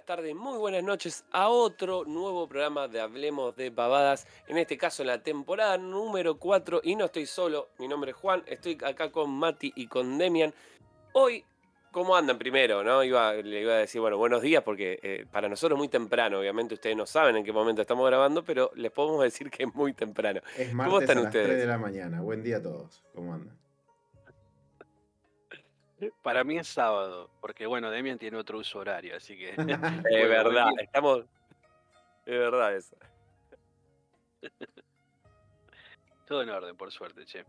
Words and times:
buenas 0.00 0.16
tardes, 0.16 0.34
muy 0.34 0.56
buenas 0.56 0.82
noches 0.82 1.24
a 1.30 1.50
otro 1.50 2.04
nuevo 2.06 2.48
programa 2.48 2.88
de 2.88 3.00
Hablemos 3.02 3.54
de 3.54 3.70
Pavadas, 3.70 4.26
en 4.46 4.56
este 4.56 4.78
caso 4.78 5.02
en 5.02 5.08
la 5.08 5.22
temporada 5.22 5.76
número 5.76 6.38
4 6.38 6.80
y 6.84 6.96
no 6.96 7.04
estoy 7.04 7.26
solo, 7.26 7.68
mi 7.78 7.86
nombre 7.86 8.12
es 8.12 8.16
Juan, 8.16 8.42
estoy 8.46 8.78
acá 8.82 9.12
con 9.12 9.30
Mati 9.30 9.70
y 9.76 9.88
con 9.88 10.16
Demian. 10.16 10.54
Hoy, 11.12 11.44
¿cómo 11.90 12.16
andan 12.16 12.38
primero? 12.38 12.82
No? 12.82 13.04
Iba, 13.04 13.34
le 13.34 13.60
iba 13.60 13.74
a 13.74 13.78
decir, 13.78 14.00
bueno, 14.00 14.16
buenos 14.16 14.40
días 14.40 14.62
porque 14.62 14.98
eh, 15.02 15.26
para 15.30 15.50
nosotros 15.50 15.76
es 15.76 15.80
muy 15.80 15.88
temprano, 15.88 16.38
obviamente 16.38 16.74
ustedes 16.74 16.96
no 16.96 17.04
saben 17.04 17.36
en 17.36 17.44
qué 17.44 17.52
momento 17.52 17.82
estamos 17.82 18.06
grabando, 18.06 18.42
pero 18.42 18.70
les 18.76 18.90
podemos 18.92 19.22
decir 19.22 19.50
que 19.50 19.64
es 19.64 19.74
muy 19.74 19.92
temprano. 19.92 20.40
Es 20.56 20.72
martes 20.72 20.92
¿Cómo 20.92 21.00
están 21.02 21.18
a 21.18 21.20
las 21.20 21.28
ustedes? 21.28 21.46
3 21.46 21.58
de 21.58 21.66
la 21.66 21.78
mañana, 21.78 22.22
buen 22.22 22.42
día 22.42 22.56
a 22.56 22.62
todos, 22.62 23.04
¿cómo 23.12 23.34
andan? 23.34 23.59
Para 26.22 26.44
mí 26.44 26.58
es 26.58 26.68
sábado, 26.68 27.30
porque 27.40 27.66
bueno, 27.66 27.90
Demian 27.90 28.18
tiene 28.18 28.36
otro 28.36 28.58
uso 28.58 28.78
horario, 28.78 29.16
así 29.16 29.36
que. 29.36 29.50
es 30.10 30.28
verdad, 30.28 30.70
estamos. 30.80 31.24
Es 32.26 32.38
verdad 32.38 32.76
eso. 32.76 32.96
Todo 36.26 36.42
en 36.42 36.50
orden, 36.50 36.76
por 36.76 36.90
suerte, 36.92 37.24
che. 37.24 37.44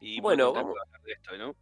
Y 0.00 0.20
bueno, 0.20 0.52
vamos 0.52 0.76
a 0.76 0.82
hablar 0.82 1.02
de 1.02 1.12
esto, 1.12 1.36
¿no? 1.36 1.54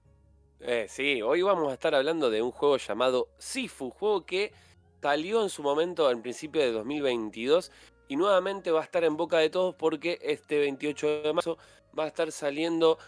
Eh, 0.61 0.87
sí, 0.89 1.23
hoy 1.23 1.43
vamos 1.43 1.71
a 1.71 1.75
estar 1.75 1.95
hablando 1.95 2.31
de 2.31 2.43
un 2.43 2.51
juego 2.51 2.77
llamado 2.79 3.29
Sifu, 3.39 3.91
juego 3.91 4.25
que 4.25 4.53
salió 5.03 5.43
en 5.43 5.51
su 5.51 5.63
momento 5.63 6.09
al 6.09 6.21
principio 6.21 6.63
de 6.63 6.73
2022 6.73 7.71
y 8.09 8.17
nuevamente 8.17 8.71
va 8.71 8.81
a 8.81 8.85
estar 8.85 9.05
en 9.05 9.17
boca 9.17 9.39
de 9.39 9.51
todos 9.51 9.75
porque 9.75 10.19
este 10.23 10.59
28 10.59 11.23
de 11.23 11.33
marzo 11.33 11.59
va 11.97 12.05
a 12.05 12.09
estar 12.09 12.33
saliendo 12.33 12.99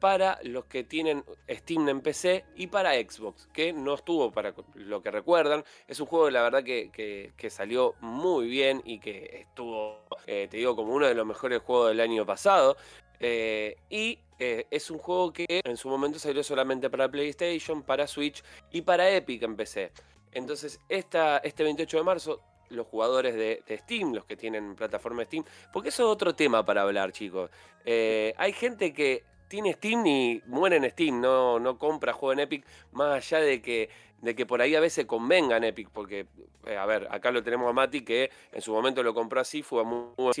para 0.00 0.38
los 0.42 0.66
que 0.66 0.84
tienen 0.84 1.24
Steam 1.48 1.88
en 1.88 2.00
PC 2.00 2.44
y 2.54 2.66
para 2.66 2.94
Xbox, 2.94 3.48
que 3.52 3.72
no 3.72 3.94
estuvo 3.94 4.30
para 4.30 4.54
lo 4.74 5.02
que 5.02 5.10
recuerdan. 5.10 5.64
Es 5.88 6.00
un 6.00 6.06
juego, 6.06 6.30
la 6.30 6.42
verdad, 6.42 6.62
que, 6.62 7.32
salió 7.48 7.94
muy 8.00 8.46
bien 8.48 8.82
y 8.84 8.98
que 8.98 9.46
estuvo, 9.48 10.04
eh, 10.26 10.48
te 10.50 10.58
digo, 10.58 10.76
como 10.76 10.92
uno 10.92 11.06
de 11.06 11.14
los 11.14 11.26
mejores 11.26 11.62
juegos 11.62 11.88
del 11.88 12.00
año 12.00 12.26
pasado. 12.26 12.76
Eh, 13.18 13.76
y 13.88 14.18
eh, 14.38 14.66
es 14.70 14.90
un 14.90 14.98
juego 14.98 15.32
que 15.32 15.46
en 15.64 15.76
su 15.78 15.88
momento 15.88 16.18
salió 16.18 16.42
solamente 16.42 16.90
para 16.90 17.10
PlayStation, 17.10 17.82
para 17.82 18.06
Switch 18.06 18.42
y 18.70 18.82
para 18.82 19.08
Epic 19.08 19.42
en 19.42 19.56
PC. 19.56 19.92
Entonces, 20.32 20.78
esta, 20.88 21.38
este 21.38 21.64
28 21.64 21.96
de 21.96 22.02
marzo 22.02 22.42
los 22.68 22.88
jugadores 22.88 23.36
de, 23.36 23.62
Steam, 23.78 24.12
los 24.12 24.24
que 24.24 24.36
tienen 24.36 24.74
plataforma 24.74 25.24
Steam, 25.24 25.44
porque 25.72 25.90
eso 25.90 26.02
es 26.02 26.08
otro 26.08 26.34
tema 26.34 26.66
para 26.66 26.82
hablar, 26.82 27.12
chicos. 27.12 27.48
hay 27.84 28.52
gente 28.52 28.92
que 28.92 29.22
tiene 29.48 29.72
Steam 29.72 30.06
y 30.06 30.42
muere 30.46 30.76
en 30.76 30.90
Steam, 30.90 31.20
no, 31.20 31.58
no 31.58 31.78
compra 31.78 32.12
juego 32.12 32.32
en 32.32 32.40
Epic, 32.40 32.64
más 32.92 33.16
allá 33.16 33.44
de 33.44 33.62
que, 33.62 33.90
de 34.22 34.34
que 34.34 34.46
por 34.46 34.60
ahí 34.60 34.74
a 34.74 34.80
veces 34.80 35.06
convenga 35.06 35.56
en 35.56 35.64
Epic, 35.64 35.88
porque, 35.90 36.26
eh, 36.66 36.76
a 36.76 36.86
ver, 36.86 37.08
acá 37.10 37.30
lo 37.30 37.42
tenemos 37.42 37.68
a 37.68 37.72
Mati 37.72 38.02
que 38.02 38.30
en 38.52 38.62
su 38.62 38.72
momento 38.72 39.02
lo 39.02 39.14
compró 39.14 39.40
así, 39.40 39.62
fue 39.62 39.84
muy 39.84 40.08
buen 40.16 40.34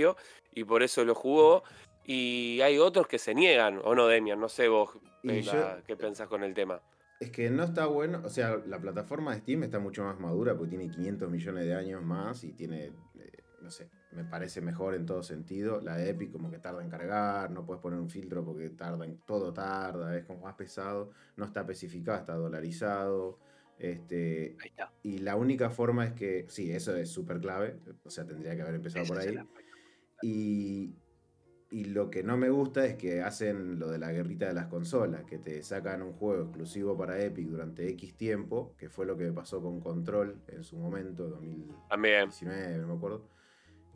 y 0.52 0.64
por 0.64 0.82
eso 0.82 1.04
lo 1.04 1.14
jugó. 1.14 1.62
Y 2.08 2.60
hay 2.60 2.78
otros 2.78 3.08
que 3.08 3.18
se 3.18 3.34
niegan, 3.34 3.80
o 3.82 3.94
no, 3.94 4.06
Demian, 4.06 4.38
no 4.38 4.48
sé 4.48 4.68
vos 4.68 4.90
qué 5.22 5.96
pensás 5.96 6.28
con 6.28 6.44
el 6.44 6.54
tema. 6.54 6.80
Es 7.18 7.30
que 7.30 7.50
no 7.50 7.64
está 7.64 7.86
bueno, 7.86 8.22
o 8.24 8.28
sea, 8.28 8.60
la 8.66 8.78
plataforma 8.78 9.32
de 9.32 9.40
Steam 9.40 9.64
está 9.64 9.78
mucho 9.78 10.04
más 10.04 10.20
madura 10.20 10.54
porque 10.54 10.76
tiene 10.76 10.88
500 10.88 11.30
millones 11.30 11.64
de 11.64 11.74
años 11.74 12.02
más 12.02 12.44
y 12.44 12.52
tiene 12.52 12.92
no 13.66 13.70
sé, 13.72 13.90
me 14.16 14.24
parece 14.24 14.62
mejor 14.62 14.94
en 14.94 15.04
todo 15.04 15.22
sentido. 15.22 15.80
La 15.82 15.96
de 15.96 16.10
Epic 16.10 16.32
como 16.32 16.50
que 16.50 16.58
tarda 16.58 16.82
en 16.82 16.88
cargar, 16.88 17.50
no 17.50 17.66
puedes 17.66 17.82
poner 17.82 18.00
un 18.00 18.08
filtro 18.08 18.44
porque 18.44 18.70
tarda 18.70 19.04
en, 19.04 19.18
todo 19.18 19.52
tarda, 19.52 20.16
es 20.16 20.24
como 20.24 20.40
más 20.40 20.54
pesado, 20.54 21.10
no 21.36 21.44
está 21.44 21.60
especificado, 21.60 22.18
está 22.18 22.34
dolarizado. 22.34 23.38
Este, 23.78 24.56
Y 25.02 25.18
la 25.18 25.36
única 25.36 25.68
forma 25.68 26.06
es 26.06 26.12
que, 26.14 26.46
sí, 26.48 26.72
eso 26.72 26.96
es 26.96 27.10
súper 27.10 27.40
clave, 27.40 27.78
o 28.04 28.10
sea, 28.10 28.26
tendría 28.26 28.56
que 28.56 28.62
haber 28.62 28.76
empezado 28.76 29.04
por 29.04 29.18
ahí. 29.18 29.38
Y, 30.22 30.94
y 31.70 31.84
lo 31.84 32.08
que 32.08 32.22
no 32.22 32.38
me 32.38 32.48
gusta 32.48 32.86
es 32.86 32.94
que 32.94 33.20
hacen 33.20 33.78
lo 33.78 33.90
de 33.90 33.98
la 33.98 34.12
guerrita 34.12 34.48
de 34.48 34.54
las 34.54 34.68
consolas, 34.68 35.24
que 35.24 35.38
te 35.38 35.62
sacan 35.62 36.00
un 36.00 36.14
juego 36.14 36.44
exclusivo 36.44 36.96
para 36.96 37.22
Epic 37.22 37.48
durante 37.48 37.86
X 37.90 38.16
tiempo, 38.16 38.74
que 38.78 38.88
fue 38.88 39.04
lo 39.04 39.14
que 39.14 39.30
pasó 39.30 39.60
con 39.60 39.78
Control 39.78 40.40
en 40.48 40.64
su 40.64 40.78
momento, 40.78 41.28
2019, 41.28 42.78
no 42.78 42.86
me 42.86 42.94
acuerdo 42.94 43.35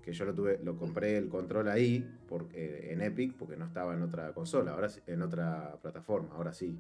que 0.03 0.13
yo 0.13 0.25
lo 0.25 0.35
tuve, 0.35 0.59
lo 0.63 0.77
compré 0.77 1.17
el 1.17 1.29
control 1.29 1.69
ahí 1.69 2.09
porque, 2.29 2.93
en 2.93 3.03
Epic 3.03 3.37
porque 3.37 3.57
no 3.57 3.67
estaba 3.67 3.95
en 3.95 4.03
otra 4.03 4.33
consola, 4.33 4.73
ahora 4.73 4.89
en 5.07 5.23
otra 5.23 5.79
plataforma, 5.83 6.35
ahora 6.35 6.53
sí. 6.53 6.79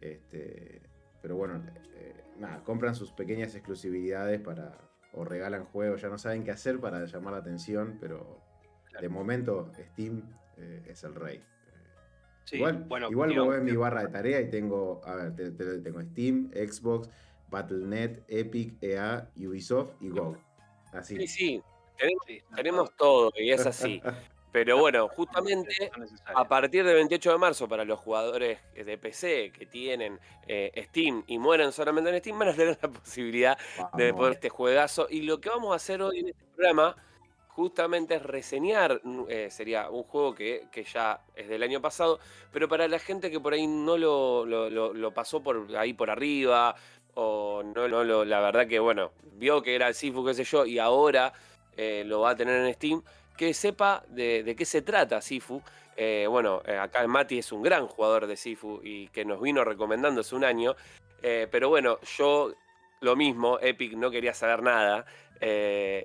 Este, 0.00 0.82
pero 1.22 1.36
bueno, 1.36 1.62
eh, 1.94 2.14
nada, 2.38 2.62
compran 2.64 2.94
sus 2.94 3.12
pequeñas 3.12 3.54
exclusividades 3.54 4.40
para 4.40 4.78
o 5.12 5.24
regalan 5.24 5.64
juegos, 5.64 6.02
ya 6.02 6.08
no 6.08 6.18
saben 6.18 6.44
qué 6.44 6.50
hacer 6.50 6.78
para 6.78 7.04
llamar 7.06 7.32
la 7.32 7.38
atención, 7.38 7.96
pero 8.00 8.42
de 9.00 9.08
momento 9.08 9.70
Steam 9.92 10.22
eh, 10.58 10.82
es 10.86 11.04
el 11.04 11.14
rey. 11.14 11.42
igual 12.52 12.84
bueno, 12.86 13.10
igual 13.10 13.30
me 13.30 13.40
voy 13.40 13.56
en 13.56 13.64
mi 13.64 13.76
barra 13.76 14.02
de 14.02 14.08
tarea 14.08 14.40
y 14.40 14.50
tengo, 14.50 15.00
a 15.04 15.14
ver, 15.16 15.56
tengo 15.82 16.02
Steam, 16.02 16.50
Xbox, 16.52 17.08
Battle.net, 17.50 18.22
Epic, 18.28 18.76
EA, 18.82 19.30
Ubisoft 19.36 19.94
y 20.00 20.10
GOG. 20.10 20.36
Así. 20.92 21.16
Sí, 21.16 21.26
sí, 21.26 21.62
tenemos, 22.54 22.94
todo 22.96 23.32
y 23.36 23.50
es 23.50 23.66
así. 23.66 24.02
Pero 24.56 24.78
bueno, 24.78 25.08
justamente 25.08 25.90
a 26.34 26.48
partir 26.48 26.82
del 26.82 26.94
28 26.94 27.32
de 27.32 27.36
marzo, 27.36 27.68
para 27.68 27.84
los 27.84 28.00
jugadores 28.00 28.58
de 28.74 28.96
PC 28.96 29.52
que 29.52 29.66
tienen 29.66 30.18
eh, 30.48 30.72
Steam 30.88 31.24
y 31.26 31.38
mueren 31.38 31.72
solamente 31.72 32.08
en 32.08 32.18
Steam, 32.20 32.38
van 32.38 32.48
a 32.48 32.54
tener 32.54 32.78
la 32.80 32.88
posibilidad 32.88 33.58
de 33.98 34.14
poder 34.14 34.32
este 34.32 34.48
juegazo. 34.48 35.08
Y 35.10 35.22
lo 35.22 35.42
que 35.42 35.50
vamos 35.50 35.72
a 35.72 35.76
hacer 35.76 36.00
hoy 36.00 36.20
en 36.20 36.28
este 36.28 36.42
programa, 36.54 36.96
justamente 37.48 38.14
es 38.14 38.22
reseñar, 38.22 39.02
eh, 39.28 39.48
sería 39.50 39.90
un 39.90 40.04
juego 40.04 40.34
que, 40.34 40.68
ya 40.90 41.20
es 41.34 41.48
del 41.48 41.62
año 41.62 41.82
pasado, 41.82 42.18
pero 42.50 42.66
para 42.66 42.88
la 42.88 42.98
gente 42.98 43.30
que 43.30 43.38
por 43.38 43.52
ahí 43.52 43.66
no 43.66 43.98
lo, 43.98 44.46
lo, 44.46 45.10
pasó 45.12 45.42
por 45.42 45.66
ahí 45.76 45.92
por 45.92 46.08
arriba, 46.08 46.76
o 47.12 47.62
no, 47.62 47.88
no 47.88 48.24
la 48.24 48.40
verdad 48.40 48.66
que, 48.66 48.78
bueno, 48.78 49.12
vio 49.34 49.62
que 49.62 49.74
era 49.74 49.88
el 49.88 49.94
Sifu, 49.94 50.24
qué 50.24 50.32
sé 50.32 50.44
yo, 50.44 50.64
y 50.64 50.78
ahora 50.78 51.34
eh, 51.76 52.04
lo 52.06 52.20
va 52.20 52.30
a 52.30 52.36
tener 52.36 52.64
en 52.64 52.74
Steam, 52.74 53.02
que 53.36 53.52
sepa 53.54 54.04
de, 54.08 54.54
qué 54.56 54.64
se 54.64 54.82
trata 54.82 55.20
Sifu. 55.20 55.62
Eh, 55.96 56.26
bueno, 56.28 56.62
eh, 56.66 56.76
acá 56.76 57.06
Mati 57.06 57.38
es 57.38 57.52
un 57.52 57.62
gran 57.62 57.86
jugador 57.86 58.26
de 58.26 58.36
Sifu 58.36 58.80
y 58.82 59.08
que 59.08 59.24
nos 59.24 59.40
vino 59.40 59.64
recomendando 59.64 60.20
hace 60.20 60.34
un 60.34 60.44
año. 60.44 60.74
pero 61.20 61.68
bueno, 61.68 61.98
yo 62.16 62.52
lo 63.00 63.16
mismo, 63.16 63.58
Epic 63.60 63.94
no 63.94 64.10
quería 64.10 64.32
saber 64.32 64.62
nada. 64.62 65.06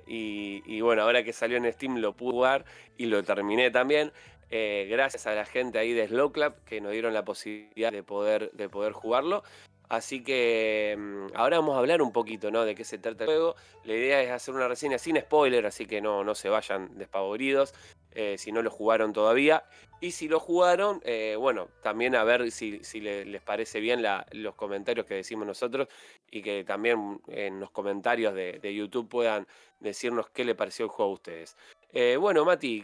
Y, 0.06 0.80
bueno, 0.80 1.02
ahora 1.02 1.22
que 1.22 1.32
salió 1.32 1.56
en 1.56 1.72
Steam 1.72 1.98
lo 1.98 2.14
pude 2.14 2.32
jugar 2.32 2.64
y 2.96 3.06
lo 3.06 3.22
terminé 3.22 3.70
también. 3.70 4.12
gracias 4.50 5.26
a 5.26 5.34
la 5.34 5.44
gente 5.44 5.78
ahí 5.78 5.92
de 5.92 6.08
Slow 6.08 6.32
Club 6.32 6.54
que 6.66 6.80
nos 6.80 6.92
dieron 6.92 7.14
la 7.14 7.24
posibilidad 7.24 7.92
de 7.92 8.02
poder, 8.02 8.50
de 8.52 8.68
poder 8.68 8.92
jugarlo. 8.92 9.42
Así 9.92 10.24
que 10.24 10.96
mm, 10.98 11.36
ahora 11.36 11.58
vamos 11.58 11.76
a 11.76 11.78
hablar 11.78 12.00
un 12.00 12.12
poquito 12.12 12.50
¿no? 12.50 12.64
de 12.64 12.74
qué 12.74 12.82
se 12.82 12.96
trata 12.96 13.24
el 13.24 13.28
juego. 13.28 13.56
La 13.84 13.92
idea 13.92 14.22
es 14.22 14.30
hacer 14.30 14.54
una 14.54 14.66
reseña 14.66 14.96
sin 14.96 15.20
spoiler, 15.20 15.66
así 15.66 15.84
que 15.84 16.00
no, 16.00 16.24
no 16.24 16.34
se 16.34 16.48
vayan 16.48 16.96
despavoridos 16.96 17.74
eh, 18.12 18.38
si 18.38 18.52
no 18.52 18.62
lo 18.62 18.70
jugaron 18.70 19.12
todavía. 19.12 19.64
Y 20.00 20.12
si 20.12 20.28
lo 20.28 20.40
jugaron, 20.40 21.02
eh, 21.04 21.36
bueno, 21.38 21.68
también 21.82 22.16
a 22.16 22.24
ver 22.24 22.50
si, 22.50 22.80
les 22.80 23.42
parece 23.42 23.80
bien 23.80 24.02
los 24.30 24.54
comentarios 24.54 25.04
que 25.04 25.16
decimos 25.16 25.46
nosotros 25.46 25.88
y 26.30 26.40
que 26.40 26.64
también 26.64 27.20
en 27.28 27.60
los 27.60 27.70
comentarios 27.70 28.32
de, 28.32 28.74
YouTube 28.74 29.10
puedan 29.10 29.46
decirnos 29.78 30.30
qué 30.30 30.46
le 30.46 30.54
pareció 30.54 30.86
el 30.86 30.90
juego 30.90 31.10
a 31.10 31.14
ustedes. 31.16 31.54
Eh, 31.92 32.16
bueno, 32.18 32.46
Mati, 32.46 32.82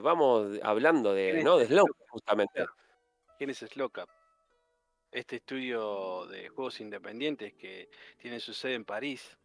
vamos 0.00 0.60
hablando 0.62 1.12
de, 1.12 1.42
¿no? 1.42 1.58
de 1.58 1.66
Slow, 1.66 1.88
justamente. 2.08 2.66
¿Quién 3.36 3.50
es 3.50 3.58
Slowcap? 3.58 4.19
Este 5.12 5.36
estudio 5.36 6.26
de 6.26 6.48
juegos 6.48 6.80
independientes 6.80 7.54
que 7.54 7.88
tiene 8.18 8.40
su 8.40 8.54
sede 8.54 8.74
en 8.74 8.84
París 8.84 9.36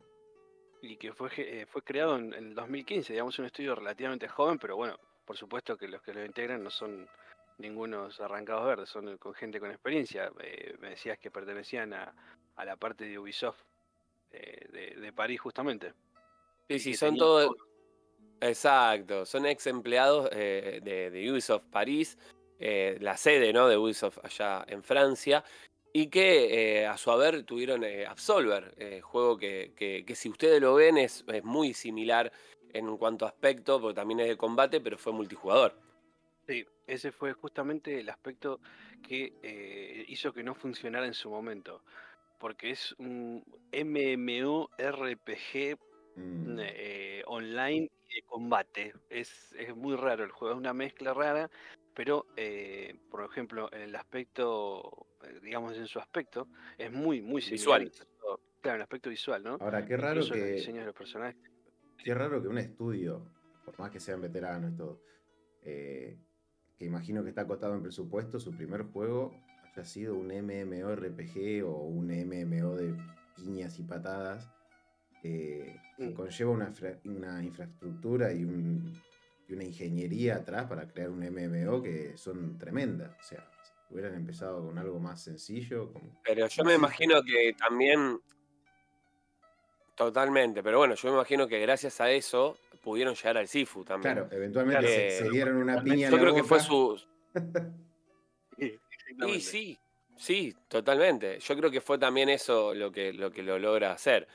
y 0.82 0.98
que 0.98 1.14
fue, 1.14 1.32
eh, 1.38 1.66
fue 1.66 1.82
creado 1.82 2.18
en, 2.18 2.34
el 2.34 2.54
2015, 2.54 3.14
digamos 3.14 3.40
un 3.40 3.46
estudio 3.46 3.76
relativamente 3.76 4.28
joven, 4.28 4.60
pero 4.60 4.76
bueno, 4.76 5.00
por 5.26 5.38
supuesto 5.38 5.78
que 5.78 5.88
los 5.88 6.02
que 6.02 6.14
lo 6.14 6.24
integran 6.24 6.64
no 6.64 6.70
son 6.70 7.08
ningunos 7.58 8.20
arrancados 8.20 8.66
verdes, 8.66 8.90
son 8.90 9.18
con 9.18 9.34
gente 9.34 9.60
con 9.60 9.72
experiencia. 9.72 10.32
Eh, 10.40 10.76
me 10.80 10.90
decías 10.90 11.18
que 11.18 11.32
pertenecían 11.32 11.94
a, 11.94 12.14
la 12.64 12.76
parte 12.76 13.06
de 13.06 13.18
Ubisoft 13.18 13.62
eh, 14.32 14.96
de, 15.00 15.14
París 15.14 15.42
justamente. 15.42 15.94
Sí, 16.70 16.80
sí, 16.80 16.94
son 16.94 17.18
todos... 17.18 17.56
Exacto, 18.42 19.26
son 19.26 19.46
ex 19.46 19.66
empleados 19.66 20.30
de, 20.30 21.10
de 21.10 21.32
Ubisoft 21.32 21.64
París 21.72 22.18
eh, 22.60 22.98
la 23.02 23.18
sede 23.18 23.52
¿no? 23.54 23.68
de 23.68 23.78
Ubisoft 23.78 24.20
allá 24.24 24.66
en 24.68 24.84
Francia, 24.84 25.44
y 25.92 26.08
que 26.08 26.82
eh, 26.82 26.88
a 26.88 26.98
su 26.98 27.12
haber 27.12 27.44
tuvieron 27.44 27.84
eh, 27.84 28.06
Absolver, 28.06 29.02
juego 29.02 29.38
que, 29.38 30.04
si 30.14 30.30
ustedes 30.30 30.62
lo 30.62 30.76
ven 30.76 30.98
es, 30.98 31.24
muy 31.44 31.74
similar 31.74 32.32
en 32.74 32.98
cuanto 32.98 33.26
a 33.26 33.30
aspecto, 33.30 33.80
porque 33.80 33.96
también 33.96 34.20
es 34.20 34.28
de 34.28 34.38
combate, 34.38 34.82
pero 34.82 34.98
fue 34.98 35.14
multijugador. 35.14 35.80
Sí, 36.46 36.66
ese 36.86 37.12
fue 37.12 37.32
justamente 37.34 38.00
el 38.00 38.10
aspecto 38.10 38.60
que 39.02 40.06
hizo 40.10 40.34
que 40.34 40.44
no 40.44 40.54
funcionara 40.54 41.06
en 41.06 41.14
su 41.14 41.30
momento. 41.30 41.82
porque 42.40 42.72
es 42.72 42.94
un 43.00 43.44
MMORPG 43.72 44.76
mm. 46.16 46.60
eh, 46.60 47.24
online 47.28 47.90
de 48.14 48.22
combate. 48.24 48.94
Es, 49.10 49.54
es, 49.58 49.76
muy 49.76 49.96
raro 49.96 50.24
el 50.24 50.32
juego, 50.32 50.54
es 50.54 50.60
una 50.60 50.74
mezcla 50.74 51.14
rara, 51.14 51.50
pero 51.96 52.28
eh, 52.36 52.96
por 53.10 53.24
ejemplo, 53.24 53.72
en 53.74 53.82
el 53.82 53.96
aspecto, 53.96 55.08
eh, 55.24 55.40
digamos 55.42 55.76
en 55.78 55.88
su 55.88 56.00
aspecto, 56.00 56.48
es 56.78 56.92
muy, 56.92 57.22
muy 57.22 57.42
similar. 57.42 57.82
Visual. 57.82 58.08
Claro, 58.62 58.78
el 58.78 58.82
aspecto 58.82 59.10
visual, 59.10 59.44
¿no? 59.44 59.58
Ahora, 59.62 59.86
qué 59.86 59.96
raro 59.96 60.22
que. 60.28 60.64
los 60.86 60.96
personajes. 60.96 61.38
Qué 62.04 62.14
raro 62.14 62.42
que 62.42 62.48
un 62.48 62.58
estudio, 62.58 63.32
por 63.64 63.80
más 63.80 63.92
que 63.92 64.00
sean 64.00 64.22
veteranos 64.22 64.74
y 64.74 64.76
todo, 64.76 65.02
que 65.62 66.86
imagino 66.86 67.24
que 67.24 67.30
está 67.30 67.42
acotado 67.42 67.74
en 67.76 67.82
presupuesto, 67.82 68.40
su 68.40 68.56
primer 68.56 68.84
juego 68.84 69.32
ha 69.82 69.86
sido 69.86 70.16
un 70.16 70.28
MMORPG 70.28 71.64
o 71.66 71.84
un 71.84 72.08
MMO 72.08 72.76
de 72.76 72.96
piñas 73.36 73.78
y 73.80 73.84
patadas, 73.84 74.50
eh, 75.24 75.76
que 75.98 76.10
mm. 76.10 76.14
conlleva 76.14 76.52
una, 76.52 76.74
una 77.04 77.44
infraestructura 77.44 78.32
y, 78.32 78.46
una 79.54 79.64
ingeniería 79.64 80.38
atrás 80.38 80.66
para 80.68 80.88
crear 80.88 81.10
un 81.10 81.20
MMO 81.20 81.82
que 81.82 82.18
son 82.18 82.58
tremendas. 82.58 83.12
O 83.20 83.24
sea, 83.24 83.48
si 83.64 83.94
hubieran 83.94 84.16
empezado 84.16 84.66
con 84.66 84.78
algo 84.78 85.00
más 85.00 85.22
sencillo. 85.22 85.92
pero 86.24 86.48
yo 86.48 86.64
me 86.64 86.76
imagino 86.76 87.22
que 87.24 87.56
también. 87.58 88.20
Totalmente, 89.96 90.62
pero 90.62 90.80
bueno, 90.80 90.96
yo 90.96 91.10
me 91.10 91.16
imagino 91.16 91.48
que 91.48 91.60
gracias 91.60 92.02
a 92.02 92.12
eso 92.12 92.58
pudieron 92.82 93.16
llegar 93.16 93.38
al 93.38 93.48
Sifu 93.48 93.86
también. 93.86 94.16
Claro, 94.16 94.30
eventualmente 94.32 95.12
se, 95.12 95.30
dieron 95.30 95.58
una 95.58 95.82
piña. 95.82 96.10
Yo 96.10 96.20
creo 96.20 96.36
que 96.36 96.44
fue 96.44 96.60
su. 96.60 97.02
Y 99.28 99.40
sí, 99.40 99.78
sí, 100.18 100.56
totalmente. 100.68 101.40
Yo 101.40 101.56
creo 101.56 101.70
que 101.70 101.82
fue 101.82 101.98
también 101.98 102.30
eso 102.30 102.74
lo 102.74 102.92
que 102.92 103.14
lo, 103.14 103.32
que 103.32 103.44
lo 103.44 103.60
logra 103.60 103.92
hacer. 103.92 104.28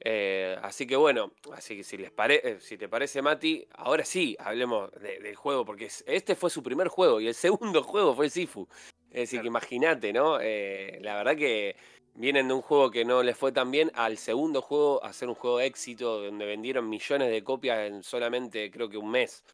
Eh, 0.00 0.56
así 0.62 0.86
que 0.86 0.96
bueno, 0.96 1.32
así 1.52 1.76
que 1.76 1.82
si 1.82 1.96
les 1.96 2.12
eh, 2.16 2.58
si 2.60 2.78
te 2.78 2.88
parece, 2.88 3.20
Mati, 3.20 3.66
ahora 3.74 4.04
sí 4.04 4.36
hablemos 4.38 4.90
del 4.92 5.34
juego, 5.34 5.64
porque 5.64 5.88
este 6.06 6.36
fue 6.36 6.50
su 6.50 6.62
primer 6.62 6.88
juego 6.88 7.20
y 7.20 7.26
el 7.28 7.34
segundo 7.80 7.82
juego 7.82 8.14
fue 8.14 8.30
Sifu. 8.30 8.68
Es 9.10 9.22
decir, 9.22 9.40
que 9.40 9.48
imagínate, 9.48 10.12
¿no? 10.12 10.38
Eh, 10.40 10.98
la 11.00 11.16
verdad 11.16 11.36
que 11.36 11.76
vienen 12.14 12.48
de 12.48 12.54
un 12.54 12.62
juego 12.62 12.90
que 12.90 13.04
no 13.04 13.22
les 13.22 13.36
fue 13.36 13.52
tan 13.52 13.70
bien 13.70 13.90
al 13.94 14.18
segundo 14.18 14.60
juego 14.60 15.02
a 15.04 15.12
ser 15.12 15.28
un 15.28 15.34
juego 15.34 15.58
de 15.58 15.66
éxito 15.66 16.22
donde 16.22 16.44
vendieron 16.46 16.88
millones 16.88 17.30
de 17.30 17.42
copias 17.42 17.88
en 17.88 18.02
solamente 18.02 18.70
creo 18.70 18.88
que 18.88 18.98
un 18.98 19.10
mes. 19.10 19.44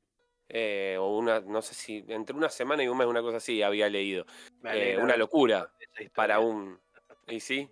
Eh, 0.48 0.96
o 0.98 1.16
una, 1.16 1.40
no 1.40 1.62
sé 1.62 1.74
si, 1.74 2.04
entre 2.08 2.36
una 2.36 2.50
semana 2.50 2.82
y 2.82 2.88
un 2.88 2.98
mes, 2.98 3.06
una 3.06 3.22
cosa 3.22 3.38
así, 3.38 3.62
había 3.62 3.88
leído. 3.88 4.26
Eh, 4.64 4.98
una 5.00 5.16
locura 5.16 5.70
para 6.14 6.38
un, 6.38 6.78
y 7.28 7.40
sí, 7.40 7.68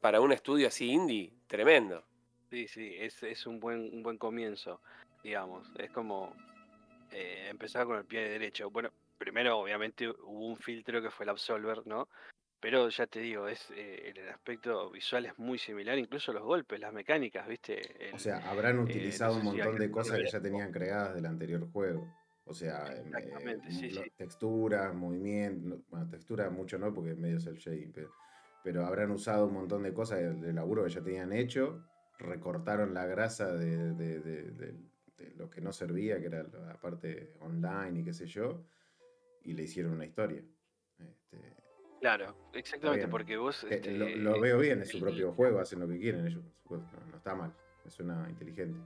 para 0.00 0.20
un 0.20 0.32
estudio 0.32 0.68
así 0.68 0.90
indie, 0.90 1.32
tremendo. 1.46 2.04
Sí, 2.50 2.68
sí, 2.68 2.94
es, 2.98 3.22
es 3.22 3.46
un, 3.46 3.58
buen, 3.58 3.94
un 3.94 4.02
buen 4.02 4.18
comienzo, 4.18 4.80
digamos. 5.22 5.68
Es 5.78 5.90
como 5.90 6.34
eh, 7.10 7.48
empezar 7.50 7.86
con 7.86 7.98
el 7.98 8.04
pie 8.04 8.28
derecho. 8.28 8.70
Bueno, 8.70 8.90
primero 9.18 9.58
obviamente 9.58 10.08
hubo 10.08 10.46
un 10.46 10.56
filtro 10.56 11.02
que 11.02 11.10
fue 11.10 11.24
el 11.24 11.30
Absolver, 11.30 11.86
¿no? 11.86 12.08
Pero 12.60 12.88
ya 12.88 13.06
te 13.06 13.20
digo, 13.20 13.48
es 13.48 13.70
eh, 13.70 14.12
el 14.16 14.28
aspecto 14.28 14.90
visual 14.90 15.26
es 15.26 15.38
muy 15.38 15.58
similar, 15.58 15.98
incluso 15.98 16.32
los 16.32 16.42
golpes, 16.42 16.80
las 16.80 16.92
mecánicas, 16.92 17.46
¿viste? 17.46 17.82
o 18.12 18.18
sea, 18.18 18.38
habrán 18.48 18.78
eh, 18.78 18.82
utilizado 18.82 19.36
un 19.36 19.44
montón 19.44 19.78
de 19.78 19.90
cosas 19.90 20.18
que 20.18 20.30
ya 20.30 20.40
tenían 20.40 20.72
creadas 20.72 21.14
del 21.14 21.26
anterior 21.26 21.70
juego. 21.70 22.10
O 22.48 22.54
sea, 22.54 22.86
em, 22.96 23.12
eh, 23.14 24.12
texturas, 24.16 24.94
movimiento, 24.94 25.82
bueno, 25.90 26.08
textura 26.08 26.48
mucho 26.48 26.78
no, 26.78 26.94
porque 26.94 27.14
medio 27.14 27.38
es 27.38 27.46
el 27.46 27.56
shading, 27.56 27.92
pero, 27.92 28.10
habrán 28.74 29.10
usado 29.10 29.46
un 29.46 29.54
montón 29.54 29.82
de 29.82 29.92
cosas 29.92 30.20
del, 30.20 30.54
laburo 30.54 30.84
que 30.84 30.90
ya 30.90 31.02
tenían 31.02 31.32
hecho, 31.32 31.84
recortaron 32.18 32.94
la 32.94 33.06
grasa 33.06 33.52
de, 33.52 33.92
de, 33.94 34.74
lo 35.36 35.50
que 35.50 35.60
no 35.60 35.72
servía, 35.72 36.18
que 36.20 36.26
era 36.26 36.42
la 36.42 36.80
parte 36.80 37.34
online 37.40 38.00
y 38.00 38.04
qué 38.04 38.12
sé 38.12 38.26
yo, 38.26 38.64
y 39.44 39.52
le 39.52 39.64
hicieron 39.64 39.92
una 39.92 40.04
historia. 40.04 40.42
Este, 40.98 41.56
Claro, 42.00 42.36
exactamente, 42.52 43.08
porque 43.08 43.36
vos... 43.36 43.64
Eh, 43.64 43.68
este, 43.70 43.92
lo, 43.92 44.40
veo 44.40 44.58
bien, 44.58 44.82
es 44.82 44.90
su 44.90 45.00
propio 45.00 45.32
juego, 45.32 45.60
hacen 45.60 45.80
lo 45.80 45.88
que 45.88 45.98
quieren 45.98 46.26
ellos, 46.26 46.44
no, 46.68 47.16
está 47.16 47.34
mal, 47.34 47.52
es 47.84 47.98
una 48.00 48.28
inteligente. 48.28 48.78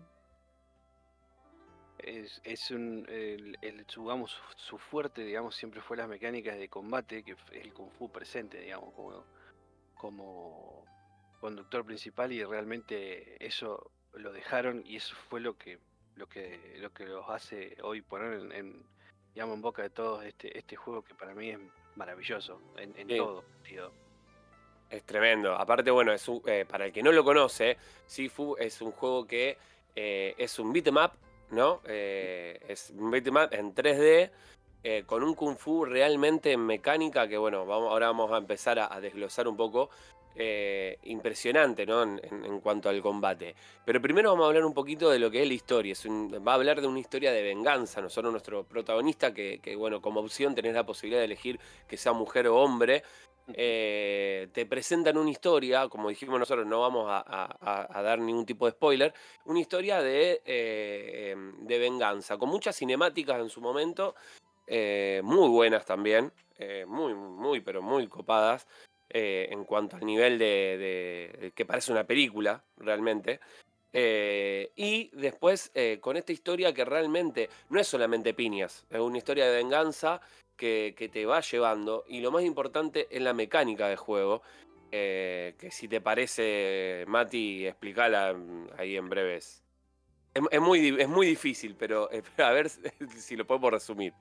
Es, 1.99 2.41
es 2.45 2.71
un, 2.71 3.05
el, 3.09 3.59
el, 3.61 3.85
su, 3.87 4.79
fuerte, 4.79 5.23
digamos, 5.23 5.55
siempre 5.55 5.81
fue 5.83 5.97
las 5.97 6.09
mecánicas 6.09 6.57
de 6.57 6.69
combate, 6.69 7.23
que 7.23 7.33
es 7.33 7.39
el 7.53 7.75
Kung 7.75 7.91
Fu 7.91 8.11
presente, 8.11 8.61
digamos, 8.61 8.95
como, 8.95 9.25
como 10.01 10.85
conductor 11.41 11.85
principal 11.85 12.33
y 12.33 12.43
realmente 12.45 13.37
eso 13.45 13.91
lo 14.15 14.33
dejaron 14.33 14.83
y 14.87 14.97
eso 14.97 15.15
fue 15.29 15.41
lo 15.41 15.57
que 15.57 15.79
lo 16.17 16.29
que 16.29 16.77
lo 16.79 16.93
que 16.93 17.05
los 17.05 17.29
hace 17.29 17.77
hoy 17.83 18.03
poner 18.03 18.41
en, 18.41 18.53
en 18.53 18.83
digamos 19.35 19.57
en 19.57 19.63
boca 19.63 19.83
de 19.83 19.91
todos 19.91 20.25
este 20.25 20.59
este 20.59 20.77
juego 20.77 21.03
que 21.03 21.15
para 21.15 21.35
mí 21.35 21.51
es 21.51 21.59
maravilloso 21.97 22.61
en, 22.77 22.93
todo 23.09 23.43
sentido. 23.43 23.93
Es 24.89 25.05
tremendo. 25.05 25.55
Aparte, 25.55 25.91
bueno, 25.91 26.13
es 26.13 26.29
eh, 26.47 26.65
para 26.69 26.87
el 26.87 26.93
que 26.93 27.03
no 27.03 27.13
lo 27.13 27.23
conoce, 27.23 27.77
Sifu 28.07 28.57
es 28.59 28.81
un 28.81 28.91
juego 28.91 29.27
que 29.27 29.57
eh, 29.95 30.35
es 30.37 30.59
un 30.59 30.73
beatmap, 30.73 31.15
¿no? 31.51 31.81
Eh, 31.85 32.61
es 32.69 32.91
un 32.91 33.11
beatmap 33.11 33.53
en 33.53 33.75
3D 33.75 34.31
con 35.07 35.23
un 35.23 35.35
kung 35.35 35.57
fu 35.57 35.85
realmente 35.85 36.53
en 36.53 36.61
mecánica 36.61 37.29
que, 37.29 37.37
bueno, 37.37 37.67
vamos, 37.67 37.91
ahora 37.91 38.07
vamos 38.07 38.33
a 38.33 38.39
empezar 38.39 38.79
a 38.79 39.01
desglosar 39.01 39.47
un 39.47 39.57
poco. 39.57 39.91
Eh, 40.37 40.97
impresionante 41.03 41.85
¿no? 41.85 42.03
En, 42.03 42.61
cuanto 42.61 42.89
al 42.89 43.03
combate. 43.03 43.57
Pero 43.85 44.01
primero 44.01 44.31
vamos 44.31 44.45
a 44.45 44.49
hablar 44.49 44.65
un 44.65 44.73
poquito 44.73 45.11
de 45.11 45.19
lo 45.19 45.31
que 45.31 45.43
es 45.43 45.49
la 45.49 45.55
historia. 45.55 45.95
va 46.47 46.53
a 46.53 46.55
hablar 46.55 46.81
de 46.81 46.87
una 46.87 47.01
historia 47.01 47.33
de 47.33 47.43
venganza. 47.43 48.01
Nosotros, 48.01 48.33
nuestro 48.33 48.65
protagonista, 48.65 49.35
que, 49.35 49.75
bueno, 49.77 50.01
como 50.01 50.21
opción 50.21 50.55
tenés 50.55 50.75
la 50.75 50.87
posibilidad 50.87 51.21
de 51.21 51.27
elegir 51.27 51.59
que 51.89 51.97
sea 51.97 52.13
mujer 52.13 52.47
o 52.47 52.57
hombre. 52.57 53.03
Eh, 53.55 54.49
te 54.53 54.67
presentan 54.67 55.19
una 55.19 55.31
historia, 55.31 55.89
como 55.89 56.09
dijimos 56.09 56.39
nosotros, 56.39 56.67
no 56.67 56.81
vamos 56.81 57.07
a, 57.09 57.91
dar 58.03 58.21
ningún 58.21 58.47
tipo 58.47 58.67
de 58.67 58.73
spoiler, 58.73 59.13
una 59.47 59.59
historia 59.59 60.01
de, 60.01 60.41
eh, 60.45 61.35
de 61.59 61.79
venganza, 61.79 62.39
con 62.39 62.49
muchas 62.49 62.77
cinemáticas 62.77 63.41
en 63.41 63.51
su 63.51 63.61
momento, 63.61 64.15
muy 65.23 65.49
buenas 65.49 65.85
también, 65.85 66.33
muy, 66.87 67.15
muy, 67.15 67.61
pero 67.61 67.83
muy 67.83 68.07
copadas. 68.07 68.67
Eh, 69.13 69.49
en 69.51 69.65
cuanto 69.65 69.97
al 69.97 70.07
nivel 70.07 70.39
de, 70.39 71.53
que 71.57 71.67
parece 71.67 71.91
una 71.91 72.05
película 72.05 72.63
realmente. 72.77 73.41
Eh, 73.93 74.71
y 74.77 75.11
después 75.13 75.73
eh, 75.75 75.99
con 76.01 76.17
esta 76.17 76.31
historia 76.31 76.73
que 76.73 76.85
realmente 76.85 77.51
no 77.71 77.81
es 77.81 77.89
solamente 77.89 78.35
piñas, 78.35 78.87
es 78.89 79.01
una 79.01 79.19
historia 79.19 79.47
de 79.47 79.57
venganza 79.57 80.21
que, 80.57 80.95
te 81.13 81.27
va 81.27 81.41
llevando. 81.41 82.05
Y 82.07 82.21
lo 82.21 82.31
más 82.31 82.45
importante 82.45 83.09
es 83.11 83.21
la 83.21 83.33
mecánica 83.33 83.89
del 83.89 83.97
juego. 83.97 84.43
que 84.91 85.71
si 85.73 85.89
te 85.89 86.01
parece, 86.01 87.05
Mati, 87.09 87.67
explícala 87.67 88.35
mm, 88.35 88.69
ahí 88.79 88.97
en 88.97 89.09
breves. 89.09 89.65
Es, 90.33 90.61
muy, 90.61 91.01
es 91.01 91.09
muy 91.09 91.27
difícil, 91.27 91.75
pero 91.77 92.09
a 92.39 92.51
ver 92.51 92.69
si 93.17 93.37
lo 93.37 93.47
podemos 93.47 93.73
resumir. 93.73 94.13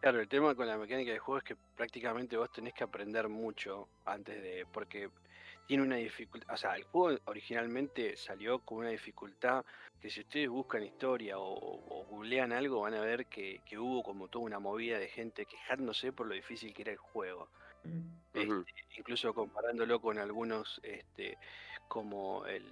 Claro, 0.00 0.20
el 0.20 0.28
tema 0.28 0.54
con 0.54 0.66
la 0.66 0.78
mecánica 0.78 1.12
de 1.12 1.18
juego 1.18 1.38
es 1.38 1.44
que 1.44 1.56
prácticamente 1.76 2.36
vos 2.36 2.50
tenés 2.50 2.72
que 2.72 2.84
aprender 2.84 3.28
mucho 3.28 3.88
antes 4.04 4.42
de. 4.42 4.66
porque 4.72 5.10
tiene 5.66 5.82
una 5.82 5.96
dificultad. 5.96 6.54
O 6.54 6.56
sea, 6.56 6.74
el 6.74 6.84
juego 6.84 7.18
originalmente 7.26 8.16
salió 8.16 8.58
con 8.60 8.78
una 8.78 8.88
dificultad 8.88 9.64
que 10.00 10.10
si 10.10 10.20
ustedes 10.20 10.48
buscan 10.48 10.82
historia 10.82 11.38
o, 11.38 12.06
googlean 12.08 12.52
algo, 12.52 12.80
van 12.80 12.94
a 12.94 13.02
ver 13.02 13.26
que, 13.26 13.60
hubo 13.78 14.02
como 14.02 14.28
toda 14.28 14.46
una 14.46 14.58
movida 14.58 14.98
de 14.98 15.08
gente 15.08 15.44
quejándose 15.44 16.12
por 16.12 16.26
lo 16.26 16.34
difícil 16.34 16.72
que 16.72 16.82
era 16.82 16.92
el 16.92 16.98
juego. 16.98 17.48
Este, 18.32 18.48
incluso 18.96 19.34
comparándolo 19.34 20.00
con 20.00 20.18
algunos, 20.18 20.80
este, 20.82 21.36
como 21.88 22.46
el, 22.46 22.64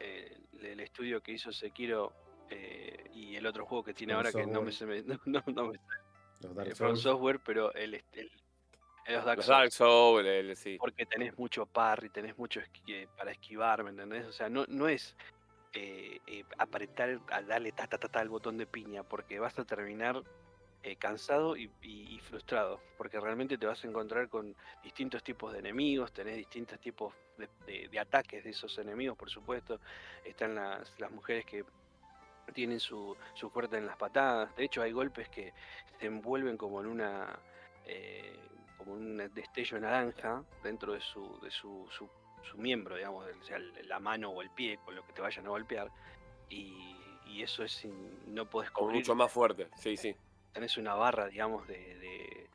el, 0.00 0.41
estudio 0.80 1.22
que 1.22 1.32
hizo 1.32 1.52
Sekiro 1.52 2.12
eh, 2.50 3.10
y 3.14 3.36
el 3.36 3.46
otro 3.46 3.66
juego 3.66 3.84
que 3.84 3.94
tiene 3.94 4.12
ahora 4.12 4.32
que 4.32 4.46
no 4.46 4.62
me, 4.62 4.72
no, 5.26 5.42
no 5.46 5.66
me 5.66 5.78
los 6.42 6.54
Dark 6.54 6.76
Souls. 6.76 7.00
Software, 7.00 7.40
pero 7.44 7.72
el, 7.74 7.94
el, 8.12 8.30
los 9.08 9.24
Dark, 9.24 9.72
Souls. 9.72 10.58
sí. 10.58 10.76
Porque 10.78 11.06
tenés 11.06 11.38
mucho 11.38 11.66
parry, 11.66 12.10
tenés 12.10 12.36
mucho 12.36 12.60
para 13.16 13.30
esquivar, 13.30 13.84
¿me 13.84 13.90
entendés? 13.90 14.26
O 14.26 14.32
sea, 14.32 14.48
no, 14.48 14.64
no 14.68 14.88
es 14.88 15.16
eh, 15.72 16.18
eh, 16.26 16.44
apretar, 16.58 17.20
a 17.30 17.42
darle 17.42 17.72
ta, 17.72 17.86
ta, 17.86 17.98
ta, 17.98 18.08
ta 18.08 18.20
al 18.20 18.28
botón 18.28 18.58
de 18.58 18.66
piña, 18.66 19.02
porque 19.02 19.38
vas 19.38 19.58
a 19.58 19.64
terminar 19.64 20.22
eh, 20.82 20.96
cansado 20.96 21.56
y, 21.56 21.68
frustrado, 22.28 22.80
porque 22.96 23.20
realmente 23.20 23.58
te 23.58 23.66
vas 23.66 23.84
a 23.84 23.88
encontrar 23.88 24.28
con 24.28 24.54
distintos 24.82 25.22
tipos 25.22 25.52
de 25.52 25.58
enemigos, 25.58 26.12
tenés 26.12 26.36
distintos 26.36 26.80
tipos 26.80 27.14
de, 27.66 27.88
de 27.88 27.98
ataques 27.98 28.42
de 28.44 28.50
esos 28.50 28.76
enemigos, 28.78 29.16
por 29.16 29.30
supuesto. 29.30 29.80
Están 30.24 30.54
las, 30.54 30.98
las 30.98 31.10
mujeres 31.10 31.44
que 31.44 31.64
tienen 32.52 32.80
su, 32.80 33.16
su 33.34 33.50
fuerte 33.50 33.76
en 33.76 33.86
las 33.86 33.96
patadas. 33.96 34.54
De 34.56 34.64
hecho, 34.64 34.82
hay 34.82 34.92
golpes 34.92 35.28
que 35.28 35.52
se 35.98 36.06
envuelven 36.06 36.56
como 36.56 36.80
en 36.80 36.86
una. 36.86 37.38
Eh, 37.86 38.38
como 38.76 38.94
un 38.94 39.16
destello 39.32 39.78
naranja 39.78 40.42
dentro 40.64 40.92
de 40.92 41.00
su, 41.00 41.38
de 41.40 41.50
su, 41.52 41.86
miembro, 42.56 42.96
digamos, 42.96 43.24
sea 43.42 43.58
la 43.84 44.00
mano 44.00 44.30
o 44.30 44.42
el 44.42 44.50
pie, 44.50 44.78
con 44.84 44.96
lo 44.96 45.06
que 45.06 45.12
te 45.12 45.22
vayan 45.22 45.46
a 45.46 45.50
golpear. 45.50 45.88
Y, 46.50 46.98
eso 47.40 47.64
es, 47.64 47.88
no 48.26 48.44
puedes 48.44 48.70
cubrir. 48.70 48.98
Mucho 48.98 49.14
más 49.14 49.32
fuerte, 49.32 49.68
sí, 49.76 49.96
sí. 49.96 50.14
Tenés 50.52 50.76
una 50.76 50.94
barra, 50.94 51.28
digamos, 51.28 51.66
de, 51.66 52.48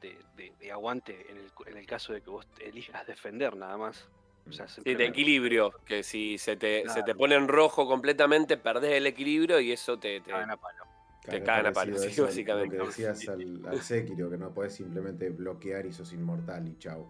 de, 0.00 0.72
aguante 0.72 1.26
en 1.30 1.36
el, 1.36 1.50
en 1.66 1.76
el 1.76 1.86
caso 1.86 2.12
de 2.12 2.22
que 2.22 2.30
vos 2.30 2.46
elijas 2.60 3.06
defender 3.06 3.56
nada 3.56 3.76
más. 3.76 4.08
O 4.48 4.52
sea, 4.52 4.66
sí, 4.66 4.82
de 4.82 5.06
equilibrio, 5.06 5.72
que 5.84 6.02
si 6.02 6.36
se 6.36 6.56
te, 6.56 6.88
se 6.88 7.04
te 7.04 7.14
pone 7.14 7.36
en 7.36 7.46
rojo 7.46 7.86
completamente, 7.86 8.56
perdés 8.56 8.94
el 8.94 9.06
equilibrio 9.06 9.60
y 9.60 9.70
eso 9.70 9.98
te, 9.98 10.20
te, 10.20 10.32
cagan 10.32 10.50
a 10.50 10.56
palo. 10.56 10.84
Te 11.22 11.42
cagan 11.42 11.66
a 11.66 11.72
palo, 11.72 11.96
sí, 11.98 12.20
básicamente. 12.20 12.76
Lo 12.76 12.84
que 12.84 12.88
decías 12.88 13.28
al, 13.28 13.62
al 13.66 13.80
Sekiro, 13.80 14.28
que 14.28 14.36
no 14.36 14.52
puedes 14.52 14.74
simplemente 14.74 15.30
bloquear 15.30 15.86
y 15.86 15.92
sos 15.92 16.12
inmortal 16.12 16.66
y 16.66 16.76
chau. 16.76 17.06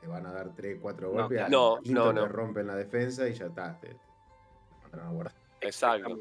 Te 0.00 0.06
van 0.06 0.26
a 0.26 0.32
dar 0.32 0.54
3, 0.54 0.78
4 0.80 1.10
golpes, 1.10 1.48
no, 1.48 1.80
no, 1.84 2.12
no, 2.12 2.22
te 2.22 2.28
rompen 2.28 2.66
la 2.66 2.76
defensa 2.76 3.26
y 3.26 3.32
ya 3.32 3.46
está, 3.46 3.78
te, 3.80 3.96
mandan 4.82 5.00
a 5.00 5.10
guardar. 5.10 5.34
Exacto. 5.62 6.18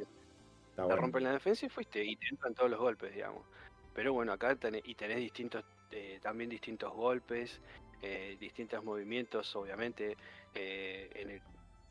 Te 0.75 0.95
rompen 0.95 1.23
la 1.23 1.31
defensa 1.31 1.65
y 1.65 1.69
fuiste, 1.69 2.03
y 2.03 2.15
te 2.15 2.27
entran 2.27 2.53
todos 2.53 2.69
los 2.69 2.79
golpes, 2.79 3.13
digamos. 3.13 3.45
Pero 3.93 4.13
bueno, 4.13 4.33
acá 4.33 4.55
tenés, 4.55 4.81
y 4.85 4.95
tenés 4.95 5.17
distintos, 5.17 5.63
eh, 5.91 6.19
también 6.21 6.49
distintos 6.49 6.93
golpes, 6.93 7.61
eh, 8.01 8.35
distintos 8.39 8.83
movimientos, 8.83 9.55
obviamente, 9.55 10.17
eh, 10.53 11.09
en 11.15 11.29
el, 11.29 11.41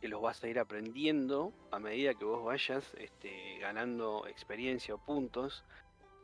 que 0.01 0.09
los 0.09 0.21
vas 0.21 0.45
a 0.45 0.49
ir 0.49 0.59
aprendiendo 0.59 1.53
a 1.71 1.79
medida 1.79 2.13
que 2.13 2.27
vos 2.27 2.45
vayas 2.45 2.93
este, 2.99 3.59
ganando 3.59 4.27
experiencia 4.27 4.95
o 4.95 4.99
puntos. 4.99 5.65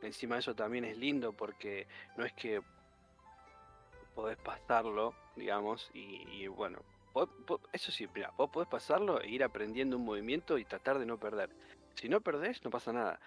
Encima 0.03 0.35
de 0.35 0.41
eso 0.41 0.53
también 0.53 0.85
es 0.85 0.97
lindo 0.97 1.33
porque 1.33 1.87
no 2.15 2.23
es 2.23 2.33
que 2.33 2.61
podés 4.13 4.37
pasarlo, 4.37 5.15
digamos, 5.35 5.89
y, 5.93 6.45
bueno, 6.47 6.79
eso 7.73 7.91
sí, 7.91 8.07
mira, 8.13 8.31
vos 8.37 8.51
podés 8.51 8.69
pasarlo 8.69 9.19
e 9.19 9.29
ir 9.29 9.43
aprendiendo 9.43 9.97
un 9.97 10.05
movimiento 10.05 10.57
y 10.59 10.65
tratar 10.65 10.99
de 10.99 11.07
no 11.07 11.17
perder. 11.17 11.49
Si 12.01 12.09
no 12.09 12.19
perdés, 12.19 12.63
no 12.63 12.71
pasa 12.71 12.91
nada. 12.91 13.19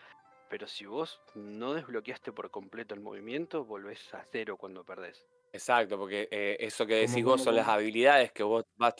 Pero 0.50 0.66
si 0.66 0.84
vos 0.84 1.20
no 1.36 1.74
desbloqueaste 1.74 2.32
por 2.32 2.50
completo 2.50 2.92
el 2.92 3.00
movimiento, 3.00 3.64
volvés 3.64 4.12
a 4.12 4.24
cero 4.32 4.56
cuando 4.56 4.82
perdés. 4.82 5.24
Exacto, 5.52 5.96
porque 5.96 6.26
eh, 6.32 6.56
eso 6.58 6.84
que 6.84 6.96
decís 6.96 7.24
vos 7.24 7.40
son 7.40 7.54
las 7.54 7.68
habilidades 7.68 8.32
que 8.32 8.42
vos 8.42 8.64
vas. 8.76 8.96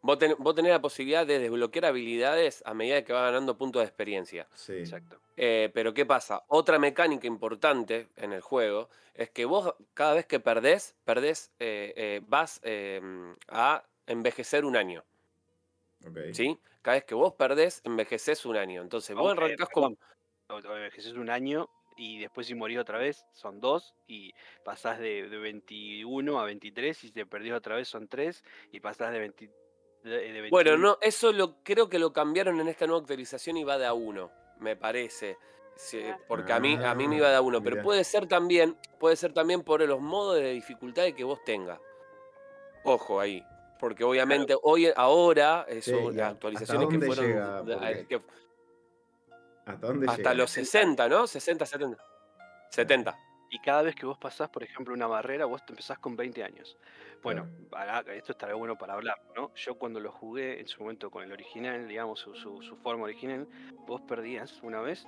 Vos, 0.00 0.18
tenés 0.18 0.70
la 0.70 0.80
posibilidad 0.80 1.26
de 1.26 1.40
desbloquear 1.40 1.84
habilidades 1.84 2.62
a 2.64 2.72
medida 2.72 3.04
que 3.04 3.12
vas 3.12 3.24
ganando 3.24 3.58
puntos 3.58 3.80
de 3.80 3.86
experiencia. 3.86 4.48
Sí. 4.54 4.78
Exacto. 4.78 5.20
Eh, 5.36 5.70
pero 5.74 5.92
¿qué 5.92 6.06
pasa? 6.06 6.44
Otra 6.48 6.78
mecánica 6.78 7.26
importante 7.26 8.08
en 8.16 8.32
el 8.32 8.40
juego 8.40 8.88
es 9.12 9.28
que 9.28 9.44
vos 9.44 9.74
cada 9.92 10.14
vez 10.14 10.24
que 10.24 10.40
perdés, 10.40 10.96
perdés, 11.04 11.52
eh, 11.58 12.22
vas 12.26 12.62
a 13.48 13.84
envejecer 14.06 14.64
un 14.64 14.74
año. 14.74 15.04
Okay. 16.08 16.32
¿Sí? 16.32 16.58
Cada 16.82 16.96
vez 16.96 17.04
que 17.04 17.14
vos 17.14 17.34
perdés, 17.34 17.80
envejeces 17.84 18.46
un 18.46 18.56
año. 18.56 18.82
Entonces 18.82 19.14
vos 19.14 19.32
arrancás 19.32 19.68
con... 19.68 19.98
Envejeces 20.48 21.12
un 21.12 21.28
año 21.28 21.68
y 21.98 22.20
después 22.20 22.46
si 22.46 22.54
morís 22.54 22.78
otra 22.78 22.98
vez 22.98 23.26
son 23.32 23.60
dos 23.60 23.94
y 24.06 24.32
pasás 24.64 24.98
de, 24.98 25.26
21 25.26 26.38
a 26.38 26.44
23 26.44 27.04
y 27.04 27.08
si 27.08 27.12
te 27.12 27.26
perdís 27.26 27.52
otra 27.52 27.76
vez 27.76 27.88
son 27.88 28.08
tres 28.08 28.44
y 28.72 28.80
pasás 28.80 29.12
de, 29.12 29.18
20, 29.18 29.50
Bueno, 30.48 30.78
no, 30.78 30.96
eso 31.02 31.32
lo 31.32 31.62
creo 31.62 31.88
que 31.88 31.98
lo 31.98 32.12
cambiaron 32.12 32.60
en 32.60 32.68
esta 32.68 32.86
nueva 32.86 33.00
actualización 33.00 33.56
y 33.56 33.64
va 33.64 33.76
de 33.76 33.86
a 33.86 33.92
uno, 33.92 34.30
me 34.58 34.76
parece. 34.76 35.36
porque 36.28 36.52
a 36.52 36.60
mí, 36.60 36.78
a 36.82 36.94
mí 36.94 37.08
me 37.08 37.16
iba 37.16 37.28
de 37.28 37.36
a 37.36 37.42
uno, 37.42 37.62
pero 37.62 37.82
puede 37.82 38.04
ser 38.04 38.26
también, 38.26 38.78
puede 38.98 39.16
ser 39.16 39.34
también 39.34 39.62
por 39.62 39.82
los 39.82 40.00
modos 40.00 40.36
de 40.36 40.52
dificultad 40.52 41.04
que 41.14 41.24
vos 41.24 41.42
tengas. 41.44 41.80
Ojo 42.84 43.20
ahí. 43.20 43.44
Porque 43.78 44.04
obviamente 44.04 44.54
hoy, 44.62 44.88
ahora, 44.96 45.64
eso, 45.68 46.10
las 46.10 46.32
actualizaciones 46.32 46.88
que 46.88 47.00
fueron. 47.06 47.38
¿Hasta 49.66 49.86
dónde 49.86 50.06
Hasta 50.08 50.34
los 50.34 50.50
60, 50.50 51.08
¿no? 51.08 51.26
60, 51.26 51.66
70. 51.66 52.04
70. 52.70 53.18
Y 53.50 53.58
cada 53.60 53.82
vez 53.82 53.94
que 53.94 54.06
vos 54.06 54.18
pasás, 54.18 54.48
por 54.50 54.62
ejemplo, 54.62 54.94
una 54.94 55.06
barrera, 55.06 55.46
vos 55.46 55.64
te 55.64 55.72
empezás 55.72 55.98
con 55.98 56.16
20 56.16 56.44
años. 56.44 56.76
Bueno, 57.22 57.48
esto 58.14 58.32
estaría 58.32 58.54
bueno 58.54 58.76
para 58.76 58.94
hablar, 58.94 59.20
¿no? 59.34 59.52
Yo 59.54 59.74
cuando 59.76 60.00
lo 60.00 60.12
jugué 60.12 60.60
en 60.60 60.68
su 60.68 60.82
momento 60.82 61.10
con 61.10 61.24
el 61.24 61.32
original, 61.32 61.88
digamos, 61.88 62.20
su, 62.20 62.78
forma 62.82 63.04
original, 63.04 63.48
vos 63.86 64.00
perdías 64.02 64.62
una 64.62 64.80
vez, 64.80 65.06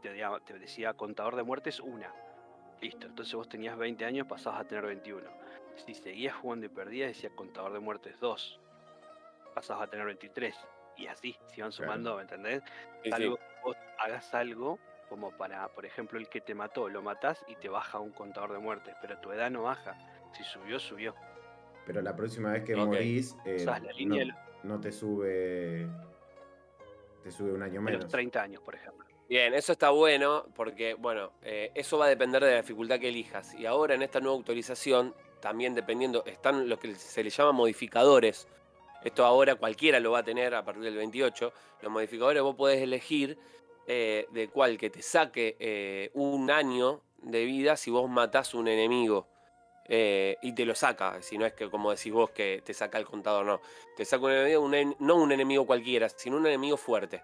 te, 0.00 0.10
te, 0.44 0.58
decía 0.58 0.94
contador 0.94 1.36
de 1.36 1.42
muertes 1.42 1.80
una. 1.80 2.12
Listo, 2.80 3.06
entonces 3.06 3.34
vos 3.34 3.48
tenías 3.48 3.76
20 3.76 4.04
años, 4.04 4.26
pasabas 4.26 4.62
a 4.62 4.64
tener 4.64 4.86
21. 4.86 5.41
Si 5.76 5.94
seguías 5.94 6.34
jugando 6.36 6.66
y 6.66 6.68
perdías, 6.68 7.08
decía 7.08 7.30
contador 7.34 7.72
de 7.72 7.80
muertes 7.80 8.18
2. 8.20 8.60
Pasabas 9.54 9.88
a 9.88 9.90
tener 9.90 10.06
23 10.06 10.54
y 10.96 11.06
así, 11.06 11.36
se 11.48 11.56
iban 11.58 11.72
sumando, 11.72 12.16
¿me 12.16 12.22
entendés? 12.22 12.62
Salvo 13.08 13.36
que 13.36 13.42
vos 13.64 13.76
hagas 13.98 14.32
algo 14.34 14.78
como 15.08 15.30
para, 15.30 15.68
por 15.68 15.84
ejemplo, 15.84 16.18
el 16.18 16.28
que 16.28 16.40
te 16.40 16.54
mató, 16.54 16.88
lo 16.88 17.02
matás 17.02 17.44
y 17.46 17.56
te 17.56 17.68
baja 17.68 17.98
un 17.98 18.12
contador 18.12 18.52
de 18.52 18.58
muertes, 18.58 18.94
pero 19.00 19.18
tu 19.18 19.30
edad 19.32 19.50
no 19.50 19.64
baja. 19.64 19.94
Si 20.32 20.42
subió, 20.42 20.78
subió. 20.78 21.14
Pero 21.86 22.00
la 22.00 22.16
próxima 22.16 22.52
vez 22.52 22.64
que 22.64 22.74
morís, 22.76 23.36
eh, 23.44 23.66
no, 24.62 24.80
te 24.80 24.92
sube. 24.92 25.86
Te 27.22 27.30
sube 27.30 27.52
un 27.52 27.62
año 27.62 27.82
menos. 27.82 28.08
30 28.08 28.42
años, 28.42 28.62
por 28.62 28.74
ejemplo. 28.74 29.06
Bien, 29.32 29.54
eso 29.54 29.72
está 29.72 29.88
bueno 29.88 30.44
porque, 30.54 30.92
bueno, 30.92 31.32
eh, 31.42 31.70
eso 31.74 31.96
va 31.96 32.04
a 32.04 32.08
depender 32.10 32.44
de 32.44 32.50
la 32.50 32.60
dificultad 32.60 33.00
que 33.00 33.08
elijas. 33.08 33.54
Y 33.54 33.64
ahora 33.64 33.94
en 33.94 34.02
esta 34.02 34.20
nueva 34.20 34.36
actualización, 34.36 35.14
también 35.40 35.74
dependiendo, 35.74 36.22
están 36.26 36.68
los 36.68 36.78
que 36.78 36.94
se 36.94 37.24
le 37.24 37.30
llama 37.30 37.52
modificadores 37.52 38.46
esto 39.04 39.24
ahora 39.24 39.56
cualquiera 39.56 39.98
lo 40.00 40.12
va 40.12 40.20
a 40.20 40.22
tener 40.22 40.54
a 40.54 40.64
partir 40.64 40.84
del 40.84 40.96
28. 40.96 41.52
Los 41.80 41.92
modificadores 41.92 42.42
vos 42.42 42.54
podés 42.54 42.82
elegir 42.82 43.38
eh, 43.86 44.26
de 44.30 44.48
cuál 44.48 44.78
que 44.78 44.90
te 44.90 45.02
saque 45.02 45.56
eh, 45.58 46.10
un 46.14 46.50
año 46.50 47.00
de 47.22 47.44
vida 47.44 47.76
si 47.76 47.90
vos 47.90 48.08
matás 48.08 48.54
un 48.54 48.68
enemigo. 48.68 49.26
Eh, 49.88 50.36
y 50.42 50.54
te 50.54 50.64
lo 50.64 50.74
saca, 50.76 51.20
si 51.22 51.36
no 51.36 51.44
es 51.44 51.54
que 51.54 51.68
como 51.68 51.90
decís 51.90 52.12
vos 52.12 52.30
que 52.30 52.62
te 52.64 52.72
saca 52.72 52.98
el 52.98 53.04
contador, 53.04 53.44
no. 53.44 53.60
Te 53.96 54.04
saca 54.04 54.24
un 54.24 54.32
enemigo, 54.74 54.96
no 55.00 55.16
un 55.16 55.32
enemigo 55.32 55.66
cualquiera, 55.66 56.08
sino 56.08 56.36
un 56.36 56.46
enemigo 56.46 56.76
fuerte. 56.76 57.22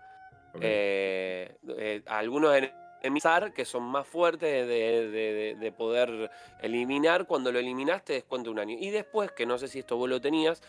Algunos 2.06 2.54
enemigos 2.54 2.78
que 3.54 3.64
son 3.64 3.84
más 3.84 4.06
fuertes 4.06 4.66
de, 4.66 5.56
de, 5.58 5.72
poder 5.72 6.30
eliminar, 6.60 7.26
cuando 7.26 7.52
lo 7.52 7.58
eliminaste 7.58 8.14
descuenta 8.14 8.50
un 8.50 8.58
año. 8.58 8.76
Y 8.78 8.90
después, 8.90 9.32
que 9.32 9.46
no 9.46 9.58
sé 9.58 9.68
si 9.68 9.80
esto 9.80 9.96
vos 9.96 10.08
lo 10.08 10.20
tenías, 10.20 10.62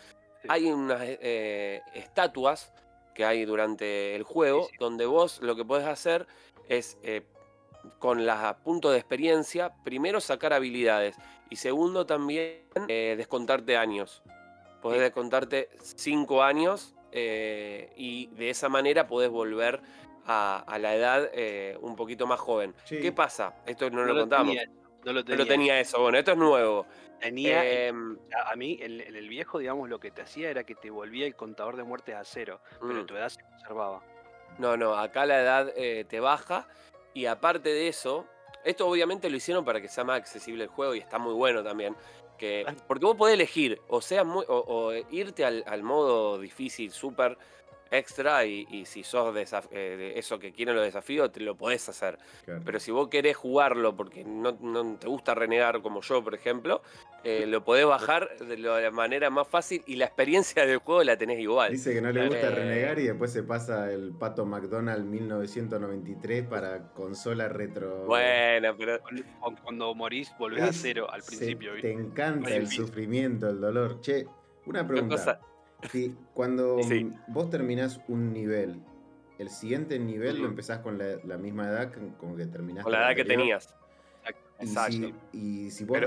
hay 0.48 0.70
unas 0.70 1.00
eh, 1.02 1.82
estatuas 1.94 2.72
que 3.14 3.24
hay 3.24 3.44
durante 3.44 4.14
el 4.14 4.22
juego 4.22 4.68
donde 4.78 5.06
vos 5.06 5.40
lo 5.42 5.56
que 5.56 5.64
podés 5.64 5.86
hacer 5.86 6.26
es 6.68 6.96
eh, 7.02 7.22
con 7.98 8.24
los 8.24 8.36
puntos 8.64 8.92
de 8.92 8.98
experiencia, 8.98 9.72
primero 9.84 10.20
sacar 10.20 10.52
habilidades 10.52 11.16
y 11.50 11.56
segundo 11.56 12.06
también 12.06 12.62
eh, 12.88 13.14
descontarte 13.16 13.76
años. 13.76 14.22
Podés 14.80 15.00
descontarte 15.00 15.68
cinco 15.82 16.42
años 16.42 16.94
y 17.12 18.26
de 18.28 18.50
esa 18.50 18.68
manera 18.68 19.06
podés 19.06 19.30
volver 19.30 19.80
a, 20.26 20.78
la 20.78 20.94
edad 20.94 21.30
un 21.80 21.96
poquito 21.96 22.26
más 22.26 22.40
joven. 22.40 22.74
¿Qué 22.88 23.12
pasa? 23.12 23.54
Esto 23.66 23.90
no, 23.90 24.04
lo, 24.04 24.20
contamos. 24.20 24.54
no 25.04 25.12
lo 25.12 25.46
tenía 25.46 25.80
eso. 25.80 26.00
Bueno, 26.00 26.18
esto 26.18 26.32
es 26.32 26.38
nuevo. 26.38 26.86
Tenía, 27.20 27.86
em, 27.86 28.18
a 28.46 28.56
mí, 28.56 28.78
el, 28.80 29.02
el, 29.02 29.28
viejo, 29.28 29.58
digamos, 29.58 29.90
lo 29.90 30.00
que 30.00 30.10
te 30.10 30.22
hacía 30.22 30.50
era 30.50 30.64
que 30.64 30.74
te 30.74 30.88
volvía 30.88 31.26
el 31.26 31.34
contador 31.34 31.76
de 31.76 31.84
muertes 31.84 32.14
a 32.14 32.24
cero, 32.24 32.60
pero 32.80 33.02
mm. 33.02 33.06
tu 33.06 33.14
edad 33.14 33.28
se 33.28 33.42
conservaba. 33.42 34.02
No, 34.58 34.76
no, 34.76 34.94
acá 34.94 35.26
la 35.26 35.40
edad 35.40 35.72
eh, 35.76 36.06
te 36.08 36.18
baja 36.18 36.66
y 37.12 37.26
aparte 37.26 37.68
de 37.68 37.88
eso, 37.88 38.26
esto 38.64 38.88
obviamente 38.88 39.28
lo 39.28 39.36
hicieron 39.36 39.64
para 39.64 39.82
que 39.82 39.88
sea 39.88 40.02
más 40.02 40.18
accesible 40.18 40.64
el 40.64 40.70
juego 40.70 40.94
y 40.94 40.98
está 40.98 41.18
muy 41.18 41.34
bueno 41.34 41.62
también. 41.62 41.94
Que, 42.40 42.64
porque 42.86 43.04
vos 43.04 43.16
podés 43.16 43.34
elegir, 43.34 43.82
o 43.86 44.00
sea, 44.00 44.22
o, 44.22 44.94
irte 45.10 45.44
al, 45.44 45.62
al, 45.66 45.82
modo 45.82 46.38
difícil, 46.38 46.90
súper 46.90 47.36
extra, 47.90 48.44
y, 48.44 48.84
si 48.86 49.02
sos 49.02 49.34
de, 49.34 49.42
eh, 49.42 49.96
de, 49.96 50.18
eso 50.18 50.38
que 50.38 50.52
quieren 50.52 50.76
los 50.76 50.84
desafíos, 50.84 51.32
te 51.32 51.40
lo 51.40 51.56
podés 51.56 51.88
hacer. 51.88 52.18
Pero 52.64 52.78
si 52.78 52.90
vos 52.90 53.08
querés 53.08 53.36
jugarlo 53.36 53.96
porque 53.96 54.24
no, 54.24 54.56
no, 54.60 54.96
te 54.96 55.08
gusta 55.08 55.34
renegar 55.34 55.82
como 55.82 56.00
yo, 56.00 56.22
por 56.22 56.34
ejemplo, 56.34 56.82
eh, 57.24 57.46
lo 57.46 57.64
podés 57.64 57.86
bajar 57.86 58.38
de 58.38 58.56
la 58.56 58.90
manera 58.90 59.28
más 59.28 59.46
fácil 59.48 59.82
y 59.86 59.96
la 59.96 60.06
experiencia 60.06 60.64
del 60.64 60.78
juego 60.78 61.02
la 61.02 61.16
tenés 61.16 61.40
igual. 61.40 61.72
Dice 61.72 61.92
que 61.92 62.00
no 62.00 62.12
le 62.12 62.26
gusta 62.26 62.48
eh, 62.48 62.50
renegar 62.50 62.98
y 62.98 63.06
después 63.06 63.32
se 63.32 63.42
pasa 63.42 63.92
el 63.92 64.12
Pato 64.12 64.46
McDonald 64.46 65.04
1993 65.04 66.46
para 66.46 66.92
consola 66.92 67.48
retro. 67.48 68.04
Bueno, 68.06 68.74
pero. 68.76 69.00
Cuando 69.62 69.94
morís 69.94 70.32
volvés 70.38 70.62
a 70.62 70.72
cero 70.72 71.08
al 71.10 71.22
principio. 71.22 71.72
te 71.80 71.92
encanta 71.92 72.54
el 72.54 72.68
sufrimiento, 72.68 73.48
el 73.48 73.60
dolor. 73.60 74.00
Che, 74.00 74.26
una 74.66 74.86
pregunta. 74.86 75.40
Cuando 76.34 76.78
vos 77.28 77.50
terminás 77.50 78.00
un 78.08 78.32
nivel, 78.32 78.82
el 79.38 79.50
siguiente 79.50 79.98
nivel 79.98 80.38
lo 80.40 80.48
empezás 80.48 80.80
con 80.80 80.98
la, 80.98 81.38
misma 81.38 81.68
edad 81.68 81.92
con 82.18 82.36
que 82.36 82.46
terminaste. 82.46 82.84
Con 82.84 82.92
la 82.92 83.06
edad 83.06 83.16
que 83.16 83.24
tenías. 83.24 83.74
Exacto. 84.60 85.12
Y 85.32 85.70
si, 85.70 85.84
vos 85.84 85.98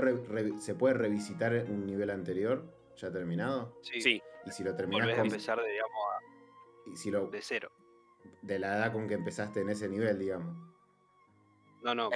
se 0.60 0.74
puede 0.74 0.94
revisitar 0.94 1.52
un 1.68 1.86
nivel 1.86 2.10
anterior, 2.10 2.64
ya 2.96 3.10
terminado. 3.10 3.78
Sí. 3.82 4.22
Y 4.46 4.50
si 4.50 4.62
lo 4.62 4.76
terminás 4.76 5.08
con... 5.10 5.18
a 5.18 5.22
empezar, 5.22 5.60
de, 5.60 5.68
digamos, 5.68 5.92
y 6.86 6.96
si 6.96 7.10
lo... 7.10 7.26
de 7.26 7.42
cero. 7.42 7.70
De 8.42 8.58
la 8.58 8.76
edad 8.76 8.92
con 8.92 9.08
que 9.08 9.14
empezaste 9.14 9.60
en 9.60 9.70
ese 9.70 9.88
nivel, 9.88 10.18
digamos. 10.18 10.56
No, 11.82 11.94
no, 11.94 12.10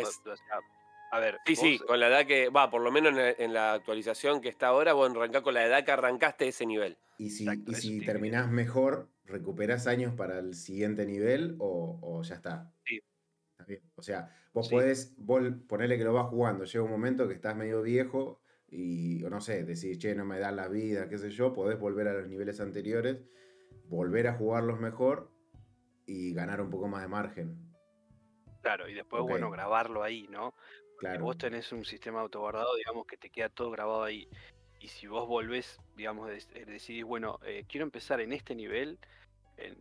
a 1.11 1.21
ver. 1.21 1.38
Sí, 1.47 1.57
sí, 1.57 1.79
con 1.79 1.99
la 2.00 2.09
edad 2.09 2.27
que, 2.27 2.49
va, 2.49 2.71
por 2.71 2.83
lo 2.83 2.91
menos 2.91 3.15
en, 3.17 3.53
la 3.53 3.75
actualización 3.75 4.41
que 4.41 4.49
está 4.49 4.69
ahora, 4.69 4.93
vos 4.93 5.11
arrancás 5.11 5.43
con 5.43 5.55
la 5.55 5.65
edad 5.65 5.85
que 5.85 5.93
arrancaste 5.93 6.49
ese 6.49 6.67
nivel. 6.67 6.97
Y 7.19 7.31
si, 7.31 7.47
y 7.67 7.75
si 7.75 8.00
terminás 8.05 8.50
mejor, 8.50 9.09
¿recuperás 9.25 9.87
años 9.87 10.15
para 10.15 10.38
el 10.38 10.55
siguiente 10.55 11.07
nivel 11.07 11.57
o, 11.59 12.23
ya 12.23 12.35
está? 12.35 12.73
Sí. 12.85 13.00
Está 13.53 13.65
bien. 13.65 13.83
O 13.97 14.03
sea, 14.03 14.31
vos 14.53 14.69
podés, 14.69 15.15
vos 15.19 15.43
ponerle 15.67 15.99
que 15.99 16.05
lo 16.05 16.12
vas 16.12 16.27
jugando, 16.27 16.65
llega 16.65 16.85
un 16.85 16.91
momento 16.91 17.27
que 17.27 17.35
estás 17.35 17.57
medio 17.57 17.83
viejo 17.83 18.41
y, 18.69 19.25
o 19.25 19.31
no 19.31 19.41
sé, 19.41 19.65
decís, 19.65 19.99
che, 19.99 20.15
no 20.15 20.25
me 20.25 20.38
da 20.38 20.53
la 20.53 20.69
vida, 20.69 21.09
qué 21.09 21.19
sé 21.19 21.31
yo, 21.31 21.53
podés 21.53 21.79
volver 21.79 22.09
a 22.09 22.12
los 22.12 22.29
niveles 22.29 22.61
anteriores, 22.61 23.19
volver 23.87 24.29
a 24.29 24.35
jugarlos 24.35 24.79
mejor 24.79 25.33
y 26.07 26.35
ganar 26.35 26.61
un 26.61 26.71
poco 26.71 26.87
más 26.87 27.03
de 27.03 27.09
margen. 27.09 27.69
Claro, 28.62 28.88
y 28.88 28.95
después, 28.95 29.23
bueno, 29.23 29.50
grabarlo 29.50 30.03
ahí, 30.03 30.27
¿no? 30.29 30.55
Claro. 30.99 31.25
Vos 31.25 31.38
tenés 31.38 31.73
un 31.73 31.85
sistema 31.85 32.21
autoguardado, 32.21 32.75
digamos, 32.76 33.07
que 33.07 33.17
te 33.17 33.31
queda 33.31 33.49
todo 33.49 33.71
grabado 33.71 34.02
ahí. 34.02 34.28
Y 34.81 34.88
si 34.88 35.07
vos 35.07 35.26
volvés, 35.26 35.81
digamos, 35.97 36.31
eh, 36.31 36.64
decidís, 36.67 37.05
bueno, 37.05 37.38
eh, 37.45 37.64
quiero 37.69 37.85
empezar 37.85 38.21
en 38.21 38.33
este 38.33 38.55
nivel, 38.55 38.99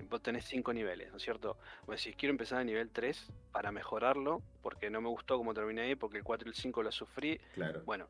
vos 0.09 0.21
tenés 0.21 0.45
cinco 0.45 0.74
niveles, 0.74 1.12
¿no 1.12 1.17
es 1.17 1.24
cierto? 1.24 1.57
Vos 1.86 1.97
decís, 1.97 2.15
quiero 2.17 2.31
empezar 2.31 2.62
en 2.62 2.67
nivel 2.67 2.89
3 2.89 3.31
para 3.51 3.71
mejorarlo, 3.71 4.41
porque 4.62 4.89
no 4.89 5.01
me 5.01 5.09
gustó 5.09 5.38
como 5.38 5.53
terminé 5.53 5.83
ahí, 5.83 5.95
porque 5.95 6.17
el 6.17 6.24
4 6.24 6.47
y 6.47 6.50
el 6.50 6.55
5 6.55 6.83
lo 6.83 6.91
sufrí. 6.91 7.39
Claro. 7.53 7.83
Bueno, 7.86 8.09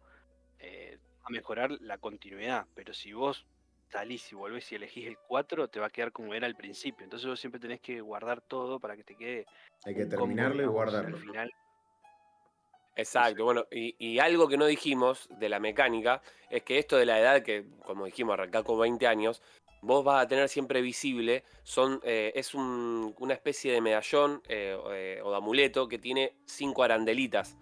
eh, 0.59 0.97
a 1.23 1.29
mejorar 1.29 1.71
la 1.81 1.97
continuidad, 1.97 2.67
pero 2.73 2.93
si 2.93 3.13
vos 3.13 3.45
salís 3.89 4.31
y 4.31 4.35
volvés 4.35 4.71
y 4.71 4.75
elegís 4.75 5.07
el 5.07 5.17
4, 5.17 5.67
te 5.69 5.79
va 5.79 5.87
a 5.87 5.89
quedar 5.89 6.11
como 6.11 6.33
era 6.33 6.47
al 6.47 6.55
principio. 6.55 7.03
Entonces 7.03 7.27
vos 7.27 7.39
siempre 7.39 7.59
tenés 7.59 7.81
que 7.81 8.01
guardar 8.01 8.41
todo 8.41 8.79
para 8.79 8.95
que 8.95 9.03
te 9.03 9.15
quede. 9.15 9.45
Hay 9.85 9.95
que 9.95 10.05
terminarlo 10.05 10.63
y 10.63 10.67
guardarlo. 10.67 11.17
Al 11.17 11.21
final. 11.21 11.51
Exacto, 12.97 13.45
bueno, 13.45 13.67
y, 13.69 14.17
algo 14.17 14.47
que 14.47 14.57
no 14.57 14.65
dijimos 14.65 15.29
de 15.29 15.49
la 15.49 15.59
mecánica 15.59 16.23
es 16.49 16.63
que 16.63 16.79
esto 16.79 16.97
de 16.97 17.05
la 17.05 17.19
edad, 17.19 17.43
que 17.43 17.67
como 17.85 18.05
dijimos, 18.05 18.33
arrancar 18.33 18.63
con 18.63 18.79
20 18.79 19.05
años, 19.05 19.43
vos 19.83 20.03
vas 20.03 20.23
a 20.23 20.27
tener 20.27 20.49
siempre 20.49 20.81
visible, 20.81 21.43
son, 21.61 22.01
eh, 22.03 22.31
es 22.33 22.55
una 22.55 23.33
especie 23.35 23.71
de 23.71 23.81
medallón 23.81 24.41
eh, 24.49 24.75
eh, 24.91 25.21
o 25.23 25.29
de 25.29 25.37
amuleto 25.37 25.87
que 25.87 25.99
tiene 25.99 26.33
cinco 26.45 26.81
arandelitas. 26.81 27.55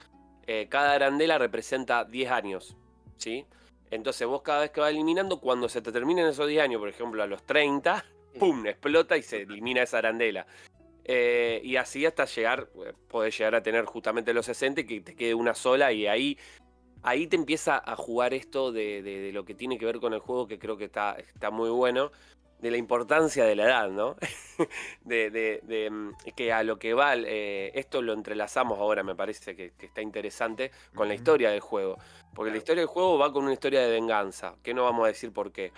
cada 0.70 0.94
arandela 0.94 1.38
representa 1.38 2.06
10 2.06 2.32
años, 2.32 2.78
¿sí? 3.18 3.46
Entonces 3.92 4.26
vos 4.28 4.42
cada 4.42 4.62
vez 4.62 4.72
que 4.72 4.80
vas 4.80 4.92
eliminando, 4.92 5.42
cuando 5.42 5.68
se 5.68 5.82
te 5.82 5.92
terminen 5.92 6.28
esos 6.28 6.48
10 6.48 6.64
años, 6.64 6.80
por 6.80 6.88
ejemplo 6.88 7.22
a 7.22 7.28
los 7.28 7.44
30, 7.46 8.06
¡pum! 8.40 8.66
explota 8.68 9.18
y 9.18 9.22
se 9.22 9.42
elimina 9.42 9.84
esa 9.84 9.98
arandela. 9.98 10.48
Eh, 11.08 11.62
y 11.64 11.76
así 11.76 12.04
hasta 12.06 12.26
llegar, 12.26 12.68
eh, 12.84 12.94
podés 13.08 13.38
llegar 13.38 13.54
a 13.54 13.62
tener 13.62 13.86
justamente 13.86 14.34
los 14.34 14.48
60 14.48 14.82
y 14.82 14.86
que 14.86 15.02
te 15.02 15.16
quede 15.16 15.36
una 15.36 15.54
sola 15.54 15.92
y 15.92 16.08
ahí, 16.08 16.36
ahí 17.04 17.28
te 17.28 17.36
empieza 17.36 17.80
a 17.86 17.96
jugar 17.96 18.34
esto 18.34 18.72
de, 18.72 19.30
lo 19.32 19.46
que 19.46 19.54
tiene 19.54 19.78
que 19.78 19.86
ver 19.86 20.00
con 20.00 20.14
el 20.14 20.20
juego 20.20 20.48
que 20.48 20.58
creo 20.58 20.78
que 20.78 20.86
está, 20.86 21.14
está 21.14 21.52
muy 21.52 21.70
bueno, 21.70 22.12
de 22.60 22.72
la 22.72 22.78
importancia 22.78 23.46
de 23.46 23.56
la 23.56 23.66
edad, 23.66 23.90
¿no? 23.90 24.16
de, 25.06 25.90
mm, 25.92 26.34
que 26.36 26.52
a 26.52 26.64
lo 26.64 26.80
que 26.80 26.96
va, 26.96 27.16
eh, 27.16 27.72
esto 27.76 28.02
lo 28.02 28.14
entrelazamos 28.14 28.80
ahora, 28.80 29.04
me 29.04 29.14
parece 29.14 29.56
que, 29.56 29.74
está 29.80 30.02
interesante, 30.02 30.72
con 30.96 31.08
la 31.08 31.14
historia 31.14 31.52
del 31.52 31.60
juego. 31.60 32.00
Porque 32.34 32.52
la 32.52 32.58
historia 32.58 32.82
del 32.82 32.88
juego 32.88 33.20
va 33.20 33.32
con 33.32 33.44
una 33.44 33.54
historia 33.54 33.82
de 33.82 33.92
venganza, 33.92 34.56
que 34.64 34.74
no 34.74 34.84
vamos 34.84 35.06
a 35.06 35.10
decir 35.10 35.32
por 35.32 35.52
qué. 35.52 35.72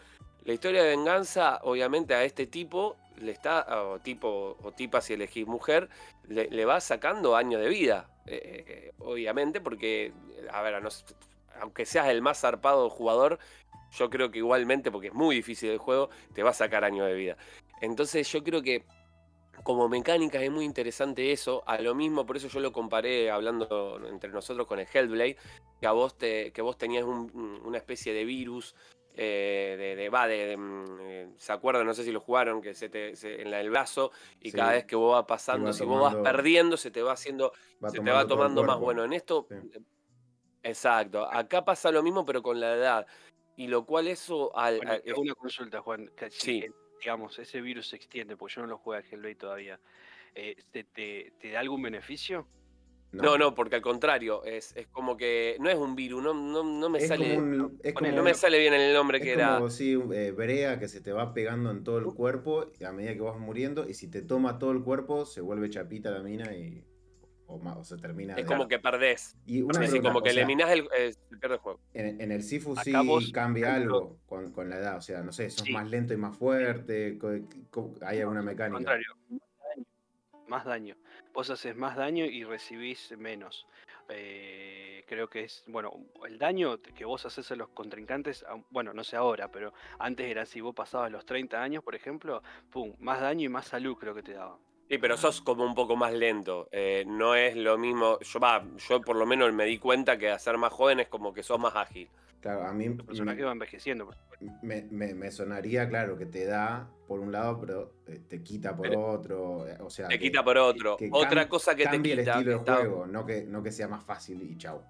La 0.46 0.54
historia 0.54 0.82
de 0.84 0.92
venganza, 0.92 1.60
obviamente, 1.64 2.14
a 2.14 2.24
este 2.24 2.48
tipo 2.48 2.96
le 3.18 3.32
está, 3.32 3.84
o 3.84 4.00
tipo, 4.00 4.58
o 4.62 4.72
tipa 4.72 5.02
si 5.02 5.14
elegís 5.14 5.48
mujer, 5.48 5.90
le, 6.28 6.66
va 6.66 6.80
sacando 6.80 7.36
años 7.36 7.62
de 7.62 7.70
vida. 7.70 8.10
Eh, 8.26 8.66
eh, 8.68 8.92
obviamente, 9.00 9.62
porque, 9.62 10.14
a 10.52 10.62
ver, 10.62 10.82
aunque 11.62 11.86
seas 11.86 12.08
el 12.10 12.22
más 12.22 12.42
zarpado 12.42 12.90
jugador, 12.90 13.40
yo 13.92 14.10
creo 14.10 14.32
que 14.32 14.40
igualmente, 14.40 14.92
porque 14.92 15.08
es 15.08 15.14
muy 15.14 15.36
difícil 15.36 15.70
el 15.70 15.78
juego, 15.78 16.10
te 16.34 16.44
va 16.44 16.52
a 16.52 16.54
sacar 16.54 16.84
años 16.84 17.08
de 17.08 17.14
vida. 17.14 17.38
Entonces 17.82 18.30
yo 18.32 18.44
creo 18.44 18.62
que 18.62 18.84
como 19.64 19.90
mecánica 19.90 20.42
es 20.42 20.52
muy 20.52 20.66
interesante 20.66 21.32
eso. 21.32 21.64
A 21.66 21.80
lo 21.80 21.96
mismo, 21.96 22.26
por 22.26 22.38
eso 22.38 22.48
yo 22.48 22.60
lo 22.60 22.72
comparé 22.72 23.32
hablando 23.32 24.00
entre 24.08 24.30
nosotros 24.30 24.68
con 24.68 24.80
el 24.80 24.88
Hellblade, 24.92 25.38
que 25.80 25.88
a 25.88 25.92
vos, 25.92 26.18
te, 26.18 26.52
que 26.52 26.62
vos 26.62 26.78
tenías 26.78 27.04
una 27.06 27.78
especie 27.78 28.14
de 28.14 28.26
virus. 28.26 28.76
Eh, 29.20 29.76
de, 29.80 29.96
de, 29.96 30.10
va, 30.10 30.28
de, 30.28 30.56
mm, 30.56 30.86
eh, 31.02 31.30
se 31.38 31.52
acuerdan, 31.52 31.88
no 31.88 31.96
sé 31.96 32.04
si 32.04 32.12
lo 32.12 32.20
jugaron, 32.20 32.62
que 32.62 32.76
se 32.76 32.88
te 32.88 33.14
en 33.42 33.50
la, 33.50 33.60
el 33.60 33.72
brazo 33.72 34.12
y 34.40 34.52
cada 34.52 34.74
vez 34.74 34.86
que 34.86 34.96
vos 34.96 35.14
vas 35.14 35.26
pasando, 35.26 35.74
si 35.74 35.84
vos 35.84 36.02
vas 36.02 36.16
perdiendo, 36.24 36.78
se 36.78 36.92
te 36.92 37.02
va 37.02 37.14
haciendo, 37.14 37.52
se 37.90 38.00
te 38.00 38.12
va 38.12 38.28
tomando 38.28 38.64
más. 38.64 38.80
Bueno, 38.80 39.04
en 39.04 39.14
esto, 39.14 39.48
exacto. 40.62 41.26
Acá 41.26 41.66
pasa 41.66 41.92
lo 41.92 42.04
mismo, 42.04 42.26
pero 42.26 42.44
con 42.44 42.60
la 42.60 42.76
edad. 42.76 43.08
Y 43.56 43.68
lo 43.68 43.88
cual 43.88 44.08
eso... 44.08 44.56
Al, 44.56 44.80
una 45.16 45.34
consulta, 45.34 45.82
Juan. 45.82 46.12
sí 46.30 46.64
digamos, 47.00 47.38
ese 47.40 47.62
virus 47.62 47.90
se 47.90 47.96
extiende, 47.96 48.36
porque 48.36 48.56
yo 48.56 48.62
no 48.62 48.68
lo 48.68 48.78
juego 48.78 49.04
al 49.04 49.12
Hellblade 49.12 49.36
todavía, 49.36 49.80
eh, 50.36 50.56
¿te, 50.72 51.52
da 51.52 51.60
algún 51.60 51.82
beneficio? 51.82 52.48
No. 53.12 53.38
no, 53.38 53.56
porque 53.56 53.78
al 53.78 53.82
contrario, 53.82 54.44
es, 54.44 54.76
como 54.92 55.16
que 55.16 55.56
no 55.60 55.70
es 55.70 55.78
un 55.78 55.96
virus, 55.96 56.22
no, 56.22 56.34
no, 56.34 56.90
me 56.90 57.00
sale. 57.00 57.38
no 57.38 58.24
me 58.24 58.34
sale 58.34 58.60
bien 58.60 58.74
el 58.74 58.94
nombre 58.94 59.22
que 59.22 59.34
era. 59.34 59.56
Como 59.56 59.70
sí, 59.70 59.98
eh, 60.14 60.32
brea 60.32 60.78
que 60.78 60.88
se 60.88 61.02
te 61.02 61.12
va 61.12 61.34
pegando 61.34 61.72
en 61.72 61.84
todo 61.84 62.00
el 62.00 62.06
cuerpo 62.06 62.72
a 62.86 62.92
medida 62.92 63.14
que 63.14 63.22
vas 63.22 63.40
muriendo, 63.40 63.88
y 63.88 63.94
si 63.94 64.08
te 64.08 64.22
toma 64.22 64.60
todo 64.60 64.72
el 64.72 64.84
cuerpo, 64.84 65.26
se 65.26 65.42
vuelve 65.42 65.70
chapita 65.70 66.12
la 66.12 66.22
mina 66.22 66.54
y 66.54 66.84
o, 67.48 67.84
se 67.84 67.98
termina. 67.98 68.36
Es 68.36 68.46
como 68.46 68.68
que 68.68 68.80
perdés. 68.80 69.36
Y 69.46 69.62
como 70.02 70.22
que 70.22 70.32
eliminás 70.32 70.70
el, 70.72 70.88
juego. 71.60 71.80
En, 71.94 72.32
el 72.32 72.44
Sifu 72.44 72.76
sí 72.76 72.92
cambia 73.32 73.76
algo 73.76 74.20
con, 74.26 74.70
la 74.70 74.78
edad. 74.78 74.98
O 74.98 75.02
sea, 75.02 75.24
no 75.24 75.32
sé, 75.32 75.50
sos 75.50 75.70
más 75.70 75.90
lento 75.90 76.14
y 76.14 76.18
más 76.18 76.38
fuerte. 76.38 77.18
¿Hay 78.02 78.20
alguna 78.20 78.42
mecánica? 78.42 78.78
contrario, 78.78 79.08
más 80.48 80.66
daño. 80.66 80.96
Vos 81.34 81.50
haces 81.50 81.76
más 81.76 81.96
daño 81.96 82.26
y 82.26 82.44
recibís 82.44 83.16
menos. 83.18 83.68
Eh, 84.10 85.04
creo 85.08 85.30
que 85.30 85.44
es, 85.44 85.64
bueno, 85.68 85.92
el 86.26 86.38
daño 86.38 86.80
que 86.82 87.06
vos 87.06 87.26
haces 87.26 87.52
a 87.52 87.56
los 87.56 87.70
contrincantes, 87.70 88.46
bueno, 88.70 88.94
no 88.94 89.04
sé 89.04 89.16
ahora, 89.16 89.50
pero 89.52 89.74
antes 90.00 90.30
era 90.30 90.46
si 90.46 90.62
vos 90.62 90.74
pasabas 90.74 91.12
los 91.12 91.26
30 91.26 91.62
años, 91.62 91.84
por 91.84 91.96
ejemplo, 91.96 92.42
pum, 92.72 92.94
más 93.00 93.20
daño 93.20 93.46
y 93.46 93.50
más 93.50 93.68
salud 93.68 93.98
creo 93.98 94.16
que 94.16 94.24
te 94.24 94.34
daba. 94.34 94.58
Sí, 94.90 94.98
pero 95.00 95.18
sos 95.18 95.42
como 95.42 95.66
un 95.66 95.76
poco 95.76 95.98
más 95.98 96.14
lento. 96.14 96.70
Eh, 96.72 97.04
no 97.06 97.36
es 97.36 97.58
lo 97.58 97.78
mismo. 97.78 98.20
Yo, 98.22 98.40
va, 98.40 98.64
yo 98.88 99.02
por 99.02 99.18
lo 99.18 99.26
menos 99.26 99.52
me 99.52 99.66
di 99.66 99.80
cuenta 99.80 100.18
que 100.18 100.30
hacer 100.30 100.58
más 100.58 100.72
joven 100.72 101.02
es 101.02 101.10
como 101.10 101.34
que 101.34 101.44
sos 101.44 101.60
más 101.60 101.76
ágil. 101.76 102.10
Claro, 102.42 102.68
a 102.68 102.74
mí. 102.74 102.86
El 102.86 102.98
personaje 102.98 103.44
va 103.44 103.52
envejeciendo. 103.52 104.10
Me, 104.62 104.84
me, 104.84 105.32
sonaría, 105.32 105.90
claro, 105.90 106.18
que 106.18 106.28
te 106.28 106.46
da 106.46 106.88
por 107.08 107.20
un 107.20 107.32
lado, 107.32 107.60
pero 107.60 107.94
eh, 108.08 108.22
te 108.28 108.44
quita 108.44 108.76
por 108.76 108.96
otro. 108.96 109.68
Eh, 109.68 109.78
o 109.80 109.90
sea, 109.90 110.08
te 110.08 110.20
quita 110.20 110.44
por 110.44 110.58
otro. 110.58 110.98
Otra 111.12 111.50
cosa 111.50 111.76
que 111.76 111.88
te 111.88 112.02
quita. 112.02 112.14
el 112.14 112.20
estilo 112.20 112.60
de 112.60 112.72
juego, 112.72 113.08
no 113.08 113.26
que, 113.26 113.44
no 113.44 113.64
que 113.64 113.72
sea 113.72 113.88
más 113.88 114.04
fácil 114.04 114.42
y 114.44 114.58
chau. 114.58 114.84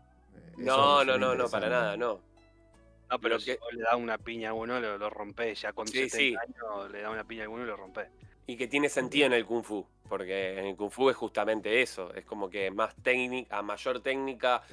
no, 0.57 1.03
no, 1.05 1.17
no, 1.17 1.35
no, 1.35 1.49
para 1.49 1.69
nada, 1.69 1.97
no. 1.97 2.19
No, 3.09 3.19
pero, 3.19 3.39
si 3.39 3.51
le 3.51 3.83
da 3.83 3.95
una 3.95 4.17
piña 4.17 4.49
a 4.49 4.53
uno, 4.53 4.81
lo, 4.81 4.97
lo 4.97 5.09
rompés. 5.09 5.61
Ya 5.61 5.71
con 5.71 5.87
sí, 5.87 6.09
70 6.09 6.41
años 6.41 6.91
le 6.91 7.01
da 7.01 7.09
una 7.09 7.23
piña 7.23 7.45
a 7.45 7.49
uno 7.49 7.63
y 7.63 7.67
lo 7.67 7.77
rompés. 7.77 8.09
Y 8.47 8.55
que 8.55 8.67
tiene 8.67 8.87
sentido 8.87 9.27
en 9.27 9.33
el 9.33 9.45
Kung 9.45 9.63
Fu, 9.63 9.85
porque 10.07 10.57
en 10.57 10.65
el 10.67 10.75
Kung 10.77 10.89
Fu 10.89 11.09
es 11.09 11.17
justamente 11.17 11.81
eso, 11.81 12.13
es 12.13 12.23
como 12.23 12.49
que 12.49 12.71
más 12.71 12.95
técnica, 13.03 13.57
a 13.57 13.61
mayor 13.61 13.99
técnica 13.99 14.63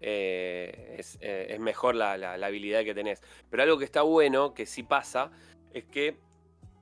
eh, 0.00 1.02
eh, 1.20 1.46
es, 1.50 1.60
mejor 1.60 1.96
la, 1.96 2.34
habilidad 2.34 2.84
que 2.84 2.94
tenés. 2.94 3.20
Pero 3.50 3.64
algo 3.64 3.76
que 3.76 3.84
está 3.84 4.02
bueno, 4.02 4.54
que 4.54 4.66
sí 4.66 4.84
pasa, 4.84 5.32
es 5.72 5.84
que 5.84 6.16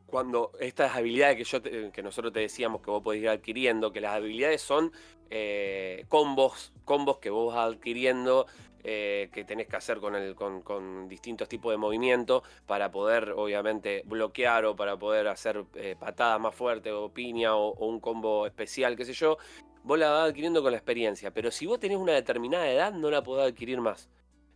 cuando 0.07 0.53
estas 0.61 0.95
habilidades 0.95 1.39
que, 1.39 1.45
yo 1.45 1.91
que 1.91 2.03
nosotros 2.03 2.35
te 2.35 2.41
decíamos 2.41 2.83
que 2.83 2.91
vos 2.91 3.03
podés 3.03 3.23
ir 3.23 3.31
adquiriendo, 3.31 3.91
que 3.91 4.03
las 4.03 4.15
habilidades 4.15 4.61
son 4.61 4.93
eh, 5.31 6.05
combos, 6.09 6.75
combos 6.85 7.17
que 7.17 7.31
vos 7.31 7.55
vas 7.55 7.73
adquiriendo 7.73 8.47
eh, 8.85 9.31
que 9.33 9.45
tenés 9.45 9.69
que 9.69 9.77
hacer 9.77 9.99
con, 9.99 10.17
el, 10.17 10.35
con, 10.35 11.09
distintos 11.09 11.49
tipos 11.49 11.73
de 11.73 11.77
movimiento 11.77 12.43
para 12.67 12.91
poder, 12.91 13.31
obviamente, 13.37 14.03
bloquear 14.07 14.65
o 14.65 14.75
para 14.75 14.97
poder 14.97 15.29
hacer 15.29 15.65
eh, 15.75 15.95
patadas 15.99 16.41
más 16.41 16.55
fuertes 16.55 16.93
o 16.93 17.13
piña 17.13 17.55
o, 17.55 17.75
un 17.75 18.01
combo 18.01 18.47
especial, 18.47 18.97
qué 18.97 19.05
sé 19.05 19.13
yo, 19.13 19.39
vos 19.85 19.99
la 19.99 20.11
vas 20.11 20.31
adquiriendo 20.31 20.63
con 20.63 20.73
la 20.73 20.79
experiencia. 20.79 21.33
Pero 21.33 21.51
si 21.51 21.67
vos 21.67 21.79
tenés 21.79 21.99
una 21.99 22.13
determinada 22.13 22.69
edad, 22.69 22.93
no 22.93 23.11
la 23.11 23.23
podés 23.23 23.53
adquirir 23.53 23.81
más. 23.81 24.09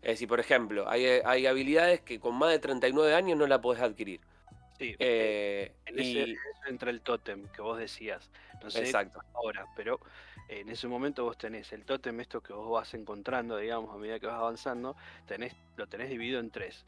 Es 0.03 0.15
decir, 0.15 0.29
por 0.29 0.41
ejemplo, 0.41 0.89
hay, 0.89 1.05
hay 1.25 1.47
habilidades 1.47 2.01
que 2.01 2.19
con 2.19 2.35
más 2.35 2.51
de 2.51 2.59
39 2.59 3.15
años 3.15 3.39
no 3.39 3.47
la 3.47 3.61
podés 3.61 3.83
adquirir. 3.83 4.21
Sí, 4.79 4.95
eh, 4.99 5.73
en 5.87 5.99
ese, 5.99 6.37
entra 6.69 6.91
el 6.91 7.01
tótem 7.01 7.47
que 7.49 7.62
vos 7.62 7.79
decías. 7.79 8.31
No 8.62 8.71
sé 8.71 8.81
Exacto. 8.81 9.21
ahora, 9.35 9.67
pero 9.75 10.01
en 10.49 10.69
ese 10.69 10.89
momento 10.89 11.25
vos 11.25 11.37
tenés 11.37 11.73
el 11.73 11.85
tótem, 11.85 12.21
esto 12.21 12.43
que 12.43 12.53
vos 12.53 12.71
vas 12.71 12.95
encontrando, 12.95 13.57
digamos, 13.57 13.95
a 13.95 13.99
medida 13.99 14.21
que 14.21 14.27
vas 14.27 14.37
avanzando, 14.37 14.97
tenés, 15.27 15.55
lo 15.77 15.87
tenés 15.87 16.09
dividido 16.09 16.41
en 16.41 16.51
tres. 16.51 16.85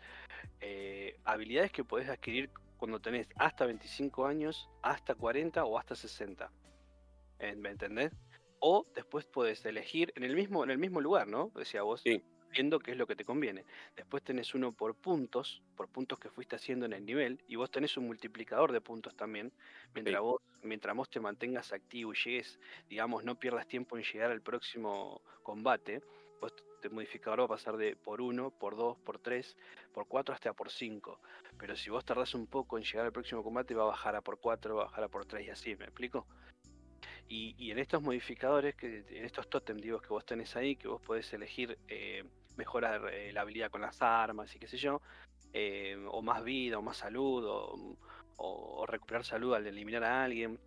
Eh, 0.61 1.19
habilidades 1.25 1.73
que 1.73 1.85
podés 1.85 2.09
adquirir 2.09 2.51
cuando 2.77 3.01
tenés 3.01 3.29
hasta 3.37 3.67
25 3.67 4.27
años, 4.27 4.69
hasta 4.83 5.15
40 5.15 5.65
o 5.65 5.79
hasta 5.79 5.95
60. 5.95 6.51
Eh, 7.41 7.57
¿Me 7.57 7.71
entendés? 7.71 8.13
O 8.61 8.87
después 8.95 9.25
podés 9.27 9.65
elegir 9.65 10.13
en 10.17 10.25
el 10.25 10.35
mismo, 10.35 10.65
en 10.65 10.71
el 10.71 10.79
mismo 10.79 11.01
lugar, 11.01 11.27
¿no? 11.27 11.51
Decía 11.55 11.83
vos. 11.83 12.01
Sí 12.03 12.23
viendo 12.51 12.79
qué 12.79 12.93
es 12.93 12.97
lo 12.97 13.07
que 13.07 13.17
te 13.17 13.25
conviene. 13.25 13.65
Después 13.97 14.23
tenés 14.23 14.55
uno 14.55 14.73
por 14.73 14.95
puntos, 14.95 15.63
por 15.77 15.89
puntos 15.89 16.19
que 16.19 16.31
fuiste 16.31 16.57
haciendo 16.57 16.87
en 16.87 16.93
el 16.93 17.05
nivel, 17.05 17.43
y 17.47 17.57
vos 17.57 17.71
tenés 17.71 17.97
un 17.97 18.07
multiplicador 18.07 18.73
de 18.73 18.81
puntos 18.81 19.15
también, 19.17 19.53
mientras 19.95 20.21
vos, 20.21 20.43
mientras 20.63 20.97
vos 20.97 21.11
te 21.11 21.21
mantengas 21.21 21.73
activo 21.73 22.13
y 22.13 22.17
llegues, 22.17 22.59
digamos, 22.89 23.25
no 23.25 23.39
pierdas 23.39 23.67
tiempo 23.67 23.97
en 23.97 24.05
llegar 24.05 24.31
al 24.31 24.43
próximo 24.43 25.23
combate, 25.43 26.03
vos 26.41 26.53
te 26.81 26.89
modificador 26.89 27.41
va 27.41 27.45
a 27.45 27.49
pasar 27.49 27.77
de 27.77 27.97
por 27.97 28.21
1, 28.21 28.51
por 28.53 28.77
2, 28.77 28.99
por 28.99 29.19
3, 29.19 29.57
por 29.93 30.07
4 30.07 30.35
hasta 30.35 30.53
por 30.53 30.71
5. 30.71 31.21
Pero 31.59 31.77
si 31.77 31.91
vos 31.91 32.05
tardás 32.05 32.35
un 32.35 32.47
poco 32.47 32.79
en 32.79 32.85
llegar 32.85 33.07
al 33.07 33.13
próximo 33.13 33.43
combate, 33.43 33.75
va 33.75 33.83
a 33.85 33.87
bajar 33.87 34.15
a 34.17 34.23
por 34.23 34.39
4, 34.39 34.77
va 34.77 34.83
a 34.83 34.87
bajar 34.87 35.05
a 35.05 35.09
por 35.09 35.27
3 35.27 35.47
y 35.47 35.51
así, 35.51 35.77
¿me 35.77 35.85
explico? 35.85 36.27
Y, 37.31 37.71
en 37.71 37.79
estos 37.79 38.03
modificadores, 38.03 38.75
que, 38.75 39.05
en 39.11 39.25
estos 39.25 39.51
totem 39.51 39.77
digo, 39.77 40.01
que 40.01 40.09
vos 40.09 40.25
tenés 40.25 40.57
ahí, 40.57 40.77
que 40.77 40.89
vos 40.89 41.01
podés 41.03 41.31
elegir 41.35 41.79
eh, 41.89 42.25
mejorar 42.59 43.09
eh, 43.15 43.33
la 43.33 43.41
habilidad 43.43 43.71
con 43.71 43.81
las 43.81 44.03
armas 44.03 44.55
y 44.55 44.59
qué 44.59 44.69
sé 44.69 44.77
yo, 44.77 45.01
eh, 45.55 45.97
o 46.09 46.21
más 46.21 46.45
vida, 46.45 46.79
o 46.79 46.83
más 46.83 46.99
salud, 46.99 47.45
o, 47.47 48.87
recuperar 48.87 49.25
salud 49.25 49.55
al 49.55 49.67
eliminar 49.67 50.05
a 50.05 50.25
alguien. 50.25 50.61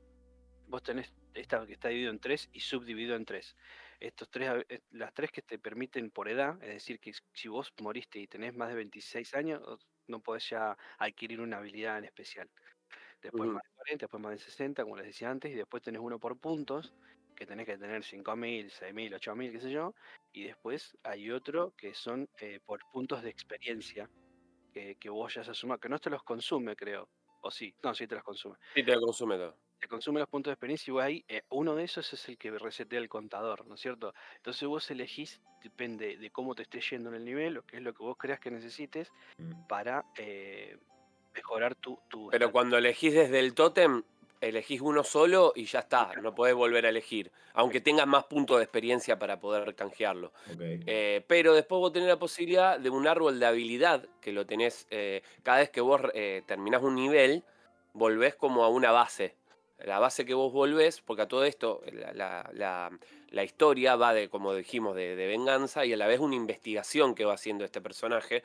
Vos 0.68 0.84
tenés 0.84 1.14
esta 1.34 1.66
que 1.66 1.74
está 1.74 1.90
dividido 1.90 2.12
en 2.12 2.20
tres 2.20 2.50
y 2.54 2.60
subdividido 2.60 3.16
en 3.16 3.26
tres. 3.26 3.56
Estos 4.00 4.30
tres, 4.30 4.66
las 4.92 5.14
tres 5.14 5.32
que 5.32 5.42
te 5.42 5.60
permiten 5.60 6.12
por 6.12 6.28
edad, 6.28 6.62
es 6.64 6.70
decir, 6.70 7.00
que 7.00 7.14
si 7.34 7.48
vos 7.48 7.74
moriste 7.82 8.20
y 8.20 8.28
tenés 8.28 8.56
más 8.56 8.70
de 8.70 8.76
26 8.76 9.34
años, 9.36 9.62
no 10.08 10.20
podés 10.20 10.50
ya 10.50 10.78
adquirir 10.98 11.40
una 11.42 11.58
habilidad 11.58 11.98
en 11.98 12.06
especial 12.06 12.50
después 13.22 13.50
más 13.50 13.64
de 13.64 13.70
40, 13.76 14.04
después 14.04 14.24
más 14.24 14.32
de 14.32 14.40
60, 14.40 14.84
como 14.84 14.98
les 14.98 15.06
decía 15.06 15.30
antes, 15.30 15.52
y 15.52 15.56
después 15.56 15.84
tenés 15.84 16.02
uno 16.02 16.20
por 16.20 16.38
puntos, 16.38 16.94
que 17.42 17.48
tenés 17.48 17.66
que 17.66 17.76
tener 17.76 18.04
5.000, 18.04 18.70
6.000, 18.70 19.20
8.000, 19.20 19.52
qué 19.52 19.60
sé 19.60 19.72
yo, 19.72 19.96
y 20.32 20.44
después 20.44 20.96
hay 21.02 21.32
otro 21.32 21.74
que 21.76 21.96
son 21.96 22.30
eh, 22.40 22.60
por 22.64 22.82
puntos 22.92 23.24
de 23.24 23.32
experiencia, 23.32 24.08
que, 24.72 24.96
que 24.98 25.10
vos 25.10 25.34
ya 25.34 25.44
se 25.44 25.56
suma, 25.56 25.80
que 25.80 25.90
no 25.90 25.98
te 25.98 26.12
los 26.12 26.22
consume, 26.22 26.76
creo, 26.76 27.10
o 27.42 27.50
sí, 27.50 27.74
no, 27.82 27.96
sí 27.96 28.06
te 28.06 28.14
los 28.14 28.24
consume. 28.24 28.58
Sí, 28.76 28.84
te 28.84 28.92
los 28.92 29.04
consume 29.04 29.38
todo. 29.38 29.58
Te 29.80 29.88
consume 29.88 30.20
los 30.20 30.30
puntos 30.30 30.52
de 30.52 30.54
experiencia 30.54 30.92
y 30.92 30.94
vos 30.94 31.02
ahí, 31.02 31.26
eh, 31.28 31.42
uno 31.50 31.74
de 31.74 31.84
esos 31.84 32.14
es 32.14 32.30
el 32.30 32.38
que 32.38 32.52
resetea 32.52 33.00
el 33.00 33.10
contador, 33.10 33.66
¿no 33.66 33.74
es 33.74 33.82
cierto? 33.82 34.14
Entonces 34.36 34.68
vos 34.68 34.92
elegís, 34.92 35.42
depende 35.64 36.18
de 36.18 36.30
cómo 36.30 36.54
te 36.54 36.62
esté 36.62 36.80
yendo 36.80 37.10
en 37.10 37.16
el 37.16 37.26
nivel, 37.26 37.58
o 37.58 37.64
qué 37.64 37.78
es 37.78 37.82
lo 37.82 37.92
que 37.96 38.04
vos 38.04 38.18
creas 38.20 38.40
que 38.40 38.52
necesites, 38.52 39.12
mm. 39.40 39.66
para... 39.68 40.06
Eh, 40.16 40.78
mejorar 41.34 41.76
tu... 41.76 41.98
Pero 42.30 42.52
cuando 42.52 42.78
elegís 42.78 43.14
desde 43.14 43.40
el 43.40 43.54
tótem, 43.54 44.04
elegís 44.42 44.82
uno 44.82 45.04
solo 45.04 45.54
y 45.56 45.66
ya 45.66 45.80
está, 45.80 46.12
no 46.22 46.34
podés 46.34 46.56
volver 46.56 46.86
a 46.86 46.90
elegir, 46.90 47.32
aunque 47.54 47.80
tengas 47.80 48.08
más 48.08 48.26
puntos 48.26 48.58
de 48.58 48.64
experiencia 48.64 49.18
para 49.18 49.40
poder 49.40 49.76
canjearlo. 49.76 50.34
Eh, 50.60 51.24
pero 51.28 51.54
después 51.54 51.80
vos 51.80 51.94
tenés 51.94 52.10
la 52.10 52.20
posibilidad 52.20 52.80
de 52.80 52.90
un 52.90 53.08
árbol 53.08 53.40
de 53.40 53.46
habilidad, 53.46 54.08
que 54.20 54.32
lo 54.32 54.46
tenés, 54.46 54.88
eh, 54.90 55.22
cada 55.44 55.60
vez 55.60 55.70
que 55.70 55.82
vos 55.82 56.02
eh, 56.14 56.42
terminás 56.46 56.82
un 56.82 56.96
nivel, 56.96 57.44
volvés 57.94 58.36
como 58.36 58.64
a 58.64 58.70
una 58.70 58.92
base. 58.92 59.36
La 59.84 59.98
base 59.98 60.26
que 60.26 60.36
vos 60.36 60.54
volvés, 60.54 61.02
porque 61.02 61.24
a 61.24 61.28
todo 61.28 61.44
esto 61.44 61.82
la, 62.14 62.92
historia 63.44 63.96
va 63.96 64.14
de, 64.14 64.30
como 64.30 64.54
dijimos, 64.54 64.96
de, 64.96 65.16
de, 65.16 65.28
venganza 65.28 65.86
y 65.86 65.94
a 65.94 65.98
la 65.98 66.06
vez 66.06 66.20
una 66.20 66.36
investigación 66.36 67.16
que 67.16 67.26
va 67.26 67.34
haciendo 67.34 67.66
este 67.66 67.82
personaje, 67.82 68.44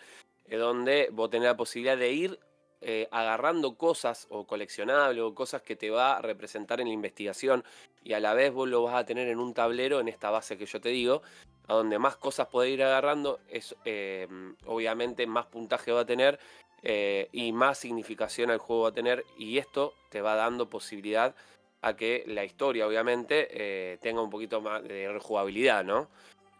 donde 0.50 1.08
vos 1.12 1.28
tenés 1.28 1.48
la 1.48 1.56
posibilidad 1.56 1.98
de 1.98 2.12
ir 2.12 2.38
eh, 2.88 3.08
agarrando 3.10 3.74
cosas 3.74 4.28
o 4.30 4.46
coleccionables 4.46 5.20
o 5.20 5.34
cosas 5.34 5.60
que 5.60 5.74
te 5.74 5.90
va 5.90 6.18
a 6.18 6.22
representar 6.22 6.80
en 6.80 6.86
la 6.86 6.94
investigación 6.94 7.64
y 8.04 8.12
a 8.12 8.20
la 8.20 8.32
vez 8.32 8.52
vos 8.52 8.68
lo 8.68 8.84
vas 8.84 8.94
a 8.94 9.04
tener 9.04 9.26
en 9.26 9.40
un 9.40 9.54
tablero 9.54 9.98
en 9.98 10.06
esta 10.06 10.30
base 10.30 10.56
que 10.56 10.66
yo 10.66 10.80
te 10.80 10.90
digo, 10.90 11.20
a 11.66 11.74
donde 11.74 11.98
más 11.98 12.14
cosas 12.14 12.46
podés 12.46 12.74
ir 12.74 12.84
agarrando, 12.84 13.40
es 13.50 13.74
eh, 13.84 14.28
obviamente 14.66 15.26
más 15.26 15.46
puntaje 15.46 15.90
va 15.90 16.02
a 16.02 16.06
tener 16.06 16.38
eh, 16.84 17.28
y 17.32 17.50
más 17.50 17.76
significación 17.76 18.50
el 18.50 18.58
juego 18.58 18.84
va 18.84 18.90
a 18.90 18.92
tener 18.92 19.24
y 19.36 19.58
esto 19.58 19.92
te 20.08 20.20
va 20.20 20.36
dando 20.36 20.70
posibilidad 20.70 21.34
a 21.82 21.96
que 21.96 22.22
la 22.28 22.44
historia 22.44 22.86
obviamente 22.86 23.98
tenga 24.00 24.22
un 24.22 24.30
poquito 24.30 24.60
más 24.60 24.84
de 24.84 25.10
rejugabilidad, 25.10 25.82
¿no? 25.82 26.08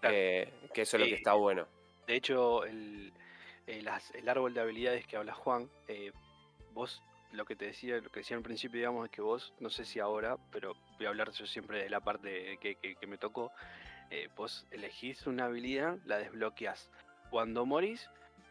que 0.03 0.51
eso 0.75 0.97
es 0.97 1.01
lo 1.01 1.07
que 1.07 1.15
está 1.15 1.35
bueno. 1.35 1.69
De 2.09 2.17
hecho, 2.17 2.65
el, 2.65 3.13
eh, 3.67 3.85
el 4.15 4.29
árbol 4.29 4.55
de 4.55 4.61
habilidades 4.61 5.07
que 5.07 5.17
habla 5.17 5.35
Juan, 5.35 5.71
eh, 5.89 6.13
vos 6.73 7.03
lo 7.33 7.45
que 7.45 7.57
te 7.57 7.67
decía, 7.67 7.99
lo 8.01 8.11
que 8.11 8.21
decía 8.21 8.37
al 8.37 8.43
principio, 8.43 8.79
digamos, 8.79 9.05
es 9.05 9.11
que 9.11 9.21
vos, 9.21 9.53
no 9.61 9.71
sé 9.71 9.85
si 9.85 10.01
ahora, 10.01 10.37
pero 10.51 10.75
voy 10.97 11.07
a 11.07 11.09
hablar 11.11 11.31
yo 11.33 11.47
siempre 11.47 11.83
de 11.83 11.91
la 11.91 12.01
parte 12.01 12.59
que, 12.59 13.07
me 13.07 13.19
tocó, 13.19 13.53
eh, 14.11 14.29
vos 14.37 14.67
elegís 14.71 15.27
una 15.27 15.47
habilidad, 15.47 15.99
la 16.05 16.19
desbloqueás. 16.19 16.91
Cuando 17.31 17.67
morís, 17.67 18.09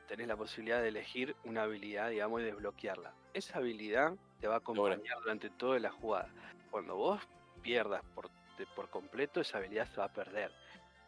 tenés 0.08 0.28
la 0.28 0.36
posibilidad 0.36 0.82
de 0.82 0.90
elegir 0.90 1.36
una 1.46 1.64
habilidad, 1.64 2.10
digamos, 2.10 2.42
y 2.42 2.46
desbloquearla. 2.46 3.14
Esa 3.34 3.58
habilidad 3.58 4.14
te 4.40 4.48
va 4.48 4.56
a 4.56 4.58
acompañar 4.58 5.18
durante 5.20 5.50
toda 5.50 5.80
la 5.80 5.92
jugada. 5.92 6.30
Cuando 6.70 6.96
vos 6.96 7.22
pierdas 7.62 8.04
por, 8.14 8.30
por 8.76 8.90
completo, 8.90 9.42
esa 9.42 9.58
habilidad 9.58 9.88
se 9.88 9.98
va 9.98 10.06
a 10.06 10.14
perder. 10.14 10.52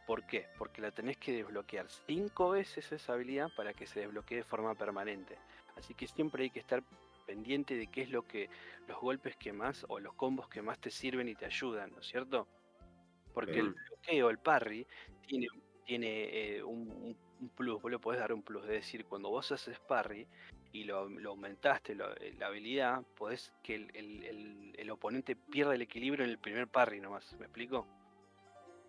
¿Por 0.08 0.26
qué? 0.26 0.48
Porque 0.58 0.82
la 0.82 0.90
tenés 0.92 1.18
que 1.18 1.34
desbloquear 1.34 1.90
cinco 2.08 2.52
veces 2.52 2.90
esa 2.94 3.12
habilidad 3.12 3.50
para 3.58 3.74
que 3.74 3.86
se 3.86 4.00
desbloquee 4.00 4.38
de 4.38 4.44
forma 4.44 4.74
permanente. 4.74 5.38
Así 5.76 5.94
que 5.94 6.08
siempre 6.08 6.44
hay 6.44 6.50
que 6.50 6.62
estar 6.62 6.82
pendiente 7.26 7.76
de 7.76 7.88
qué 7.88 8.04
es 8.04 8.10
lo 8.10 8.26
que 8.26 8.50
los 8.88 8.98
golpes 9.02 9.36
que 9.36 9.52
más 9.52 9.86
o 9.90 10.00
los 10.00 10.14
combos 10.14 10.48
que 10.48 10.62
más 10.62 10.80
te 10.80 10.92
sirven 10.92 11.28
y 11.28 11.36
te 11.36 11.46
ayudan, 11.46 11.92
¿no 11.92 12.00
es 12.00 12.08
cierto? 12.08 12.48
Porque 13.34 13.60
el 13.60 13.74
bloqueo, 13.74 14.30
el 14.30 14.40
parry, 14.40 14.88
tiene, 15.28 15.48
tiene 15.86 16.56
eh, 16.56 16.64
un, 16.64 17.18
plus, 17.54 17.82
vos 17.82 17.92
le 17.92 18.00
podés 18.00 18.22
dar 18.22 18.32
un 18.32 18.42
plus, 18.42 18.64
es 18.64 18.70
decir, 18.70 19.06
cuando 19.06 19.30
vos 19.30 19.52
haces 19.52 19.78
parry 19.82 20.26
y 20.72 20.86
lo, 20.86 21.10
aumentaste 21.26 21.98
eh, 22.22 22.34
la 22.40 22.48
habilidad, 22.48 23.04
podés 23.18 23.54
que 23.62 23.76
el, 23.76 24.74
el 24.78 24.90
oponente 24.90 25.36
pierda 25.36 25.76
el 25.76 25.82
equilibrio 25.82 26.24
en 26.24 26.32
el 26.32 26.40
primer 26.40 26.70
parry 26.70 27.02
nomás, 27.02 27.34
¿me 27.34 27.46
explico? 27.46 27.86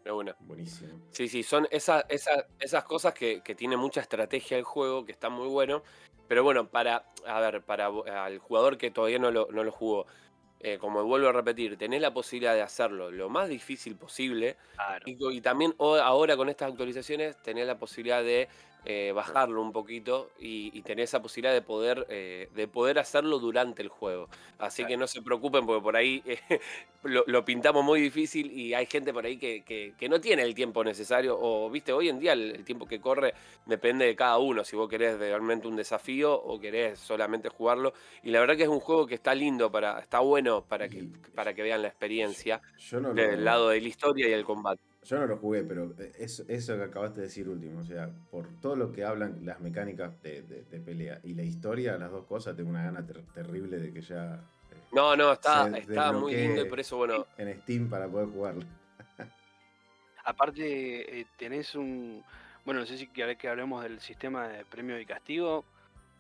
Una. 0.07 0.37
Buenísimo. 0.41 1.01
Sí, 1.11 1.29
sí, 1.29 1.43
son 1.43 1.69
esas, 1.71 2.05
esas, 2.09 2.85
cosas 2.85 3.15
que, 3.15 3.41
tiene 3.57 3.77
mucha 3.77 4.01
estrategia 4.01 4.57
el 4.57 4.65
juego, 4.65 5.05
que 5.05 5.13
está 5.13 5.29
muy 5.29 5.49
bueno. 5.49 5.83
Pero 6.27 6.45
bueno, 6.45 6.69
para, 6.69 7.05
a 7.27 7.41
ver, 7.41 7.63
para 7.63 7.87
al 7.87 8.39
jugador 8.39 8.77
que 8.77 8.91
todavía 8.91 9.19
no 9.19 9.31
lo, 9.31 9.49
no 9.51 9.65
lo 9.65 9.73
jugó, 9.73 10.07
eh, 10.61 10.77
como 10.79 11.05
vuelvo 11.05 11.29
a 11.29 11.33
repetir, 11.33 11.77
tenés 11.77 12.01
la 12.01 12.13
posibilidad 12.13 12.53
de 12.53 12.63
hacerlo 12.63 13.13
lo 13.13 13.29
más 13.29 13.49
difícil 13.49 13.97
posible. 13.97 14.57
Y, 15.05 15.41
también 15.41 15.75
ahora 15.79 16.37
con 16.37 16.49
estas 16.49 16.71
actualizaciones 16.71 17.41
tenés 17.43 17.67
la 17.67 17.79
posibilidad 17.79 18.23
de 18.23 18.49
eh, 18.91 19.13
bajarlo 19.13 19.61
un 19.61 19.71
poquito 19.71 20.31
y, 20.39 20.81
tener 20.81 21.05
esa 21.05 21.21
posibilidad 21.21 21.53
de 21.53 21.61
poder, 21.61 22.07
eh, 22.09 22.49
de 22.55 22.67
poder 22.69 22.99
hacerlo 22.99 23.39
durante 23.39 23.83
el 23.83 23.91
juego. 23.91 24.31
Así 24.59 24.87
que 24.87 24.97
no 24.97 25.07
se 25.07 25.21
preocupen 25.21 25.67
porque 25.67 25.83
por 25.83 25.95
ahí 25.95 26.23
eh, 26.27 26.59
lo, 27.03 27.45
pintamos 27.45 27.85
muy 27.85 28.01
difícil 28.01 28.51
y 28.51 28.73
hay 28.73 28.87
gente 28.87 29.13
por 29.13 29.27
ahí 29.27 29.37
que, 29.37 29.95
no 30.09 30.23
tiene 30.23 30.43
el 30.43 30.55
tiempo 30.55 30.83
necesario 30.83 31.37
o, 31.39 31.69
viste, 31.69 31.93
hoy 31.93 32.09
en 32.09 32.19
día 32.19 32.33
el, 32.33 32.65
tiempo 32.65 32.87
que 32.87 32.99
corre 32.99 33.35
depende 33.67 34.07
de 34.07 34.17
cada 34.17 34.39
uno, 34.39 34.65
si 34.65 34.75
vos 34.75 34.89
querés 34.89 35.19
realmente 35.19 35.69
un 35.69 35.77
desafío 35.77 36.33
o 36.33 36.59
querés 36.59 36.99
solamente 36.99 37.51
jugarlo. 37.51 37.93
Y 38.23 38.31
la 38.31 38.41
verdad 38.41 38.57
que 38.57 38.63
es 38.63 38.71
un 38.71 38.81
juego 38.81 39.07
que 39.07 39.17
está 39.17 39.35
lindo, 39.35 39.71
para, 39.71 39.99
está 39.99 40.21
bueno 40.21 40.65
para 40.65 40.89
que, 40.89 41.05
para 41.35 41.53
que 41.53 41.63
vean 41.63 41.83
la 41.83 41.89
experiencia 41.89 42.63
del 43.15 43.45
lado 43.45 43.69
de 43.69 43.83
la 43.83 43.89
historia 43.89 44.27
y 44.31 44.33
el 44.33 44.47
combate. 44.47 44.81
Yo 45.09 45.19
no 45.19 45.27
lo 45.27 45.39
jugué, 45.39 45.65
pero 45.65 45.95
eh, 45.99 46.13
eso, 46.19 46.45
eso 46.49 46.77
que 46.77 46.83
acabaste 46.83 47.21
de 47.21 47.29
decir 47.29 47.49
último, 47.49 47.81
o 47.81 47.85
sea, 47.85 48.11
por 48.31 48.47
todo 48.61 48.77
lo 48.77 48.93
que 48.93 49.05
hablan 49.05 49.39
las 49.43 49.59
mecánicas 49.59 50.23
de, 50.23 50.43
pelea 50.85 51.19
y 51.25 51.33
la 51.33 51.45
historia, 51.45 51.97
las 51.97 52.11
dos 52.11 52.27
cosas, 52.27 52.55
tengo 52.55 52.69
una 52.69 52.85
gana 52.85 53.07
terrible 53.33 53.79
de 53.79 53.91
que 53.91 54.03
ya... 54.03 54.35
Eh, 54.35 54.77
no, 54.93 55.17
no, 55.17 55.33
está, 55.33 55.67
está 55.79 56.13
muy 56.13 56.37
lindo 56.37 56.61
y 56.61 56.69
por 56.69 56.79
eso, 56.79 56.99
bueno... 56.99 57.27
En 57.39 57.59
Steam 57.63 57.89
para 57.89 58.07
poder 58.07 58.29
jugarlo. 58.29 58.63
Aparte, 60.25 61.21
eh, 61.21 61.27
tenés 61.39 61.75
un... 61.75 62.23
Bueno, 62.67 62.81
no 62.81 62.87
sé 62.87 62.99
si 62.99 63.07
querés 63.07 63.39
que 63.39 63.49
hablemos 63.49 63.83
del 63.83 64.01
sistema 64.01 64.47
de 64.47 64.67
premio 64.67 65.01
y 65.01 65.07
castigo. 65.07 65.65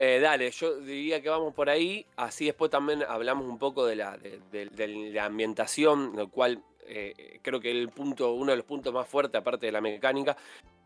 dale, 0.00 0.50
yo 0.50 0.80
diría 0.80 1.20
que 1.20 1.28
vamos 1.28 1.52
por 1.52 1.68
ahí. 1.68 2.06
Así 2.16 2.46
después 2.46 2.70
también 2.70 3.02
hablamos 3.06 3.46
un 3.46 3.58
poco 3.58 3.84
de 3.84 3.96
la, 3.96 4.16
de, 4.16 5.10
la 5.12 5.26
ambientación, 5.26 6.16
lo 6.16 6.28
cual 6.28 6.62
eh, 6.88 7.40
creo 7.42 7.60
que 7.60 7.70
el 7.70 7.88
punto, 7.90 8.32
uno 8.32 8.50
de 8.50 8.56
los 8.56 8.66
puntos 8.66 8.92
más 8.92 9.08
fuertes, 9.08 9.40
aparte 9.40 9.66
de 9.66 9.72
la 9.72 9.80
mecánica, 9.80 10.36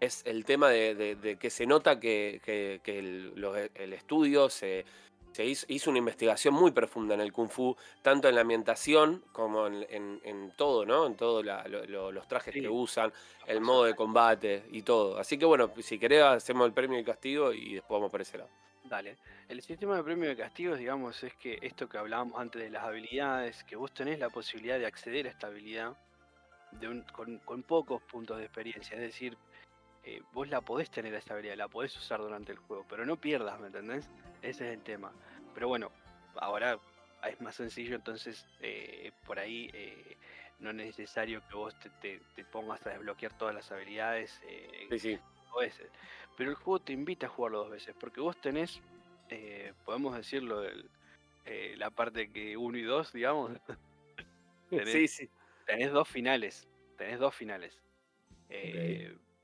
es 0.00 0.22
el 0.26 0.44
tema 0.44 0.68
de, 0.68 1.36
que 1.38 1.50
se 1.50 1.66
nota 1.66 2.00
que, 2.00 2.40
el, 2.84 3.92
estudio 3.92 4.50
se, 4.50 4.84
se 5.32 5.44
hizo, 5.44 5.90
una 5.90 5.98
investigación 5.98 6.54
muy 6.54 6.72
profunda 6.72 7.14
en 7.14 7.20
el 7.20 7.32
Kung 7.32 7.48
Fu, 7.48 7.76
tanto 8.02 8.28
en 8.28 8.34
la 8.34 8.40
ambientación 8.40 9.22
como 9.32 9.66
en, 9.66 10.52
todo, 10.56 10.84
¿no? 10.84 11.06
En 11.06 11.14
todos 11.14 11.44
los 11.44 12.28
trajes 12.28 12.52
que 12.52 12.68
usan, 12.68 13.12
el 13.46 13.60
modo 13.60 13.84
de 13.84 13.94
combate 13.94 14.64
y 14.70 14.82
todo. 14.82 15.18
Así 15.18 15.38
que 15.38 15.44
bueno, 15.44 15.70
si 15.80 15.98
querés 15.98 16.22
hacemos 16.22 16.66
el 16.66 16.72
premio 16.72 16.98
y 16.98 17.04
castigo 17.04 17.52
y 17.52 17.74
después 17.74 17.98
vamos 17.98 18.10
por 18.10 18.20
ese 18.20 18.38
lado. 18.38 18.50
Dale. 18.92 19.16
El 19.48 19.62
sistema 19.62 19.96
de 19.96 20.02
premio 20.02 20.30
y 20.30 20.36
castigos, 20.36 20.78
digamos, 20.78 21.24
es 21.24 21.32
que 21.36 21.58
esto 21.62 21.88
que 21.88 21.96
hablábamos 21.96 22.38
antes 22.38 22.60
de 22.60 22.68
las 22.68 22.84
habilidades, 22.84 23.64
que 23.64 23.74
vos 23.74 23.90
tenés 23.94 24.18
la 24.18 24.28
posibilidad 24.28 24.78
de 24.78 24.84
acceder 24.84 25.26
a 25.26 25.30
esta 25.30 25.46
habilidad 25.46 25.96
con, 27.14 27.62
pocos 27.62 28.02
puntos 28.02 28.36
de 28.36 28.44
experiencia. 28.44 28.94
Es 28.96 29.00
decir, 29.00 29.38
eh, 30.04 30.20
vos 30.34 30.46
la 30.46 30.60
podés 30.60 30.90
tener 30.90 31.14
a 31.14 31.18
esta 31.18 31.32
habilidad, 31.32 31.56
la 31.56 31.68
podés 31.68 31.96
usar 31.96 32.20
durante 32.20 32.52
el 32.52 32.58
juego, 32.58 32.84
pero 32.86 33.06
no 33.06 33.16
pierdas, 33.16 33.58
¿me 33.60 33.68
entendés? 33.68 34.10
Ese 34.42 34.68
es 34.68 34.74
el 34.74 34.82
tema. 34.82 35.10
Pero 35.54 35.68
bueno, 35.68 35.90
ahora 36.36 36.78
es 37.26 37.40
más 37.40 37.54
sencillo, 37.54 37.96
entonces 37.96 38.46
eh, 38.60 39.10
por 39.24 39.38
ahí 39.38 39.70
eh, 39.72 40.18
no 40.58 40.68
es 40.68 40.76
necesario 40.76 41.40
que 41.48 41.54
vos 41.54 41.74
te, 42.02 42.20
pongas 42.52 42.86
a 42.86 42.90
desbloquear 42.90 43.32
todas 43.38 43.54
las 43.54 43.72
habilidades. 43.72 44.38
sí, 44.90 44.98
sí. 44.98 45.18
veces. 45.58 45.90
Pero 46.36 46.50
el 46.50 46.56
juego 46.56 46.80
te 46.80 46.92
invita 46.92 47.26
a 47.26 47.30
jugarlo 47.30 47.58
dos 47.58 47.70
veces, 47.70 47.94
porque 47.98 48.20
vos 48.20 48.36
tenés, 48.40 48.80
podemos 49.84 50.16
decirlo, 50.16 50.62
la 51.76 51.90
parte 51.90 52.30
que 52.30 52.56
uno 52.56 52.78
y 52.78 52.82
dos, 52.82 53.12
digamos. 53.12 53.52
sí, 54.86 55.08
sí. 55.08 55.30
Tenés 55.66 55.92
dos 55.92 56.08
finales, 56.08 56.68
tenés 56.96 57.18
dos 57.18 57.34
finales. 57.34 57.80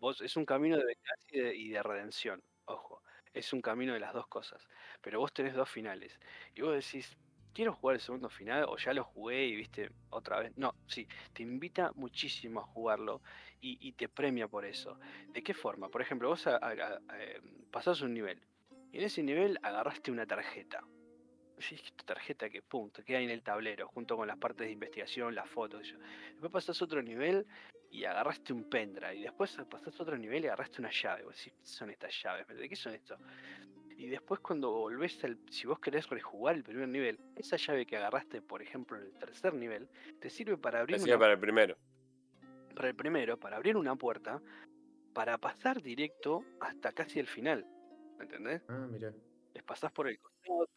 Vos, 0.01 0.21
es 0.21 0.37
un 0.37 0.45
camino 0.45 0.77
de 0.77 0.85
venganza 0.85 1.55
y 1.55 1.71
de, 1.71 1.83
redención, 1.83 2.43
ojo. 2.67 3.03
Es 3.35 3.53
un 3.53 3.61
camino 3.61 3.93
de 3.93 4.01
las 4.01 4.15
dos 4.15 4.27
cosas. 4.27 4.67
Pero 5.03 5.21
vos 5.21 5.33
tenés 5.33 5.55
dos 5.55 5.69
finales. 5.69 6.19
Y 6.55 6.63
vos 6.63 6.75
decís, 6.75 7.17
quiero 7.53 7.75
jugar 7.75 7.97
el 7.97 8.01
segundo 8.01 8.29
final 8.29 8.65
o 8.69 8.77
ya 8.77 8.93
lo 8.93 9.05
jugué 9.05 9.47
y 9.47 9.57
viste 9.57 9.91
otra 10.11 10.41
vez. 10.41 10.53
No, 10.57 10.75
sí, 10.87 11.07
te 11.33 11.43
invita 11.43 11.93
muchísimo 11.95 12.61
a 12.61 12.65
jugarlo 12.65 13.23
y, 13.61 13.93
te 13.93 14.09
premia 14.09 14.49
por 14.49 14.65
eso. 14.65 14.99
¿De 15.33 15.43
qué 15.43 15.55
forma? 15.55 15.89
Por 15.89 16.01
ejemplo, 16.01 16.29
vos 16.29 16.47
eh, 16.47 17.41
pasás 17.71 18.01
un 18.03 18.15
nivel 18.15 18.41
y 18.93 18.99
en 18.99 19.05
ese 19.05 19.23
nivel 19.23 19.59
agarraste 19.63 20.11
una 20.11 20.27
tarjeta. 20.27 20.85
Sí, 21.59 21.75
esta 21.75 22.05
tarjeta 22.05 22.49
que 22.49 22.63
pum, 22.63 22.91
te 22.91 23.03
queda 23.03 23.21
en 23.21 23.31
el 23.31 23.43
tablero 23.43 23.89
junto 23.89 24.17
con 24.17 24.29
las 24.29 24.39
partes 24.39 24.69
de 24.69 24.73
investigación, 24.73 25.35
las 25.35 25.49
fotos. 25.51 25.93
Después 26.31 26.53
pasás 26.53 26.81
otro 26.83 27.03
nivel 27.03 27.47
y 27.91 28.05
agarraste 28.05 28.53
un 28.53 28.69
pendrive 28.69 29.17
y 29.17 29.23
después 29.23 29.59
pasaste 29.69 30.01
a 30.01 30.03
otro 30.03 30.17
nivel 30.17 30.45
y 30.45 30.47
agarraste 30.47 30.81
una 30.81 30.91
llave. 30.91 31.25
Vos 31.25 31.37
decís, 31.37 31.53
¿qué 31.59 31.67
son 31.67 31.91
estas 31.91 32.23
llaves? 32.23 32.47
¿De 32.47 32.69
qué 32.69 32.77
son 32.77 32.95
esto? 32.95 33.19
Y 33.99 34.07
después 34.07 34.39
cuando 34.39 34.71
volvés 34.71 35.23
al, 35.25 35.37
si 35.51 35.67
vos 35.67 35.81
querés 35.81 36.09
rejugar 36.09 36.55
el 36.55 36.63
primer 36.63 36.89
nivel, 36.89 37.19
esa 37.35 37.57
llave 37.57 37.85
que 37.85 37.97
agarraste, 37.97 38.41
por 38.41 38.63
ejemplo, 38.63 38.97
en 38.97 39.03
el 39.03 39.13
tercer 39.19 39.53
nivel, 39.55 39.89
te 40.21 40.31
sirve 40.31 40.57
para 40.57 40.79
abrir... 40.79 40.99
Te 40.99 41.03
sirve 41.03 41.19
para 41.19 41.33
el 41.33 41.41
primero. 41.41 41.77
Para 42.77 42.91
el 42.91 42.95
primero, 42.95 43.37
para 43.41 43.57
abrir 43.57 43.77
una 43.77 43.97
puerta, 43.97 44.41
para 45.13 45.37
pasar 45.39 45.83
directo 45.83 46.45
hasta 46.61 46.93
casi 46.93 47.19
el 47.19 47.27
final. 47.27 47.67
¿Me 48.19 48.27
entendés? 48.27 48.63
Ah, 48.69 48.87
mira. 48.89 49.13
Les 49.53 49.65
pasás 49.65 49.91
por 49.91 50.07
el 50.07 50.21
costado, 50.21 50.69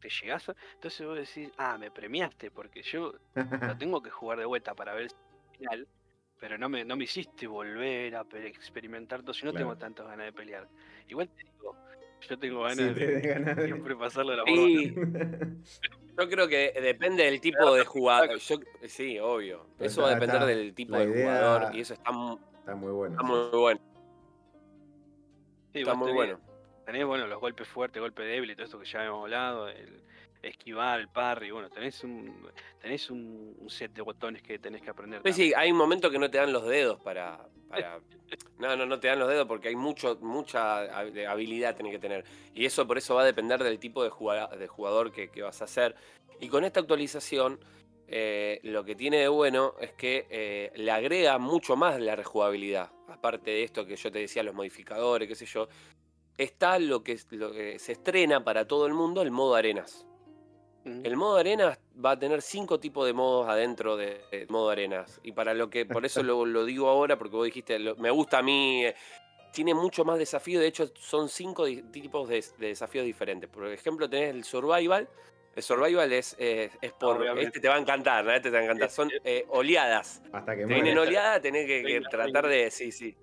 te 0.00 0.08
llegás, 0.08 0.50
entonces 0.72 1.06
vos 1.06 1.18
decís, 1.18 1.52
ah, 1.58 1.76
me 1.76 1.90
premiaste 1.90 2.50
porque 2.50 2.82
yo 2.82 3.12
no 3.34 3.36
tengo 3.78 4.00
que 4.00 4.08
jugar 4.08 4.38
de 4.38 4.46
vuelta 4.46 4.74
para 4.74 4.94
ver 4.94 5.02
el 5.02 5.58
final 5.58 5.86
pero 6.40 6.56
no 6.56 6.70
me, 6.70 6.86
no 6.86 6.96
me 6.96 7.04
hiciste 7.04 7.46
volver 7.46 8.16
a 8.16 8.24
experimentar 8.46 9.20
todo, 9.20 9.34
si 9.34 9.44
no 9.44 9.52
tengo 9.52 9.76
tantas 9.76 10.06
ganas 10.06 10.24
de 10.24 10.32
pelear. 10.32 10.66
Igual 11.06 11.28
te 11.28 11.44
digo, 11.44 11.76
yo 12.28 12.38
tengo 12.38 12.62
ganas 12.62 12.94
de, 12.94 13.64
siempre 13.64 13.96
pasarlo 13.96 14.32
a 14.32 14.36
la 14.36 14.44
sí. 14.44 14.94
Yo 16.18 16.28
creo 16.28 16.48
que 16.48 16.72
depende 16.82 17.24
del 17.24 17.40
tipo 17.40 17.74
de 17.74 17.84
jugador. 17.84 18.38
sí, 18.40 19.18
obvio. 19.18 19.66
eso 19.78 20.02
va 20.02 20.10
a 20.10 20.14
depender 20.14 20.44
del 20.44 20.74
tipo 20.74 20.96
de 20.96 21.06
jugador 21.06 21.74
y 21.74 21.80
eso 21.80 21.94
está, 21.94 22.10
está 22.58 22.74
muy 22.74 22.92
bueno. 22.92 23.14
Está 23.14 23.22
muy 23.22 23.58
bueno. 23.58 23.80
está 25.72 25.94
muy 25.94 26.12
bueno. 26.12 26.40
Tenés 26.84 27.06
bueno, 27.06 27.26
los 27.26 27.40
golpes 27.40 27.68
fuertes, 27.68 28.02
golpe 28.02 28.22
débil 28.22 28.50
y 28.50 28.54
todo 28.54 28.64
esto 28.64 28.78
que 28.80 28.86
ya 28.86 29.04
hemos 29.04 29.22
hablado. 29.22 29.68
El, 29.68 30.02
esquivar, 30.42 31.00
el 31.00 31.08
parry, 31.08 31.50
bueno, 31.50 31.68
tenés 31.68 32.02
un 32.02 32.48
tenés 32.80 33.10
un, 33.10 33.56
set 33.68 33.92
de 33.92 34.02
botones 34.02 34.42
que 34.42 34.58
tenés 34.58 34.82
que 34.82 34.90
aprender. 34.90 35.20
Sí, 35.26 35.32
sí, 35.32 35.52
hay 35.54 35.70
un 35.70 35.78
momento 35.78 36.10
que 36.10 36.18
no 36.18 36.30
te 36.30 36.38
dan 36.38 36.52
los 36.52 36.66
dedos 36.66 37.00
para, 37.00 37.46
no, 38.58 38.76
no, 38.76 38.86
no 38.86 39.00
te 39.00 39.08
dan 39.08 39.18
los 39.18 39.28
dedos 39.28 39.46
porque 39.46 39.68
hay 39.68 39.76
mucho, 39.76 40.18
mucha 40.20 40.82
habilidad 40.98 41.76
tenés 41.76 41.92
que 41.92 41.98
tener. 41.98 42.24
Y 42.54 42.64
eso 42.64 42.86
por 42.86 42.98
eso 42.98 43.14
va 43.14 43.22
a 43.22 43.24
depender 43.24 43.62
del 43.62 43.78
tipo 43.78 44.02
de 44.02 44.10
jugador, 44.10 44.58
de 44.58 44.66
jugador 44.66 45.12
que, 45.12 45.42
vas 45.42 45.60
a 45.60 45.64
hacer. 45.64 45.94
Y 46.40 46.48
con 46.48 46.64
esta 46.64 46.80
actualización, 46.80 47.60
eh, 48.08 48.60
lo 48.64 48.84
que 48.84 48.94
tiene 48.94 49.18
de 49.18 49.28
bueno 49.28 49.74
es 49.80 49.92
que 49.92 50.26
eh, 50.30 50.72
le 50.74 50.90
agrega 50.90 51.38
mucho 51.38 51.76
más 51.76 52.00
la 52.00 52.16
rejugabilidad. 52.16 52.90
Aparte 53.08 53.50
de 53.50 53.64
esto 53.64 53.86
que 53.86 53.96
yo 53.96 54.10
te 54.10 54.20
decía, 54.20 54.42
los 54.42 54.54
modificadores, 54.54 55.28
qué 55.28 55.34
sé 55.34 55.46
yo. 55.46 55.68
Está 56.36 56.78
lo 56.78 57.02
que, 57.02 57.18
lo 57.30 57.52
que 57.52 57.78
se 57.78 57.92
estrena 57.92 58.42
para 58.42 58.66
todo 58.66 58.86
el 58.86 58.94
mundo, 58.94 59.22
el 59.22 59.30
modo 59.30 59.54
arenas. 59.54 60.06
El 60.84 61.16
modo 61.16 61.36
arena 61.36 61.78
va 62.02 62.12
a 62.12 62.18
tener 62.18 62.40
cinco 62.40 62.80
tipos 62.80 63.06
de 63.06 63.12
modos 63.12 63.48
adentro 63.48 63.96
de, 63.96 64.46
modo 64.48 64.70
arenas. 64.70 65.20
Y 65.22 65.32
para 65.32 65.52
lo 65.52 65.68
que, 65.68 65.84
por 65.84 66.06
eso 66.06 66.22
lo, 66.22 66.64
digo 66.64 66.88
ahora, 66.88 67.18
porque 67.18 67.36
vos 67.36 67.44
dijiste, 67.44 67.78
me 67.98 68.10
gusta 68.10 68.38
a 68.38 68.42
mí, 68.42 68.86
eh, 68.86 68.94
tiene 69.52 69.74
mucho 69.74 70.04
más 70.04 70.18
desafío. 70.18 70.60
De 70.60 70.66
hecho, 70.66 70.90
son 70.98 71.28
cinco 71.28 71.66
tipos 71.90 72.28
de, 72.28 72.44
desafíos 72.58 73.04
diferentes. 73.04 73.50
Por 73.50 73.66
ejemplo, 73.66 74.08
tenés 74.08 74.34
el 74.34 74.44
survival. 74.44 75.08
El 75.54 75.62
survival 75.62 76.12
es, 76.12 76.36
eh, 76.38 76.70
es 76.80 76.92
por. 76.92 77.26
Este 77.38 77.60
te 77.60 77.68
va 77.68 77.74
a 77.74 77.78
encantar, 77.78 78.24
¿no? 78.24 78.32
Este 78.32 78.50
te 78.50 78.54
va 78.54 78.60
a 78.60 78.64
encantar. 78.64 78.90
Son 78.90 79.10
eh, 79.24 79.44
oleadas. 79.48 80.22
Hasta 80.32 80.54
que 80.54 80.62
te 80.62 80.72
vienen 80.72 80.96
oleadas, 80.96 81.42
tenés 81.42 81.66
que 81.66 82.00
tratar 82.08 82.46
de. 82.46 82.70
Sí, 82.70 82.92
sí. 82.92 83.16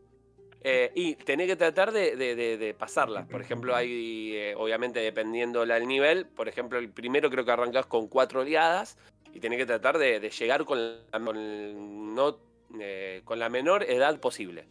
Eh, 0.62 0.92
y 0.96 1.16
tenés 1.16 1.48
que 1.48 1.56
tratar 1.56 1.92
de, 1.92 2.76
pasarlas. 2.78 3.28
Por 3.28 3.42
ejemplo, 3.42 3.76
hay, 3.76 4.36
eh, 4.36 4.56
obviamente, 4.58 5.00
dependiendo 5.00 5.66
del 5.66 5.88
nivel, 5.88 6.26
por 6.26 6.48
ejemplo, 6.48 6.80
el 6.80 6.90
primero 6.90 7.30
creo 7.30 7.46
que 7.46 7.52
arrancás 7.52 7.86
con 7.86 8.08
cuatro 8.08 8.42
oleadas 8.42 8.98
y 9.34 9.40
tenés 9.40 9.60
que 9.60 9.66
tratar 9.66 9.98
de, 9.98 10.20
llegar 10.30 10.66
con 10.66 10.80
la, 10.80 11.20
no, 11.20 12.40
eh, 12.80 13.22
con 13.24 13.40
la 13.40 13.50
menor 13.50 13.84
edad 13.84 14.20
posible. 14.20 14.68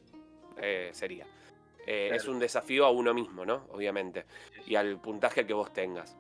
sería. 0.93 1.27
Es 1.87 2.27
un 2.27 2.41
desafío 2.41 2.85
a 2.85 2.91
uno 2.91 3.15
mismo, 3.15 3.47
¿no? 3.47 3.67
Obviamente. 3.71 4.25
Y 4.67 4.75
al 4.75 5.01
puntaje 5.01 5.47
que 5.47 5.55
vos 5.55 5.73
tengas. 5.73 6.17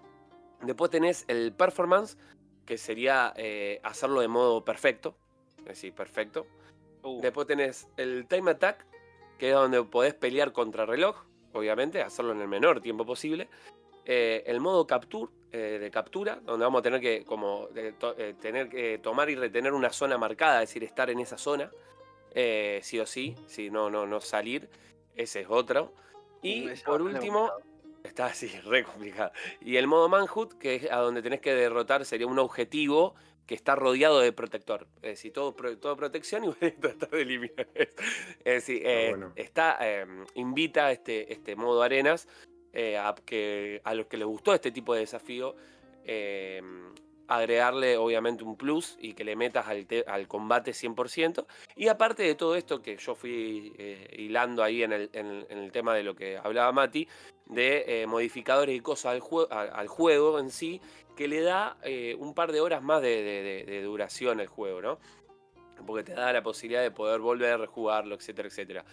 Después 0.63 0.93
tenés 0.93 1.25
el 1.27 1.53
performance, 1.53 2.17
que 2.65 2.79
sería 2.79 3.35
hacerlo 3.83 4.21
de 4.21 4.29
modo 4.29 4.65
perfecto. 4.65 5.17
Es 5.59 5.65
decir, 5.65 5.93
perfecto. 5.93 6.47
Uh. 7.03 7.21
Después 7.21 7.49
tenés 7.49 7.89
el 7.97 8.27
time 8.29 8.53
attack, 8.53 8.87
que 9.39 9.51
es 9.51 9.55
donde 9.55 9.83
podés 9.85 10.15
pelear 10.15 10.53
contra 10.53 10.87
reloj, 10.87 11.17
obviamente, 11.53 12.03
hacerlo 12.03 12.33
en 12.33 12.41
el 12.41 12.49
menor 12.49 12.81
tiempo 12.81 13.05
posible. 13.05 13.49
Eh, 14.05 14.45
el 14.47 14.61
modo 14.61 14.87
capture, 14.87 15.33
eh, 15.51 15.79
de 15.81 15.91
captura, 15.91 16.41
donde 16.45 16.65
vamos 16.65 16.81
a 16.81 16.83
tener 16.83 17.01
que 17.01 17.25
como 17.25 17.69
eh, 17.75 18.35
tener 18.41 18.69
que 18.69 18.99
tomar 18.99 19.29
y 19.31 19.35
retener 19.35 19.73
una 19.73 19.91
zona 19.91 20.17
marcada, 20.17 20.63
es 20.63 20.69
decir, 20.69 20.85
estar 20.85 21.11
en 21.11 21.21
esa 21.21 21.39
zona, 21.39 21.71
sí 22.83 23.01
o 23.01 23.07
sí, 23.07 23.35
si 23.47 23.71
no, 23.71 23.91
no, 23.91 24.07
no 24.07 24.21
salir, 24.21 24.69
ese 25.17 25.41
es 25.41 25.47
otro. 25.49 25.93
Y 26.43 26.69
por 26.85 27.03
último, 27.03 27.51
está 28.05 28.27
así, 28.27 28.49
re 28.65 28.85
complicado. 28.85 29.33
Y 29.61 29.77
el 29.77 29.87
modo 29.87 30.09
manhood, 30.09 30.53
que 30.55 30.77
es 30.77 30.91
a 30.91 30.99
donde 30.99 31.23
tenés 31.23 31.41
que 31.41 31.55
derrotar, 31.55 32.05
sería 32.05 32.27
un 32.27 32.39
objetivo 32.39 33.15
que 33.47 33.55
está 33.55 33.77
rodeado 33.77 34.21
de 34.21 34.33
protector. 34.33 34.87
Es 34.97 35.13
decir, 35.13 35.33
todo, 35.33 35.55
todo 35.55 35.97
protección 35.97 36.45
y 36.45 36.47
voy 36.61 36.69
a 36.69 36.75
tratar 36.75 37.11
de 37.11 37.23
eliminar. 37.23 37.69
Es 37.75 38.67
decir, 38.67 38.83
eh, 38.85 39.17
está, 39.37 39.79
em, 39.81 40.25
invita 40.35 40.91
este, 40.93 41.33
este 41.33 41.57
modo 41.57 41.83
arenas 41.83 42.29
eh, 42.73 42.99
a, 42.99 43.15
que, 43.25 43.81
a 43.85 43.95
los 43.95 44.07
que 44.07 44.17
les 44.17 44.27
gustó 44.27 44.53
este 44.53 44.73
tipo 44.73 44.95
de 44.95 45.01
desafío, 45.01 45.55
em, 46.05 46.93
agregarle 47.29 47.97
obviamente 47.97 48.45
un 48.45 48.57
plus 48.57 48.97
y 49.01 49.15
que 49.15 49.25
le 49.25 49.37
metas 49.37 49.67
al, 49.67 49.87
al, 50.07 50.29
combate 50.29 50.73
100%. 50.73 51.47
Y 51.77 51.89
aparte 51.89 52.23
de 52.23 52.35
todo 52.35 52.57
esto 52.57 52.83
que 52.83 52.97
yo 52.97 53.15
fui 53.15 53.75
eh, 53.79 54.09
hilando 54.19 54.63
ahí 54.63 54.83
en 54.83 54.93
el, 54.93 55.11
en, 55.13 55.47
el, 55.49 55.73
tema 55.73 55.95
de 55.95 56.03
lo 56.03 56.15
que 56.15 56.39
hablaba 56.39 56.73
Mati, 56.73 57.09
de 57.47 58.05
modificadores 58.09 58.75
y 58.75 58.81
cosas 58.81 59.21
al, 59.21 59.71
al, 59.73 59.89
juego 59.89 60.39
en 60.39 60.51
sí, 60.51 60.81
que 61.17 61.27
le 61.27 61.41
da 61.41 61.77
eh, 61.83 62.15
un 62.19 62.35
par 62.35 62.53
de 62.53 62.61
horas 62.61 62.83
más 62.83 63.03
de, 63.03 63.83
duración 63.83 64.39
al 64.39 64.47
juego, 64.47 64.83
¿no? 64.83 64.99
Porque 65.87 66.05
te 66.05 66.13
da 66.13 66.33
la 66.33 66.43
posibilidad 66.43 66.83
de 66.83 66.91
poder 66.91 67.21
volver 67.21 67.63
a 67.63 67.67
jugarlo, 67.67 68.15
etcétera, 68.15 68.49
etcétera. 68.49 68.85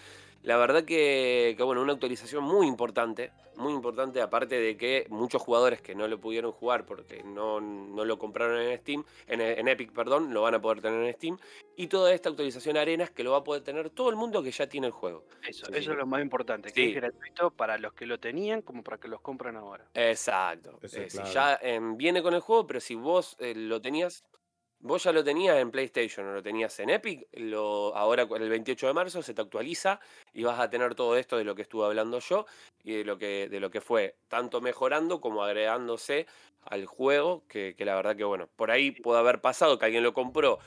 La 0.44 0.58
verdad 0.58 0.84
que, 0.84 1.56
bueno, 1.60 1.82
una 1.82 1.94
actualización 1.94 2.44
muy 2.44 2.68
importante, 2.68 3.32
muy 3.56 3.74
importante, 3.74 4.22
aparte 4.22 4.60
de 4.60 4.76
que 4.76 5.06
muchos 5.10 5.42
jugadores 5.42 5.82
que 5.82 5.96
no 5.96 6.06
lo 6.08 6.20
pudieron 6.20 6.52
jugar 6.52 6.86
porque 6.86 7.24
no, 7.24 7.62
lo 7.62 8.20
compraron 8.20 8.60
en 8.62 8.78
Steam, 8.78 9.06
en, 9.28 9.68
Epic, 9.70 9.94
perdón, 9.94 10.34
lo 10.34 10.42
van 10.42 10.56
a 10.56 10.62
poder 10.62 10.82
tener 10.82 11.02
en 11.02 11.14
Steam. 11.14 11.38
Y 11.78 11.88
toda 11.88 12.14
esta 12.14 12.28
actualización 12.28 12.76
arenas 12.76 13.10
que 13.10 13.24
lo 13.24 13.32
va 13.32 13.38
a 13.38 13.44
poder 13.44 13.64
tener 13.64 13.90
todo 13.90 14.10
el 14.10 14.18
mundo 14.18 14.44
que 14.44 14.52
ya 14.52 14.68
tiene 14.68 14.88
el 14.88 14.94
juego. 14.94 15.24
Eso, 15.48 15.72
eso 15.72 15.92
es 15.92 15.98
lo 15.98 16.06
más 16.06 16.22
importante, 16.22 16.74
que 16.74 16.90
es 16.90 16.96
gratuito 16.96 17.52
para 17.52 17.78
los 17.78 17.94
que 17.94 18.06
lo 18.06 18.20
tenían 18.20 18.62
como 18.62 18.84
para 18.84 18.98
que 18.98 19.08
los 19.08 19.22
compran 19.22 19.56
ahora. 19.56 19.86
Exacto. 19.94 20.78
Eh, 20.82 21.10
si 21.10 21.24
ya 21.32 21.58
em, 21.62 21.96
viene 21.96 22.22
con 22.22 22.34
el 22.34 22.42
juego, 22.42 22.68
pero 22.68 22.82
si 22.82 22.96
vos 22.96 23.38
eh, 23.40 23.54
lo 23.56 23.82
tenías 23.82 24.26
Vos 24.86 25.02
ya 25.06 25.14
lo 25.14 25.24
tenías 25.24 25.56
en 25.60 25.72
PlayStation 25.72 26.28
o 26.28 26.34
lo 26.34 26.44
tenías 26.44 26.78
en 26.82 26.90
Epic, 26.90 27.30
lo, 27.38 27.96
ahora 27.96 28.28
el 28.36 28.50
28 28.50 28.88
de 28.88 28.94
marzo 28.94 29.24
se 29.24 29.34
te 29.34 29.42
actualiza 29.42 30.02
y 30.34 30.44
vas 30.44 30.60
a 30.60 30.70
tener 30.70 30.94
todo 30.94 31.16
esto 31.16 31.38
de 31.38 31.46
lo 31.46 31.56
que 31.56 31.62
estuve 31.62 31.86
hablando 31.86 32.20
yo 32.20 32.46
y 32.84 32.98
de 32.98 33.06
lo 33.06 33.18
que, 33.18 33.48
de 33.48 33.62
lo 33.62 33.72
que 33.72 33.80
fue 33.80 34.18
tanto 34.28 34.60
mejorando 34.60 35.22
como 35.22 35.42
agregándose 35.42 36.28
al 36.66 36.86
juego, 36.86 37.46
que, 37.48 37.74
la 37.80 37.96
verdad 37.96 38.18
que 38.18 38.26
bueno, 38.26 38.50
por 38.58 38.72
ahí 38.72 38.92
puede 38.92 39.20
haber 39.20 39.40
pasado 39.40 39.80
que 39.80 39.86
alguien 39.86 40.04
lo 40.04 40.14
compró, 40.14 40.60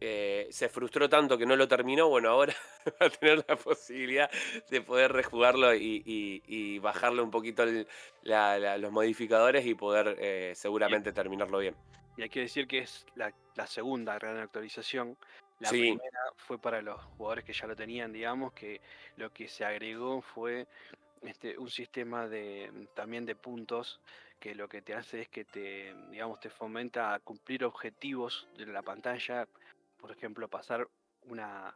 eh, 0.00 0.46
se 0.52 0.68
frustró 0.68 1.08
tanto 1.08 1.36
que 1.36 1.44
no 1.44 1.56
lo 1.56 1.66
terminó, 1.66 2.08
bueno, 2.08 2.28
ahora 2.28 2.54
va 3.02 3.06
a 3.06 3.10
tener 3.10 3.44
la 3.48 3.56
posibilidad 3.56 4.30
de 4.70 4.82
poder 4.82 5.10
rejugarlo 5.10 5.74
y, 5.74 6.78
bajarle 6.78 7.22
un 7.22 7.32
poquito 7.32 7.64
los 7.64 8.92
modificadores 8.92 9.66
y 9.66 9.74
poder 9.74 10.16
eh, 10.20 10.52
seguramente 10.54 11.12
terminarlo 11.12 11.58
bien. 11.58 11.74
Y 12.16 12.22
hay 12.22 12.28
que 12.28 12.40
decir 12.40 12.66
que 12.66 12.78
es 12.78 13.06
la, 13.14 13.32
segunda 13.66 14.14
gran 14.18 14.38
actualización. 14.38 15.16
La 15.60 15.70
primera 15.70 16.20
fue 16.36 16.58
para 16.58 16.82
los 16.82 17.00
jugadores 17.16 17.44
que 17.44 17.52
ya 17.52 17.66
lo 17.66 17.76
tenían, 17.76 18.12
digamos, 18.12 18.52
que 18.52 18.80
lo 19.16 19.32
que 19.32 19.48
se 19.48 19.64
agregó 19.64 20.20
fue 20.20 20.66
este, 21.22 21.56
un 21.58 21.70
sistema 21.70 22.28
de 22.28 22.88
también 22.94 23.24
de 23.24 23.34
puntos 23.34 24.00
que 24.38 24.54
lo 24.54 24.68
que 24.68 24.82
te 24.82 24.94
hace 24.94 25.22
es 25.22 25.28
que 25.28 25.44
te, 25.44 25.94
digamos, 26.10 26.38
te 26.40 26.50
fomenta 26.50 27.14
a 27.14 27.20
cumplir 27.20 27.64
objetivos 27.64 28.46
de 28.58 28.66
la 28.66 28.82
pantalla, 28.82 29.48
por 29.96 30.12
ejemplo, 30.12 30.48
pasar 30.48 30.86
una, 31.22 31.74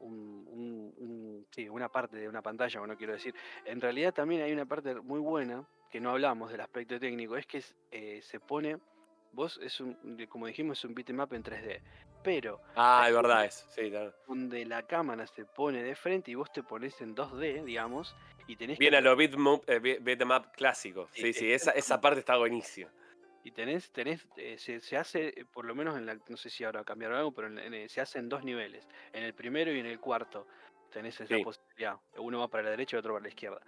una 0.00 1.88
parte 1.90 2.16
de 2.16 2.28
una 2.28 2.40
pantalla, 2.40 2.80
bueno, 2.80 2.96
quiero 2.96 3.12
decir, 3.12 3.34
en 3.64 3.80
realidad 3.80 4.14
también 4.14 4.42
hay 4.42 4.52
una 4.52 4.64
parte 4.64 4.94
muy 4.94 5.20
buena, 5.20 5.66
que 5.90 6.00
no 6.00 6.10
hablamos 6.10 6.50
del 6.50 6.60
aspecto 6.60 6.98
técnico, 6.98 7.36
es 7.36 7.46
que 7.46 7.62
eh, 7.90 8.20
se 8.22 8.40
pone 8.40 8.78
Vos 9.36 9.60
es 9.62 9.80
un, 9.80 9.98
como 10.30 10.46
dijimos, 10.46 10.78
es 10.78 10.84
un 10.86 10.94
bitmap 10.94 11.30
en 11.34 11.44
3D. 11.44 11.80
Pero. 12.24 12.58
Ah, 12.74 13.04
es 13.06 13.14
verdad, 13.14 13.44
es. 13.44 13.66
Sí, 13.68 13.92
Donde 14.26 14.64
la 14.64 14.86
cámara 14.86 15.26
se 15.26 15.44
pone 15.44 15.82
de 15.82 15.94
frente 15.94 16.30
y 16.30 16.34
vos 16.34 16.50
te 16.50 16.62
pones 16.62 16.98
en 17.02 17.14
2D, 17.14 17.62
digamos, 17.62 18.16
y 18.46 18.56
tenés. 18.56 18.78
Viene 18.78 18.96
a 18.96 19.00
los 19.02 19.14
bitmap, 19.14 19.62
eh, 19.68 20.42
clásicos. 20.56 21.10
Sí, 21.12 21.34
sí, 21.34 21.52
esa, 21.52 21.72
esa 21.72 22.00
parte 22.00 22.20
está 22.20 22.38
buenísima. 22.38 22.90
Y 23.44 23.50
tenés, 23.50 23.90
tenés, 23.92 24.26
eh, 24.38 24.56
se, 24.58 24.96
hace, 24.96 25.28
eh, 25.28 25.44
por 25.44 25.66
lo 25.66 25.74
menos 25.74 25.98
en 25.98 26.06
la, 26.06 26.18
no 26.28 26.38
sé 26.38 26.48
si 26.48 26.64
ahora 26.64 26.82
cambiaron 26.82 27.18
algo, 27.18 27.32
pero 27.32 27.50
se 27.88 28.00
hace 28.00 28.18
en 28.18 28.30
dos 28.30 28.42
niveles, 28.42 28.88
en 29.12 29.22
el 29.22 29.34
primero 29.34 29.70
y 29.70 29.78
en 29.78 29.86
el 29.86 30.00
cuarto 30.00 30.46
tenés 30.90 31.20
esa 31.20 31.36
posibilidad, 31.44 31.96
uno 32.16 32.40
va 32.40 32.48
para 32.48 32.64
la 32.64 32.70
derecha 32.70 32.96
y 32.96 32.98
otro 32.98 33.12
para 33.12 33.24
la 33.24 33.28
izquierda 33.28 33.60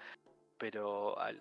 pero 0.58 1.18
al, 1.18 1.40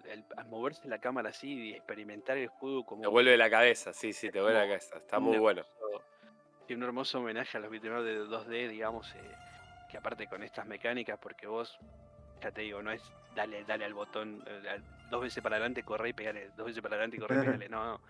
moverse 0.50 0.88
la 0.88 1.00
cámara 1.00 1.30
así 1.30 1.70
y 1.70 1.74
experimentar 1.74 2.38
el 2.38 2.48
juego 2.48 2.86
como... 2.86 3.02
Te 3.02 3.08
vuelve 3.08 3.36
la 3.38 3.50
cabeza, 3.50 3.94
sí, 3.94 4.14
sí, 4.14 4.30
te 4.30 4.40
vuelve 4.40 4.60
la 4.60 4.68
cabeza, 4.68 4.98
está 4.98 5.20
muy 5.20 5.38
bueno. 5.38 5.66
Tiene 6.66 6.84
un 6.84 6.90
hermoso 6.90 7.20
homenaje 7.20 7.58
a 7.58 7.62
los 7.62 7.72
beat'em 7.72 8.04
de 8.04 8.26
2D, 8.26 8.70
digamos, 8.70 9.14
eh, 9.16 9.32
que 9.90 9.98
aparte 9.98 10.28
con 10.28 10.44
estas 10.44 10.66
mecánicas, 10.66 11.18
porque 11.20 11.48
vos, 11.48 11.78
ya 12.42 12.52
te 12.52 12.62
digo, 12.62 12.82
no 12.82 12.92
es 12.92 13.02
dale, 13.36 13.64
dale 13.64 13.86
al 13.86 13.94
botón, 13.94 14.44
eh, 14.46 14.82
dos 15.10 15.22
veces 15.22 15.42
para 15.42 15.56
adelante, 15.56 15.84
corre 15.84 16.10
y 16.10 16.14
pegale, 16.14 16.52
dos 16.56 16.68
veces 16.68 16.82
para 16.82 16.96
adelante 16.96 17.18
y 17.18 17.20
corre 17.20 17.38
y 17.38 17.40
pegale, 17.40 17.70
no, 17.70 17.84
no, 17.84 18.02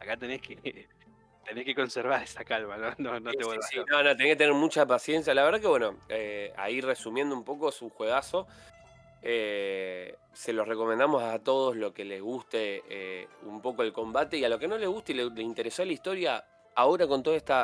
acá 0.00 0.16
tenés 0.16 0.40
que... 0.40 0.88
tenés 1.44 1.64
que 1.66 1.74
conservar 1.74 2.22
esa 2.22 2.44
calma, 2.44 2.76
¿no? 2.76 2.94
No, 2.98 3.20
no 3.20 3.30
te 3.30 3.44
sí, 3.68 3.78
no, 3.90 4.02
no, 4.02 4.16
tenés 4.16 4.32
que 4.32 4.36
tener 4.36 4.54
mucha 4.54 4.86
paciencia. 4.86 5.34
La 5.34 5.44
verdad 5.44 5.60
que, 5.60 5.66
bueno, 5.66 5.98
eh, 6.08 6.52
ahí 6.56 6.80
resumiendo 6.80 7.34
un 7.34 7.44
poco, 7.44 7.68
es 7.68 7.82
un 7.82 7.90
juegazo. 7.90 8.46
Eh, 9.26 10.18
se 10.34 10.52
los 10.52 10.68
recomendamos 10.68 11.22
a 11.22 11.38
todos 11.38 11.76
lo 11.76 11.94
que 11.94 12.04
les 12.04 12.20
guste 12.20 12.82
eh, 12.90 13.26
un 13.44 13.62
poco 13.62 13.82
el 13.82 13.90
combate 13.90 14.36
y 14.36 14.44
a 14.44 14.50
lo 14.50 14.58
que 14.58 14.68
no 14.68 14.76
les 14.76 14.86
guste 14.86 15.12
y 15.12 15.14
le, 15.14 15.42
interesó 15.42 15.82
la 15.82 15.94
historia, 15.94 16.44
ahora 16.74 17.06
con 17.06 17.22
todo 17.22 17.34
este 17.34 17.54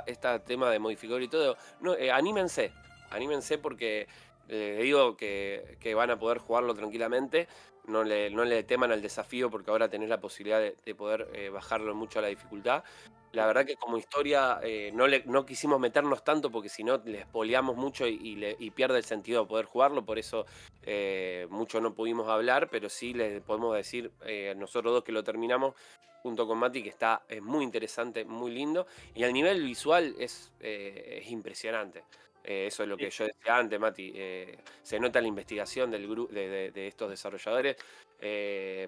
tema 0.46 0.70
de 0.70 0.78
modificador 0.78 1.22
y 1.22 1.28
todo, 1.28 1.58
no, 1.80 1.94
eh, 1.94 2.10
anímense, 2.10 2.72
anímense 3.10 3.58
porque 3.58 4.08
les 4.48 4.82
digo 4.82 5.16
que, 5.18 5.92
van 5.94 6.10
a 6.10 6.18
poder 6.18 6.38
jugarlo 6.38 6.74
tranquilamente, 6.74 7.46
no 7.90 8.04
le, 8.04 8.62
teman 8.64 8.92
al 8.92 9.02
desafío 9.02 9.50
porque 9.50 9.70
ahora 9.70 9.88
tenés 9.88 10.08
la 10.08 10.20
posibilidad 10.20 10.60
de, 10.60 10.94
poder 10.94 11.50
bajarlo 11.50 11.94
mucho 11.94 12.18
a 12.18 12.22
la 12.22 12.28
dificultad 12.28 12.84
la 13.32 13.46
verdad 13.46 13.64
que 13.64 13.76
como 13.76 13.96
historia 13.96 14.58
eh, 14.62 14.90
no, 14.92 15.06
le, 15.06 15.22
no 15.26 15.46
quisimos 15.46 15.78
meternos 15.78 16.24
tanto 16.24 16.50
porque 16.50 16.68
si 16.68 16.82
no 16.82 16.98
le 17.04 17.20
espoleamos 17.20 17.76
mucho 17.76 18.06
y, 18.06 18.72
pierde 18.74 18.98
el 18.98 19.04
sentido 19.04 19.42
de 19.42 19.48
poder 19.48 19.66
jugarlo, 19.66 20.04
por 20.04 20.18
eso 20.18 20.46
eh, 20.82 21.46
mucho 21.50 21.80
no 21.80 21.94
pudimos 21.94 22.28
hablar, 22.28 22.68
pero 22.70 22.88
sí 22.88 23.14
les 23.14 23.40
podemos 23.42 23.76
decir 23.76 24.10
eh, 24.24 24.54
nosotros 24.56 24.92
dos 24.94 25.04
que 25.04 25.12
lo 25.12 25.22
terminamos 25.22 25.74
junto 26.22 26.46
con 26.46 26.58
Mati 26.58 26.82
que 26.82 26.88
está 26.88 27.22
es 27.28 27.42
muy 27.42 27.64
interesante, 27.64 28.24
muy 28.24 28.50
lindo 28.52 28.86
y 29.14 29.22
al 29.22 29.32
nivel 29.32 29.62
visual 29.62 30.14
es 30.18 30.52
impresionante. 31.28 32.02
Eso 32.42 32.82
es 32.82 32.88
lo 32.88 32.96
que 32.96 33.10
yo 33.10 33.24
decía 33.24 33.56
antes, 33.56 33.78
Mati. 33.78 34.12
se 34.82 35.00
nota 35.00 35.20
la 35.20 35.28
investigación 35.28 35.90
del 35.90 36.08
de, 36.30 36.70
de, 36.70 36.88
estos 36.88 37.10
desarrolladores. 37.10 37.76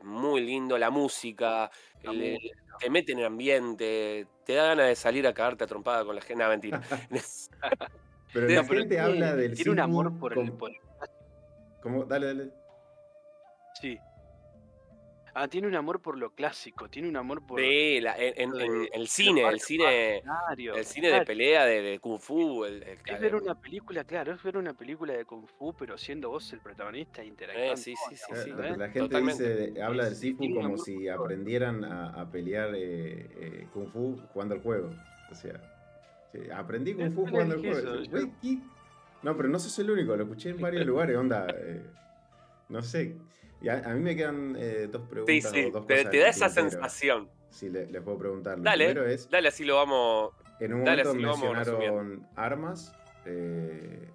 muy 0.02 0.40
lindo, 0.40 0.78
la 0.78 0.90
música, 0.90 1.70
te 2.02 2.90
mete 2.90 3.12
en 3.12 3.18
el 3.20 3.26
ambiente, 3.26 4.26
te 4.44 4.54
da 4.54 4.68
ganas 4.68 4.88
de 4.88 4.96
salir 4.96 5.26
a 5.26 5.34
cagarte 5.34 5.64
a 5.64 5.66
trompada 5.66 6.04
con 6.04 6.14
la 6.14 6.22
gente. 6.22 6.42
No, 6.42 6.48
mentira. 6.48 6.82
pero 8.32 8.48
la 8.48 8.64
gente 8.64 9.00
habla 9.00 9.36
del 9.36 9.54
Tiene 9.54 9.70
un 9.70 9.80
amor 9.80 10.18
por 10.18 10.36
el, 10.38 10.52
por 10.52 10.72
¿Cómo? 11.80 12.04
Dale, 12.04 12.26
dale. 12.26 12.50
Sí, 13.80 13.98
Ah, 15.34 15.48
tiene 15.48 15.66
un 15.66 15.74
amor 15.74 16.00
por 16.00 16.18
lo 16.18 16.34
clásico, 16.34 16.90
tiene 16.90 17.08
un 17.08 17.16
amor 17.16 17.46
por. 17.46 17.58
Sí, 17.58 17.96
en, 17.96 18.52
el 18.92 19.08
cine, 19.08 19.48
el 19.48 19.60
cine. 19.60 20.22
El 20.56 20.84
cine 20.84 21.08
de 21.08 21.24
pelea 21.24 21.64
de, 21.64 21.98
Kung 22.00 22.18
Fu. 22.18 22.66
El, 22.66 22.82
es 22.82 23.20
ver 23.20 23.36
una 23.36 23.58
película, 23.58 24.04
claro, 24.04 24.34
es 24.34 24.42
ver 24.42 24.58
una 24.58 24.74
película 24.74 25.14
de 25.14 25.24
Kung 25.24 25.46
Fu, 25.46 25.72
pero 25.74 25.96
siendo 25.96 26.28
vos 26.28 26.52
el 26.52 26.60
protagonista 26.60 27.24
interactuando. 27.24 27.72
Eh, 27.72 27.76
sí, 27.78 27.94
sí, 28.10 28.16
sí, 28.16 28.32
sí. 28.44 28.50
La 28.76 28.90
gente 28.90 29.20
dice, 29.22 29.82
habla 29.82 30.04
del 30.04 30.16
Sifu 30.16 30.54
como 30.54 30.76
si 30.76 31.08
aprendieran 31.08 31.82
a, 31.84 32.30
pelear 32.30 32.74
eh, 32.74 33.30
eh, 33.40 33.66
Kung 33.72 33.88
Fu 33.88 34.20
jugando 34.34 34.54
el 34.54 34.60
juego. 34.60 34.90
O 35.30 35.34
sea, 35.34 35.58
aprendí 36.54 36.92
Kung 36.92 37.10
Fu 37.10 37.26
jugando 37.26 37.54
el 37.54 37.60
juego. 37.62 38.02
No, 39.22 39.36
pero 39.36 39.48
no 39.48 39.58
sos 39.58 39.78
el 39.78 39.90
único, 39.90 40.14
lo 40.14 40.24
escuché 40.24 40.50
en 40.50 40.60
varios 40.60 40.84
lugares, 40.86 41.16
onda. 41.16 41.46
no 42.68 42.82
sé. 42.82 43.16
Y 43.62 43.68
a, 43.68 43.76
mí 43.94 44.00
me 44.00 44.16
quedan 44.16 44.56
eh, 44.58 44.88
dos 44.90 45.02
preguntas. 45.02 45.50
Sí, 45.52 45.62
sí, 45.62 45.70
dos 45.70 45.86
te, 45.86 46.04
te 46.04 46.18
da 46.18 46.28
esa 46.28 46.48
sensación. 46.48 47.30
Sí, 47.48 47.68
les 47.68 48.02
puedo 48.02 48.18
preguntar. 48.18 48.60
dale, 48.60 48.92
dale, 49.30 49.48
así 49.48 49.64
lo 49.64 49.76
vamos. 49.76 50.32
En 50.58 50.74
un 50.74 50.84
dale, 50.84 51.04
momento 51.04 51.36
mencionaron 51.36 52.26
armas. 52.34 52.92
Eh, 53.24 54.08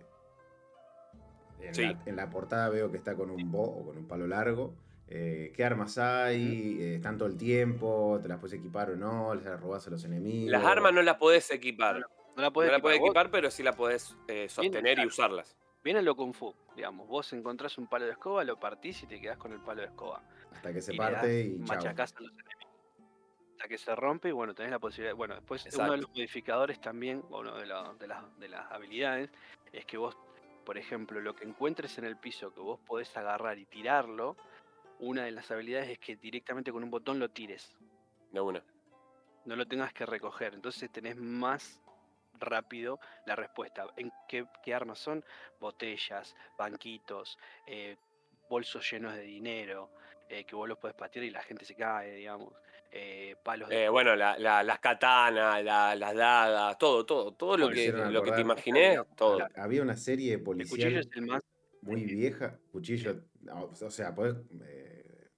en, 1.62 2.16
la, 2.16 2.30
portada 2.30 2.70
veo 2.70 2.92
que 2.92 2.98
está 2.98 3.16
con 3.16 3.30
un 3.30 3.50
bo 3.52 3.64
o 3.64 3.86
con 3.86 3.98
un 3.98 4.08
palo 4.08 4.28
largo. 4.28 4.76
Eh, 5.08 5.54
¿Qué 5.56 5.64
armas 5.64 5.98
hay? 5.98 6.96
¿Están 6.96 7.18
todo 7.18 7.30
el 7.30 7.38
tiempo? 7.38 8.20
¿Te 8.22 8.28
las 8.28 8.40
puedes 8.40 8.60
equipar 8.60 8.92
o 8.92 8.96
no? 8.98 9.34
¿Les 9.34 9.46
robas 9.62 9.88
a 9.88 9.92
los 9.92 10.04
enemigos? 10.04 10.52
Las 10.52 10.66
armas 10.66 10.94
no 10.94 11.02
las 11.02 11.16
podés 11.16 11.50
equipar. 11.52 12.02
No, 12.36 12.42
la 12.42 12.52
podés, 12.52 12.72
equipar, 12.74 13.32
pero 13.32 13.50
sí 13.50 13.64
las 13.64 13.76
podés 13.76 14.14
sostener 14.50 15.00
y 15.00 15.06
usarlas. 15.06 15.56
Viene 15.84 16.02
lo 16.02 16.16
Kung 16.16 16.34
Fu, 16.34 16.54
digamos. 16.76 17.08
Vos 17.08 17.32
encontrás 17.34 17.78
un 17.78 17.88
palo 17.88 18.06
de 18.06 18.12
escoba, 18.12 18.44
lo 18.44 18.60
partís 18.60 19.04
y 19.04 19.08
te 19.08 19.22
quedás 19.22 19.38
con 19.38 19.54
el 19.54 19.60
palo 19.62 19.82
de 19.82 19.88
escoba. 19.88 20.22
Hasta 20.52 20.74
que 20.74 20.82
se 20.82 20.94
parte 20.96 21.42
y 21.42 21.58
machacás 21.60 22.16
a 22.16 22.22
los 22.22 22.32
enemigos. 22.32 22.68
Hasta 23.54 23.68
que 23.68 23.78
se 23.78 23.96
rompe 23.96 24.30
y 24.30 24.32
bueno, 24.32 24.54
tenés 24.54 24.72
la 24.72 24.80
posibilidad. 24.80 25.16
Bueno, 25.16 25.36
después 25.36 25.66
uno 25.74 25.92
de 25.92 25.98
los 25.98 26.10
modificadores 26.10 26.80
también, 26.80 27.24
uno 27.30 27.56
de, 27.56 27.62
de, 27.62 28.08
las, 28.08 28.40
de 28.40 28.48
las 28.50 28.72
habilidades, 28.72 29.32
es 29.72 29.86
que 29.86 29.98
vos, 29.98 30.18
por 30.66 30.78
ejemplo, 30.78 31.22
lo 31.22 31.36
que 31.36 31.46
encuentres 31.46 31.98
en 31.98 32.06
el 32.06 32.18
piso 32.18 32.54
que 32.54 32.60
vos 32.60 32.80
podés 32.86 33.16
agarrar 33.18 33.58
y 33.58 33.66
tirarlo, 33.66 34.36
una 35.00 35.24
de 35.24 35.32
las 35.32 35.50
habilidades 35.52 35.90
es 35.90 36.00
que 36.00 36.16
directamente 36.16 36.72
con 36.72 36.84
un 36.84 36.92
botón 36.92 37.20
lo 37.20 37.30
tires. 37.30 37.76
De 38.32 38.42
una. 38.42 38.62
No 39.46 39.56
lo 39.56 39.66
tengas 39.66 39.94
que 39.94 40.06
recoger. 40.06 40.54
Entonces 40.54 40.92
tenés 40.92 41.16
más 41.16 41.82
rápido 42.40 43.00
la 43.26 43.36
respuesta. 43.36 43.88
¿En 43.98 44.12
qué, 44.28 44.74
armas 44.74 45.00
son? 45.00 45.24
Botellas, 45.60 46.36
banquitos, 46.58 47.38
eh, 47.66 47.98
bolsos 48.50 48.90
llenos 48.90 49.14
de 49.14 49.22
dinero, 49.22 49.92
eh, 50.30 50.44
que 50.46 50.56
vos 50.56 50.68
los 50.68 50.78
puedes 50.78 50.96
patear 50.96 51.26
y 51.26 51.30
la 51.30 51.42
gente 51.42 51.66
se 51.66 51.76
cae, 51.76 52.14
digamos. 52.14 52.54
Eh, 52.90 53.36
palos 53.44 53.68
de... 53.68 53.90
bueno, 53.90 54.16
las 54.16 54.80
katanas, 54.80 55.64
las 55.64 56.16
dagas, 56.16 56.78
todo, 56.78 57.06
todo, 57.06 57.34
todo 57.34 57.58
lo 57.58 57.70
que, 57.70 57.92
lo 57.92 58.24
que 58.24 58.32
te 58.32 58.42
imaginé, 58.42 58.98
todo. 59.16 59.46
Había 59.56 59.82
una 59.82 59.98
serie 59.98 60.40
policial. 60.40 60.94
El 60.94 61.00
es 61.00 61.10
el 61.14 61.26
más 61.26 61.44
muy 61.82 62.04
vieja, 62.04 62.58
cuchillo, 62.72 63.24
o 63.52 63.90
sea, 63.90 64.14
puedes, 64.14 64.36
eh, 64.64 65.30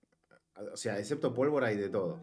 o 0.71 0.77
sea, 0.77 0.97
excepto 0.97 1.33
pólvora 1.33 1.71
y 1.71 1.77
de 1.77 1.89
todo. 1.89 2.19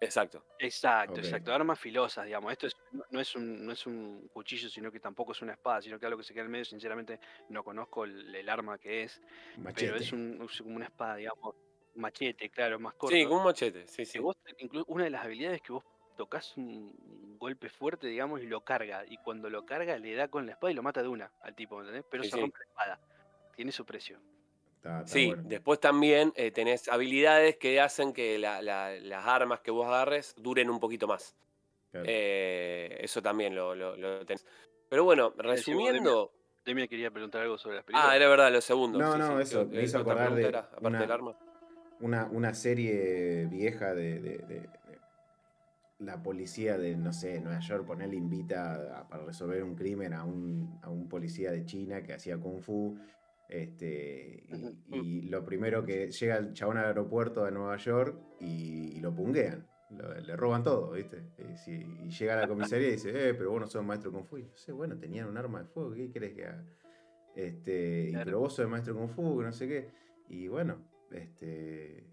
Exacto. 0.00 0.44
Exacto, 0.58 1.20
exacto. 1.20 1.52
Armas 1.52 1.78
filosas, 1.78 2.26
digamos. 2.26 2.52
Esto 2.52 2.66
no, 3.10 3.20
es 3.20 3.34
un, 3.34 3.64
no 3.64 3.72
es 3.72 3.86
un 3.86 4.28
cuchillo, 4.32 4.68
sino 4.68 4.90
que 4.90 5.00
tampoco 5.00 5.32
es 5.32 5.42
una 5.42 5.52
espada, 5.52 5.82
sino 5.82 5.98
que 5.98 6.06
algo 6.06 6.18
que 6.18 6.24
se 6.24 6.34
queda 6.34 6.44
en 6.44 6.50
medio, 6.50 6.64
sinceramente, 6.64 7.18
no 7.48 7.62
conozco 7.64 8.04
el, 8.04 8.48
arma 8.48 8.78
que 8.78 9.04
es. 9.04 9.20
Pero 9.74 9.96
es, 9.96 10.12
un, 10.12 10.46
como 10.58 10.76
una 10.76 10.86
espada, 10.86 11.16
digamos. 11.16 11.54
Machete, 11.94 12.48
claro, 12.48 12.78
más 12.80 12.94
corto. 12.94 13.14
Sí, 13.14 13.24
como 13.24 13.40
un 13.40 13.44
machete, 13.44 13.86
sí, 13.86 14.06
sí. 14.06 14.18
una 14.86 15.04
de 15.04 15.10
las 15.10 15.24
habilidades 15.26 15.60
que 15.60 15.74
vos 15.74 15.84
tocas 16.16 16.56
un 16.56 17.36
golpe 17.38 17.68
fuerte, 17.68 18.06
digamos, 18.06 18.40
y 18.40 18.46
lo 18.46 18.62
carga. 18.62 19.04
Y 19.06 19.18
cuando 19.18 19.50
lo 19.50 19.66
carga, 19.66 19.98
le 19.98 20.14
da 20.14 20.28
con 20.28 20.46
la 20.46 20.52
espada 20.52 20.70
y 20.70 20.74
lo 20.74 20.82
mata 20.82 21.02
de 21.02 21.08
una 21.08 21.30
al 21.42 21.54
tipo, 21.54 21.80
¿entendés? 21.80 22.04
Pero 22.10 22.24
se 22.24 22.36
rompe 22.36 22.58
la 22.60 22.64
espada. 22.64 23.00
Tiene 23.54 23.72
su 23.72 23.84
precio 23.84 24.20
sí, 25.04 25.32
después 25.44 25.80
también 25.80 26.32
eh, 26.36 26.50
tenés 26.50 26.88
habilidades 26.88 27.56
que 27.56 27.80
hacen 27.80 28.12
que 28.12 28.38
las 28.38 29.26
armas 29.26 29.60
que 29.60 29.70
vos 29.70 29.86
agarres 29.86 30.34
duren 30.36 30.70
un 30.70 30.80
poquito 30.80 31.06
más. 31.06 31.36
Eh, 31.92 32.98
eso 33.00 33.22
también 33.22 33.54
lo, 33.54 33.74
tenés. 34.24 34.46
Pero 34.88 35.04
bueno, 35.04 35.32
resumiendo. 35.36 36.32
Demi 36.64 36.86
quería 36.86 37.10
preguntar 37.10 37.42
algo 37.42 37.58
sobre 37.58 37.76
las 37.76 37.84
películas. 37.84 38.08
Ah, 38.08 38.16
era 38.16 38.28
verdad, 38.28 38.52
lo 38.52 38.60
segundo. 38.60 38.96
No, 38.96 39.18
no, 39.18 39.40
eso, 39.40 39.66
me 39.66 39.82
hizo 39.82 39.98
acordar 39.98 40.32
de. 40.34 40.46
una, 40.80 41.00
del 41.00 41.10
arma. 41.10 41.36
Una, 42.00 42.54
serie 42.54 43.46
vieja 43.46 43.94
de, 43.94 44.68
la 45.98 46.22
policía 46.22 46.78
de, 46.78 46.96
no 46.96 47.12
sé, 47.12 47.40
Nueva 47.40 47.58
York, 47.58 47.84
ponerle 47.84 48.16
invita 48.16 49.06
para 49.10 49.24
resolver 49.24 49.64
un 49.64 49.74
crimen 49.74 50.12
a 50.12 50.24
un, 50.24 50.78
a 50.82 50.90
un 50.90 51.08
policía 51.08 51.50
de 51.50 51.64
China 51.64 52.02
que 52.02 52.12
hacía 52.12 52.38
kung 52.38 52.60
fu 52.60 52.96
este, 53.52 54.44
y, 54.88 55.22
lo 55.28 55.44
primero 55.44 55.84
que 55.84 56.10
llega 56.10 56.36
el 56.36 56.54
chabón 56.54 56.78
al 56.78 56.86
aeropuerto 56.86 57.44
de 57.44 57.52
Nueva 57.52 57.76
York 57.76 58.18
y, 58.40 58.98
lo 59.00 59.14
punguean. 59.14 59.66
Le 59.96 60.36
roban 60.36 60.62
todo, 60.62 60.92
¿viste? 60.92 61.22
Y, 61.66 62.08
llega 62.08 62.34
a 62.34 62.40
la 62.42 62.48
comisaría 62.48 62.88
y 62.88 62.92
dice, 62.92 63.10
eh, 63.10 63.34
pero 63.34 63.50
vos 63.50 63.60
no 63.60 63.66
sos 63.66 63.84
maestro 63.84 64.12
Kung 64.12 64.24
Fu. 64.24 64.38
Y 64.38 64.50
sé, 64.54 64.72
bueno, 64.72 64.96
tenían 64.98 65.28
un 65.28 65.36
arma 65.36 65.60
de 65.60 65.66
fuego, 65.66 65.92
¿qué 65.92 66.10
querés 66.10 66.34
que 66.34 66.46
haga? 66.46 66.64
Este, 67.34 68.12
Pero 68.24 68.40
vos 68.40 68.54
sos 68.54 68.68
maestro 68.68 68.94
Kung 68.94 69.08
Fu, 69.08 69.42
no 69.42 69.52
sé 69.52 69.68
qué. 69.68 69.90
Y 70.28 70.48
bueno, 70.48 70.78
este, 71.10 72.06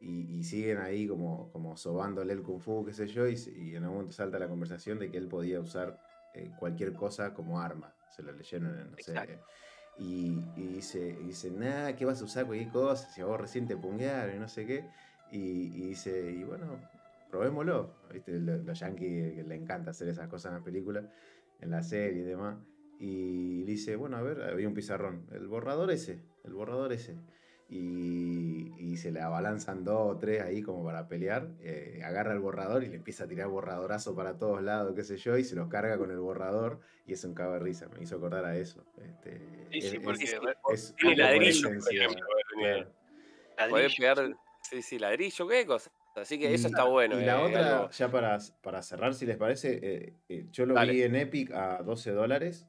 y, 0.00 0.42
siguen 0.44 0.78
ahí 0.78 1.06
como, 1.06 1.50
como 1.52 1.76
sobándole 1.76 2.32
el 2.32 2.42
Kung 2.42 2.60
Fu, 2.60 2.84
qué 2.84 2.92
sé 2.92 3.06
yo, 3.06 3.26
y, 3.28 3.34
en 3.74 3.82
algún 3.82 3.96
momento 3.96 4.12
salta 4.12 4.38
la 4.38 4.48
conversación 4.48 4.98
de 4.98 5.10
que 5.10 5.18
él 5.18 5.28
podía 5.28 5.60
usar 5.60 6.00
eh, 6.34 6.50
cualquier 6.58 6.92
cosa 6.92 7.34
como 7.34 7.60
arma. 7.60 7.94
Se 8.10 8.22
lo 8.22 8.32
leyeron 8.32 8.78
en, 8.78 8.90
no 8.90 8.96
sé, 8.98 9.14
y, 9.96 10.40
dice, 10.56 11.16
dice, 11.22 11.50
nada, 11.50 11.94
¿qué 11.94 12.04
vas 12.04 12.20
a 12.20 12.24
usar 12.24 12.46
cualquier 12.46 12.70
cosa? 12.70 13.08
Si 13.10 13.20
a 13.20 13.26
vos 13.26 13.40
recién 13.40 13.66
te 13.66 13.76
punguearon 13.76 14.36
y 14.36 14.38
no 14.38 14.48
sé 14.48 14.66
qué. 14.66 14.88
Y, 15.30 15.68
dice, 15.88 16.30
y 16.32 16.44
bueno, 16.44 16.80
probémoslo. 17.34 17.94
¿Viste? 18.12 18.38
Los, 18.38 18.78
yankees 18.78 19.34
que 19.34 19.42
le 19.42 19.54
encanta 19.56 19.90
hacer 19.90 20.08
esas 20.08 20.28
cosas 20.28 20.50
en 20.50 20.54
las 20.54 20.64
películas, 20.64 21.04
en 21.60 21.70
la 21.70 21.82
serie 21.82 22.22
y 22.22 22.24
demás. 22.24 22.56
Y 22.98 23.64
dice, 23.64 23.96
bueno, 23.96 24.16
a 24.16 24.22
ver, 24.22 24.42
había 24.42 24.68
un 24.68 24.74
pizarrón. 24.74 25.26
El 25.32 25.48
borrador 25.48 25.90
ese, 25.90 26.20
el 26.44 26.52
borrador 26.52 26.92
ese 26.92 27.16
y, 27.68 28.96
se 28.96 29.10
le 29.10 29.20
abalanzan 29.20 29.84
dos 29.84 30.14
o 30.14 30.18
tres 30.18 30.40
ahí 30.40 30.62
como 30.62 30.84
para 30.84 31.08
pelear, 31.08 31.50
eh, 31.60 32.00
agarra 32.04 32.32
el 32.32 32.38
borrador 32.38 32.84
y 32.84 32.88
le 32.88 32.96
empieza 32.96 33.24
a 33.24 33.26
tirar 33.26 33.48
borradorazo 33.48 34.14
para 34.14 34.38
todos 34.38 34.62
lados, 34.62 34.94
qué 34.94 35.02
sé 35.02 35.16
yo, 35.16 35.36
y 35.36 35.42
se 35.42 35.56
los 35.56 35.68
carga 35.68 35.98
con 35.98 36.12
el 36.12 36.20
borrador 36.20 36.80
y 37.04 37.12
es 37.12 37.24
un 37.24 37.34
cago 37.34 37.54
de 37.54 37.58
risa, 37.58 37.88
me 37.88 38.04
hizo 38.04 38.16
acordar 38.16 38.44
a 38.44 38.56
eso. 38.56 38.84
Este, 38.96 39.66
sí, 39.72 39.80
sí, 39.82 39.98
porque 39.98 40.24
es, 40.72 40.94
ladrillo, 41.16 41.70
Puede 43.68 43.90
pegar, 43.90 44.36
sí, 44.62 44.80
sí, 44.80 44.98
ladrillo, 44.98 45.48
qué 45.48 45.66
cosa. 45.66 45.90
Así 46.14 46.38
que 46.38 46.54
eso 46.54 46.68
está 46.68 46.84
bueno. 46.84 47.20
Y 47.20 47.24
la 47.24 47.40
eh, 47.40 47.44
otra, 47.44 47.90
ya 47.90 48.10
para, 48.10 48.38
para 48.62 48.82
cerrar, 48.82 49.14
si 49.14 49.26
les 49.26 49.36
parece, 49.36 50.14
eh, 50.28 50.46
yo 50.52 50.66
lo 50.66 50.80
vi 50.80 51.02
en 51.02 51.16
Epic 51.16 51.50
a 51.52 51.82
12 51.82 52.12
dólares 52.12 52.66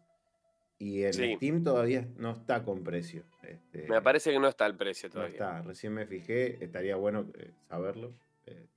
y 0.78 1.04
en 1.04 1.14
Steam 1.14 1.64
todavía 1.64 2.08
no 2.18 2.32
está 2.32 2.64
con 2.64 2.84
precio. 2.84 3.24
Este, 3.44 3.88
me 3.88 4.02
parece 4.02 4.32
que 4.32 4.40
no 4.40 4.48
está 4.48 4.66
el 4.66 4.76
precio 4.76 5.10
todavía. 5.10 5.40
No 5.40 5.46
está, 5.46 5.62
recién 5.62 5.94
me 5.94 6.06
fijé, 6.06 6.64
estaría 6.64 6.96
bueno 6.96 7.28
eh, 7.36 7.52
saberlo. 7.70 8.14
Eh, 8.46 8.68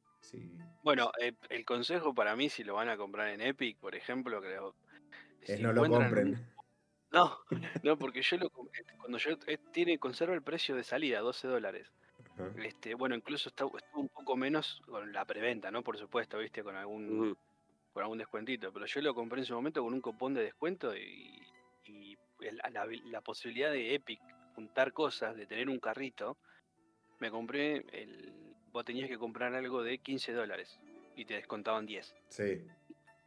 bueno, 0.83 1.11
eh, 1.21 1.33
el 1.49 1.65
consejo 1.65 2.15
para 2.15 2.37
mí, 2.37 2.49
si 2.49 2.63
lo 2.63 2.75
van 2.75 2.89
a 2.89 2.97
comprar 2.97 3.29
en 3.29 3.41
Epic, 3.41 3.79
por 3.79 3.95
ejemplo, 3.95 4.41
creo. 4.41 4.75
Es 5.43 5.61
no 5.61 5.73
lo 5.73 5.89
compren. 5.89 6.47
No, 7.11 7.39
no, 7.83 7.99
porque 7.99 8.23
yo 8.23 8.37
lo 8.37 8.51
cuando 8.51 9.19
yo 9.19 9.37
tiene, 9.73 9.99
conserva 9.99 10.35
el 10.35 10.43
precio 10.43 10.77
de 10.77 10.85
salida, 10.85 11.21
12 11.21 11.49
dólares. 11.49 11.93
Este, 12.63 12.95
bueno, 12.95 13.15
incluso 13.15 13.49
estuvo 13.49 13.73
un 13.95 14.09
poco 14.09 14.37
menos 14.37 14.83
con 14.87 15.13
la 15.13 15.25
preventa, 15.25 15.71
¿no? 15.71 15.83
Por 15.83 15.97
supuesto, 15.99 16.39
viste, 16.39 16.63
con 16.63 16.77
algún, 16.77 17.37
con 17.93 18.03
algún 18.03 18.19
descuentito. 18.19 18.73
Pero 18.73 18.87
yo 18.87 19.01
lo 19.01 19.15
compré 19.15 19.41
en 19.41 19.47
su 19.47 19.55
momento 19.55 19.83
con 19.83 19.93
un 19.93 20.01
cupón 20.01 20.35
de 20.35 20.43
descuento 20.43 20.97
y 20.97 21.39
la, 22.41 23.21
posibilidad 23.21 23.71
de 23.71 23.95
Epic 23.95 24.21
juntar 24.55 24.93
cosas, 24.93 25.37
de 25.37 25.47
tener 25.47 25.69
un 25.69 25.79
carrito, 25.79 26.37
me 27.21 27.31
compré 27.31 27.85
el. 27.93 28.33
Vos 28.73 28.85
tenías 28.85 29.09
que 29.09 29.19
comprar 29.19 29.55
algo 29.55 29.83
de 29.83 29.99
15 29.99 30.33
dólares 30.33 30.79
y 31.17 31.25
te 31.25 31.35
descontaban 31.35 31.87
10. 31.87 32.15
Sí. 32.29 32.63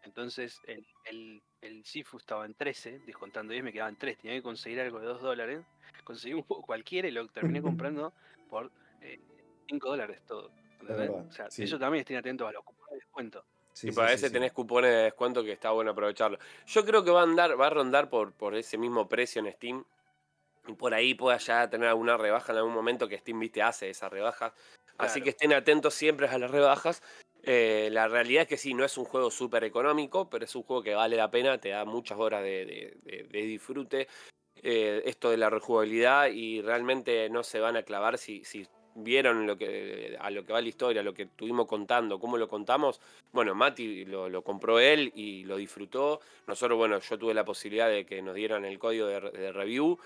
Entonces 0.03 0.59
el, 0.68 0.86
el, 1.05 1.41
el 1.62 1.84
Sifu 1.84 2.18
estaba 2.18 2.45
en 2.45 2.53
13, 2.53 3.01
descontando 3.05 3.51
10 3.51 3.64
me 3.64 3.74
quedaban 3.74 3.97
3. 3.97 4.20
Tenía 4.20 4.38
que 4.38 4.43
conseguir 4.43 4.80
algo 4.80 4.99
de 4.99 5.07
2 5.07 5.22
dólares. 5.22 5.66
Conseguí 6.03 6.34
un 6.34 6.43
poco 6.43 6.64
cualquiera 6.64 7.07
y 7.07 7.12
lo 7.12 7.28
terminé 7.28 7.62
comprando 7.89 8.14
por 8.49 8.72
5 9.68 9.88
eh, 9.88 9.89
dólares 9.89 10.22
todo. 10.26 10.52
o 10.82 11.32
sea, 11.32 11.47
eso 11.58 11.80
también 11.80 12.02
estén 12.02 12.18
atentos 12.18 12.47
a 12.47 12.52
los 12.52 12.64
cupones 12.64 12.91
de 12.91 12.95
descuento 12.97 13.45
y 13.84 13.91
para 13.91 14.14
ese 14.14 14.30
tenés 14.30 14.52
cupones 14.52 14.91
de 14.91 15.04
descuento 15.04 15.43
que 15.43 15.54
está 15.54 15.72
bueno 15.72 15.91
aprovecharlo. 15.91 16.38
Yo 16.68 16.86
creo 16.86 17.04
que 17.04 17.12
va 17.12 17.22
a 17.22 17.24
andar, 17.24 17.60
va 17.60 17.68
a 17.68 17.70
rondar 17.70 18.10
por, 18.10 18.34
por 18.34 18.56
ese 18.56 18.78
mismo 18.78 19.08
precio 19.08 19.41
en 19.41 19.52
Steam. 19.54 19.84
Y 20.68 20.74
por 20.74 20.93
ahí 20.93 21.16
pueda 21.16 21.38
ya 21.38 21.70
tener 21.70 21.88
alguna 21.88 22.18
rebaja 22.18 22.52
en 22.52 22.60
algún 22.60 22.74
momento 22.74 23.08
que 23.08 23.18
Steam, 23.18 23.39
viste, 23.39 23.64
hace 23.64 23.89
esa 23.89 24.10
rebaja. 24.10 24.54
Así 24.97 25.22
que 25.22 25.32
estén 25.32 25.54
atentos 25.54 25.95
siempre 25.95 26.28
a 26.28 26.38
las 26.38 26.52
rebajas. 26.52 27.02
Eh, 27.43 27.89
la 27.91 28.08
realidad 28.08 28.43
es 28.43 28.47
que 28.47 28.58
sí, 28.58 28.76
no 28.76 28.86
es 28.86 28.95
un 28.99 29.06
juego 29.06 29.32
súper 29.32 29.64
económico, 29.64 30.30
pero 30.30 30.45
es 30.45 30.56
un 30.56 30.62
juego 30.62 30.84
que 30.84 30.93
vale 30.93 31.16
la 31.16 31.32
pena, 31.32 31.58
te 31.58 31.70
da 31.70 31.86
muchas 31.86 32.20
horas 32.20 32.43
de, 32.43 32.95
disfrute. 33.32 34.08
Eh, 34.64 35.02
esto 35.06 35.32
de 35.32 35.38
la 35.38 35.49
rejugabilidad 35.49 36.28
y 36.28 36.62
realmente 36.62 37.28
no 37.32 37.41
se 37.41 37.60
van 37.60 37.78
a 37.78 37.84
clavar 37.84 38.20
si, 38.20 38.43
si 38.43 38.68
vieron 38.95 39.47
lo 39.47 39.57
que, 39.57 40.17
a 40.19 40.29
lo 40.29 40.45
que 40.45 40.53
va 40.53 40.61
la 40.61 40.67
historia, 40.67 41.03
lo 41.03 41.13
que 41.13 41.23
estuvimos 41.23 41.67
contando, 41.67 42.19
cómo 42.19 42.37
lo 42.37 42.47
contamos. 42.47 42.99
Bueno, 43.31 43.55
Mati 43.55 44.05
lo, 44.05 44.41
compró 44.43 44.79
él 44.79 45.11
y 45.15 45.43
lo 45.43 45.57
disfrutó. 45.57 46.21
Nosotros, 46.47 46.77
bueno, 46.77 46.99
yo 46.99 47.17
tuve 47.17 47.33
la 47.33 47.45
posibilidad 47.45 47.89
de 47.89 48.05
que 48.05 48.21
nos 48.21 48.35
dieran 48.35 48.65
el 48.65 48.79
código 48.79 49.07
de, 49.07 49.51
review, 49.51 49.97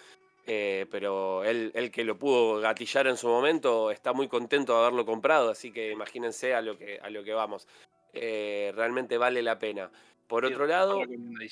eh, 0.48 0.86
pero 0.92 1.44
él, 1.44 1.72
que 1.92 2.04
lo 2.04 2.18
pudo 2.18 2.60
gatillar 2.60 3.08
en 3.08 3.18
su 3.18 3.28
momento 3.28 3.90
está 3.92 4.14
muy 4.14 4.28
contento 4.28 4.74
de 4.74 4.80
haberlo 4.80 5.06
comprado, 5.06 5.50
así 5.50 5.72
que 5.72 5.92
imagínense 5.92 6.54
a 6.54 6.62
lo 6.62 6.78
que, 6.78 7.00
a 7.02 7.10
lo 7.10 7.24
que 7.24 7.34
vamos. 7.34 7.68
Eh, 8.14 8.72
realmente 8.76 9.18
vale 9.18 9.42
la 9.42 9.60
pena. 9.60 9.90
Por 10.28 10.46
otro 10.46 10.66
lado, 10.66 11.02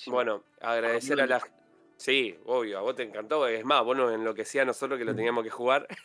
bueno, 0.07 0.43
agradecer 0.61 1.21
a 1.21 1.27
la... 1.27 1.41
Sí, 1.97 2.37
obvio, 2.45 2.79
a 2.79 2.81
vos 2.81 2.95
te 2.95 3.03
encantó. 3.03 3.47
Es 3.47 3.63
más, 3.65 3.83
bueno, 3.83 4.11
enloquecía 4.11 4.63
a 4.63 4.65
nosotros 4.65 4.99
que 4.99 5.05
lo 5.05 5.15
teníamos 5.15 5.43
que 5.43 5.49
jugar. 5.49 5.87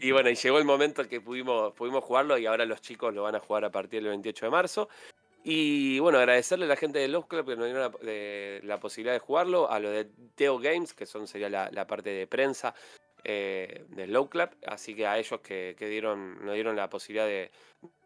Y 0.00 0.10
bueno, 0.10 0.28
y 0.30 0.34
llegó 0.34 0.58
el 0.58 0.64
momento 0.64 1.06
que 1.08 1.20
pudimos, 1.20 1.72
pudimos 1.74 2.02
jugarlo 2.02 2.36
y 2.36 2.46
ahora 2.46 2.64
los 2.64 2.80
chicos 2.80 3.14
lo 3.14 3.22
van 3.22 3.36
a 3.36 3.40
jugar 3.40 3.64
a 3.64 3.70
partir 3.70 4.02
del 4.02 4.10
28 4.10 4.46
de 4.46 4.50
marzo. 4.50 4.88
Y 5.44 6.00
bueno, 6.00 6.18
agradecerle 6.18 6.64
a 6.64 6.68
la 6.68 6.76
gente 6.76 6.98
de 6.98 7.06
Love 7.06 7.28
Club 7.28 7.46
que 7.46 7.56
nos 7.56 7.66
dieron 7.66 7.92
la, 8.64 8.80
posibilidad 8.80 9.12
de 9.14 9.20
jugarlo, 9.20 9.70
a 9.70 9.78
lo 9.78 9.90
de 9.90 10.08
Teo 10.34 10.58
Games, 10.58 10.92
que 10.92 11.06
son 11.06 11.28
sería 11.28 11.48
la, 11.48 11.86
parte 11.86 12.10
de 12.10 12.26
prensa 12.26 12.74
eh, 13.28 13.84
del 13.88 14.12
Low 14.12 14.28
Club, 14.28 14.50
así 14.64 14.94
que 14.94 15.04
a 15.04 15.18
ellos 15.18 15.40
que, 15.40 15.74
dieron, 15.80 16.44
nos 16.44 16.54
dieron 16.54 16.76
la 16.76 16.88
posibilidad 16.88 17.26
de, 17.26 17.50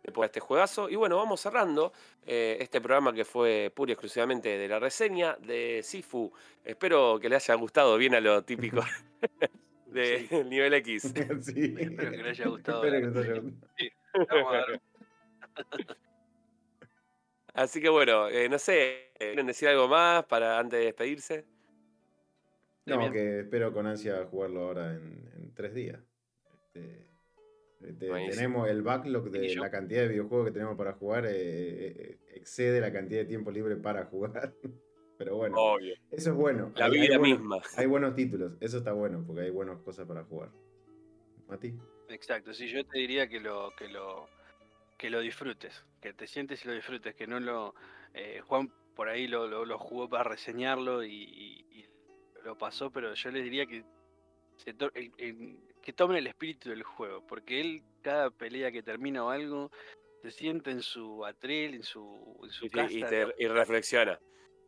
de 0.02 0.12
poder 0.12 0.30
este 0.30 0.40
juegazo. 0.40 0.88
Y 0.88 0.96
bueno, 0.96 1.18
vamos 1.18 1.42
cerrando 1.42 1.92
eh, 2.26 2.56
este 2.58 2.80
programa 2.80 3.12
que 3.12 3.26
fue 3.26 3.70
pura 3.74 3.90
y 3.90 3.92
exclusivamente 3.92 4.56
de 4.56 4.66
la 4.66 4.78
reseña 4.78 5.36
de 5.40 5.82
Sifu. 5.82 6.32
Espero 6.64 7.18
que 7.20 7.28
le 7.28 7.36
haya 7.36 7.54
gustado 7.56 7.98
bien 7.98 8.14
a 8.14 8.20
lo 8.20 8.42
típico. 8.44 8.80
de 9.88 10.44
nivel 10.48 10.72
X. 10.72 11.12
Sí. 11.42 11.74
Espero 11.78 12.12
que 12.12 12.22
le 12.22 12.30
haya 12.30 12.48
gustado. 12.48 12.82
Así 17.52 17.82
que 17.82 17.90
bueno, 17.90 18.28
eh, 18.28 18.48
no 18.48 18.58
sé, 18.58 19.12
¿quieren 19.18 19.46
decir 19.46 19.68
algo 19.68 19.86
más 19.86 20.24
para 20.24 20.58
antes 20.58 20.78
de 20.78 20.86
despedirse? 20.86 21.44
No, 22.86 23.10
que 23.12 23.40
espero 23.40 23.72
con 23.72 23.86
ansia 23.86 24.24
jugarlo 24.26 24.62
ahora 24.64 24.94
en, 24.94 25.52
tres 25.54 25.74
días. 25.74 26.00
Este, 26.74 28.08
tenemos 28.30 28.68
el 28.68 28.82
backlog 28.82 29.30
de 29.30 29.54
la 29.56 29.70
cantidad 29.70 30.02
de 30.02 30.08
videojuegos 30.08 30.46
que 30.48 30.52
tenemos 30.52 30.76
para 30.76 30.92
jugar, 30.92 31.26
eh, 31.26 31.30
eh, 31.32 32.18
excede 32.34 32.80
la 32.80 32.92
cantidad 32.92 33.20
de 33.20 33.26
tiempo 33.26 33.50
libre 33.50 33.76
para 33.76 34.04
jugar. 34.06 34.52
Pero 35.18 35.36
bueno, 35.36 35.56
Obvio. 35.58 35.94
eso 36.10 36.30
es 36.30 36.36
bueno. 36.36 36.72
La 36.76 36.86
Hay- 36.86 36.92
hay 36.92 37.00
vida 37.00 37.18
buenos- 37.18 37.38
misma. 37.40 37.62
Hay 37.76 37.86
buenos 37.86 38.14
títulos, 38.14 38.52
eso 38.60 38.78
está 38.78 38.92
bueno, 38.92 39.22
porque 39.26 39.42
hay 39.42 39.50
buenas 39.50 39.78
cosas 39.80 40.06
para 40.06 40.24
jugar. 40.24 40.50
Mati. 41.46 41.74
Exacto, 42.08 42.54
sí, 42.54 42.68
yo 42.68 42.84
te 42.86 42.98
diría 42.98 43.28
que 43.28 43.38
lo, 43.40 43.70
que 43.76 43.88
lo, 43.88 44.28
que 44.96 45.10
lo 45.10 45.20
disfrutes, 45.20 45.84
que 46.00 46.12
te 46.14 46.26
sientes 46.26 46.64
y 46.64 46.68
lo 46.68 46.74
disfrutes, 46.74 47.14
que 47.14 47.26
no 47.26 47.38
lo. 47.38 47.74
eh, 48.14 48.40
Juan 48.46 48.72
por 48.96 49.08
ahí 49.08 49.26
lo, 49.26 49.46
lo, 49.46 49.64
lo 49.64 49.78
jugó 49.78 50.08
para 50.08 50.24
reseñarlo 50.24 51.02
y, 51.04 51.12
y- 51.14 51.66
y 51.70 51.84
lo 52.44 52.56
pasó, 52.56 52.90
pero 52.90 53.14
yo 53.14 53.30
les 53.30 53.44
diría 53.44 53.66
que 53.66 53.84
se 54.56 54.74
to- 54.74 54.90
el- 54.94 55.12
el- 55.18 55.58
que 55.82 55.92
tomen 55.92 56.18
el 56.18 56.26
espíritu 56.26 56.68
del 56.70 56.82
juego, 56.82 57.26
porque 57.26 57.60
él 57.60 57.82
cada 58.02 58.30
pelea 58.30 58.70
que 58.70 58.82
termina 58.82 59.24
o 59.24 59.30
algo 59.30 59.70
se 60.22 60.30
siente 60.30 60.70
en 60.70 60.82
su 60.82 61.24
atril, 61.24 61.74
en 61.74 61.82
su, 61.82 62.38
en 62.44 62.50
su 62.50 62.66
Y, 62.66 62.70
casa, 62.70 62.92
y 62.92 63.02
te- 63.04 63.34
y 63.38 63.46
reflexiona. 63.48 64.18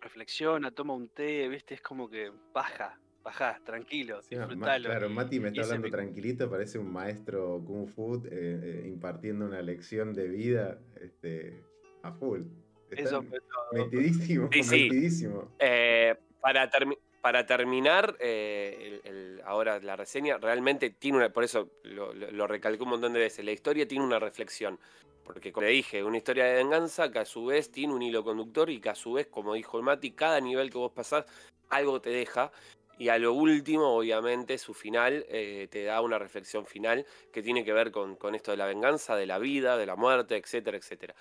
reflexiona, 0.00 0.70
toma 0.70 0.94
un 0.94 1.08
té, 1.10 1.48
viste, 1.48 1.74
es 1.74 1.80
como 1.82 2.08
que 2.10 2.32
baja, 2.52 2.98
baja, 3.22 3.60
tranquilo, 3.64 4.20
Sí, 4.22 4.34
Ma- 4.34 4.46
disfrutalo. 4.46 4.88
claro, 4.88 5.10
Mati 5.10 5.38
me 5.38 5.48
está 5.48 5.62
hablando 5.62 5.86
me- 5.86 5.90
tranquilito, 5.92 6.50
parece 6.50 6.78
un 6.78 6.92
maestro 6.92 7.62
Kung 7.64 7.86
Fu 7.86 8.16
eh, 8.24 8.28
eh, 8.30 8.82
impartiendo 8.88 9.44
una 9.44 9.62
lección 9.62 10.12
de 10.12 10.26
vida 10.28 10.80
este, 11.00 11.62
a 12.02 12.12
full. 12.12 12.42
Está 12.90 13.02
Eso 13.04 13.24
metidísimo, 13.72 14.48
Sí, 14.52 14.62
sí. 14.64 14.70
metidísimo. 14.84 15.54
Eh, 15.60 16.16
para, 16.40 16.68
termi- 16.70 16.98
para 17.22 17.46
terminar, 17.46 18.16
eh, 18.18 19.00
el- 19.04 19.10
el- 19.10 19.42
ahora 19.44 19.78
la 19.78 19.96
reseña 19.96 20.38
realmente 20.38 20.90
tiene 20.90 21.18
una, 21.18 21.30
por 21.32 21.44
eso 21.44 21.70
lo, 21.84 22.12
lo- 22.12 22.30
lo 22.32 22.46
recalqué 22.48 22.82
un 22.82 22.90
montón 22.90 23.12
de 23.12 23.20
veces, 23.20 23.44
la 23.44 23.52
historia 23.52 23.86
tiene 23.86 24.04
una 24.04 24.18
reflexión. 24.18 24.78
Porque 25.24 25.52
como 25.52 25.64
le 25.66 25.72
dije, 25.72 26.02
una 26.02 26.16
historia 26.16 26.44
de 26.46 26.54
venganza 26.54 27.12
que 27.12 27.20
a 27.20 27.24
su 27.24 27.46
vez 27.46 27.70
tiene 27.70 27.94
un 27.94 28.02
hilo 28.02 28.24
conductor 28.24 28.68
y 28.68 28.80
que 28.80 28.88
a 28.90 28.96
su 28.96 29.12
vez, 29.12 29.28
como 29.28 29.54
dijo 29.54 29.78
el 29.78 29.84
Mati, 29.84 30.10
cada 30.10 30.40
nivel 30.40 30.68
que 30.68 30.78
vos 30.78 30.90
pasás, 30.90 31.24
algo 31.70 32.00
te 32.00 32.10
deja. 32.10 32.50
Y 32.98 33.08
a 33.08 33.18
lo 33.18 33.32
último, 33.32 33.96
obviamente, 33.96 34.58
su 34.58 34.74
final 34.74 35.24
eh, 35.28 35.68
te 35.70 35.84
da 35.84 36.00
una 36.00 36.18
reflexión 36.18 36.66
final 36.66 37.06
que 37.32 37.40
tiene 37.40 37.64
que 37.64 37.72
ver 37.72 37.92
con, 37.92 38.16
con 38.16 38.34
esto 38.34 38.50
de 38.50 38.56
la 38.56 38.66
venganza, 38.66 39.14
de 39.14 39.26
la 39.26 39.38
vida, 39.38 39.76
de 39.76 39.86
la 39.86 39.94
muerte, 39.94 40.36
etcétera, 40.36 40.76
etcétera. 40.76 41.14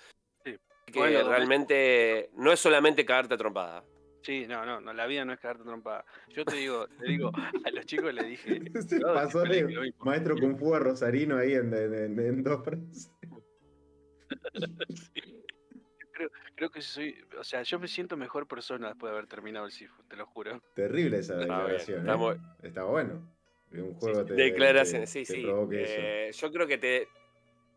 Sí. 0.43 0.58
Que 0.88 0.99
Bueno, 0.99 1.30
realmente 1.30 2.32
no 2.34 2.52
es 2.52 2.60
solamente 2.60 3.06
cagarte 3.06 3.36
a 3.36 3.38
trompada. 3.38 3.84
Sí, 4.22 4.45
no, 4.47 4.65
no, 4.65 4.80
no, 4.82 4.93
la 4.93 5.07
vida 5.07 5.26
no 5.26 5.34
es 5.34 5.39
cagarte 5.39 5.63
trompada. 5.63 6.05
Yo 6.30 6.45
te 6.45 6.55
digo, 6.57 6.88
te 6.88 7.07
digo, 7.07 7.32
a 7.65 7.72
los 7.72 7.86
chicos 7.86 8.13
les 8.13 8.28
dije, 8.28 8.61
Se 8.88 8.99
No, 8.99 9.13
pasó 9.13 9.41
de 9.43 9.93
maestro 9.99 10.36
Kung 10.38 10.57
Fu 10.57 10.76
a 10.76 10.80
Rosarino 10.80 11.38
ahí 11.38 11.53
en, 11.53 11.74
en- 11.74 11.93
en- 11.93 12.19
en 12.19 12.43
dos 12.43 12.63
frases. 12.63 13.11
creo 16.55 16.69
que 16.69 16.82
soy, 16.82 17.15
o 17.39 17.43
sea, 17.43 17.63
yo 17.63 17.80
me 17.80 17.88
siento 17.88 18.15
mejor 18.15 18.47
persona 18.47 18.89
después 18.89 19.11
de 19.11 19.17
haber 19.17 19.28
terminado 19.28 19.65
el 19.65 19.72
Sifu, 19.72 20.03
te 20.03 20.15
lo 20.15 20.28
juro. 20.28 20.61
Terrible 20.76 21.17
esa 21.19 21.38
declaración. 21.38 22.01
está 22.01 22.13
¿eh? 22.13 22.17
muy- 22.17 22.38
Está 22.61 22.84
bueno. 22.84 23.32
Un 23.74 23.93
juego 23.93 24.26
te, 24.26 24.34
Declaraciones, 24.34 25.11
te- 25.13 25.26
sí, 25.26 25.34
te 25.34 25.39
sí. 25.39 25.47
eso. 25.47 25.69
Eh, 25.72 26.30
yo 26.34 26.51
creo 26.51 26.67
que 26.67 26.78
te, 26.78 27.07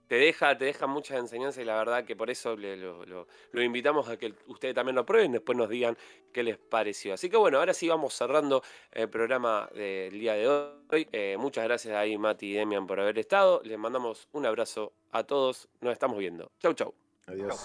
te 0.08 0.16
deja, 0.16 0.56
te 0.56 0.66
deja 0.66 0.86
muchas 0.86 1.18
enseñanzas 1.18 1.62
y 1.62 1.64
la 1.64 1.76
verdad 1.76 2.04
que 2.04 2.14
por 2.16 2.30
eso 2.30 2.56
le- 2.56 2.76
lo, 2.76 3.04
lo- 3.06 3.26
lo 3.52 3.62
invitamos 3.62 4.08
a 4.08 4.16
que 4.16 4.34
ustedes 4.48 4.74
también 4.74 4.96
lo 4.96 5.04
prueben, 5.06 5.32
después 5.32 5.56
nos 5.56 5.68
digan 5.68 5.96
qué 6.32 6.42
les 6.42 6.58
pareció. 6.58 7.14
Así 7.14 7.30
que 7.30 7.36
bueno, 7.36 7.58
ahora 7.58 7.72
sí 7.74 7.88
vamos 7.88 8.14
cerrando 8.14 8.62
el 8.92 9.08
programa 9.08 9.68
del 9.74 10.12
día 10.18 10.34
de 10.34 10.48
hoy. 10.48 11.08
Eh, 11.12 11.36
muchas 11.38 11.64
gracias 11.64 11.94
ahí 11.96 12.18
Mati 12.18 12.50
y 12.50 12.54
Demian 12.54 12.86
por 12.86 13.00
haber 13.00 13.18
estado. 13.18 13.60
Les 13.64 13.78
mandamos 13.78 14.28
un 14.32 14.44
abrazo 14.46 14.92
a 15.12 15.24
todos. 15.24 15.68
Nos 15.80 15.92
estamos 15.92 16.18
viendo. 16.18 16.50
Chau, 16.60 16.74
chau. 16.74 16.94
Adiós. 17.26 17.58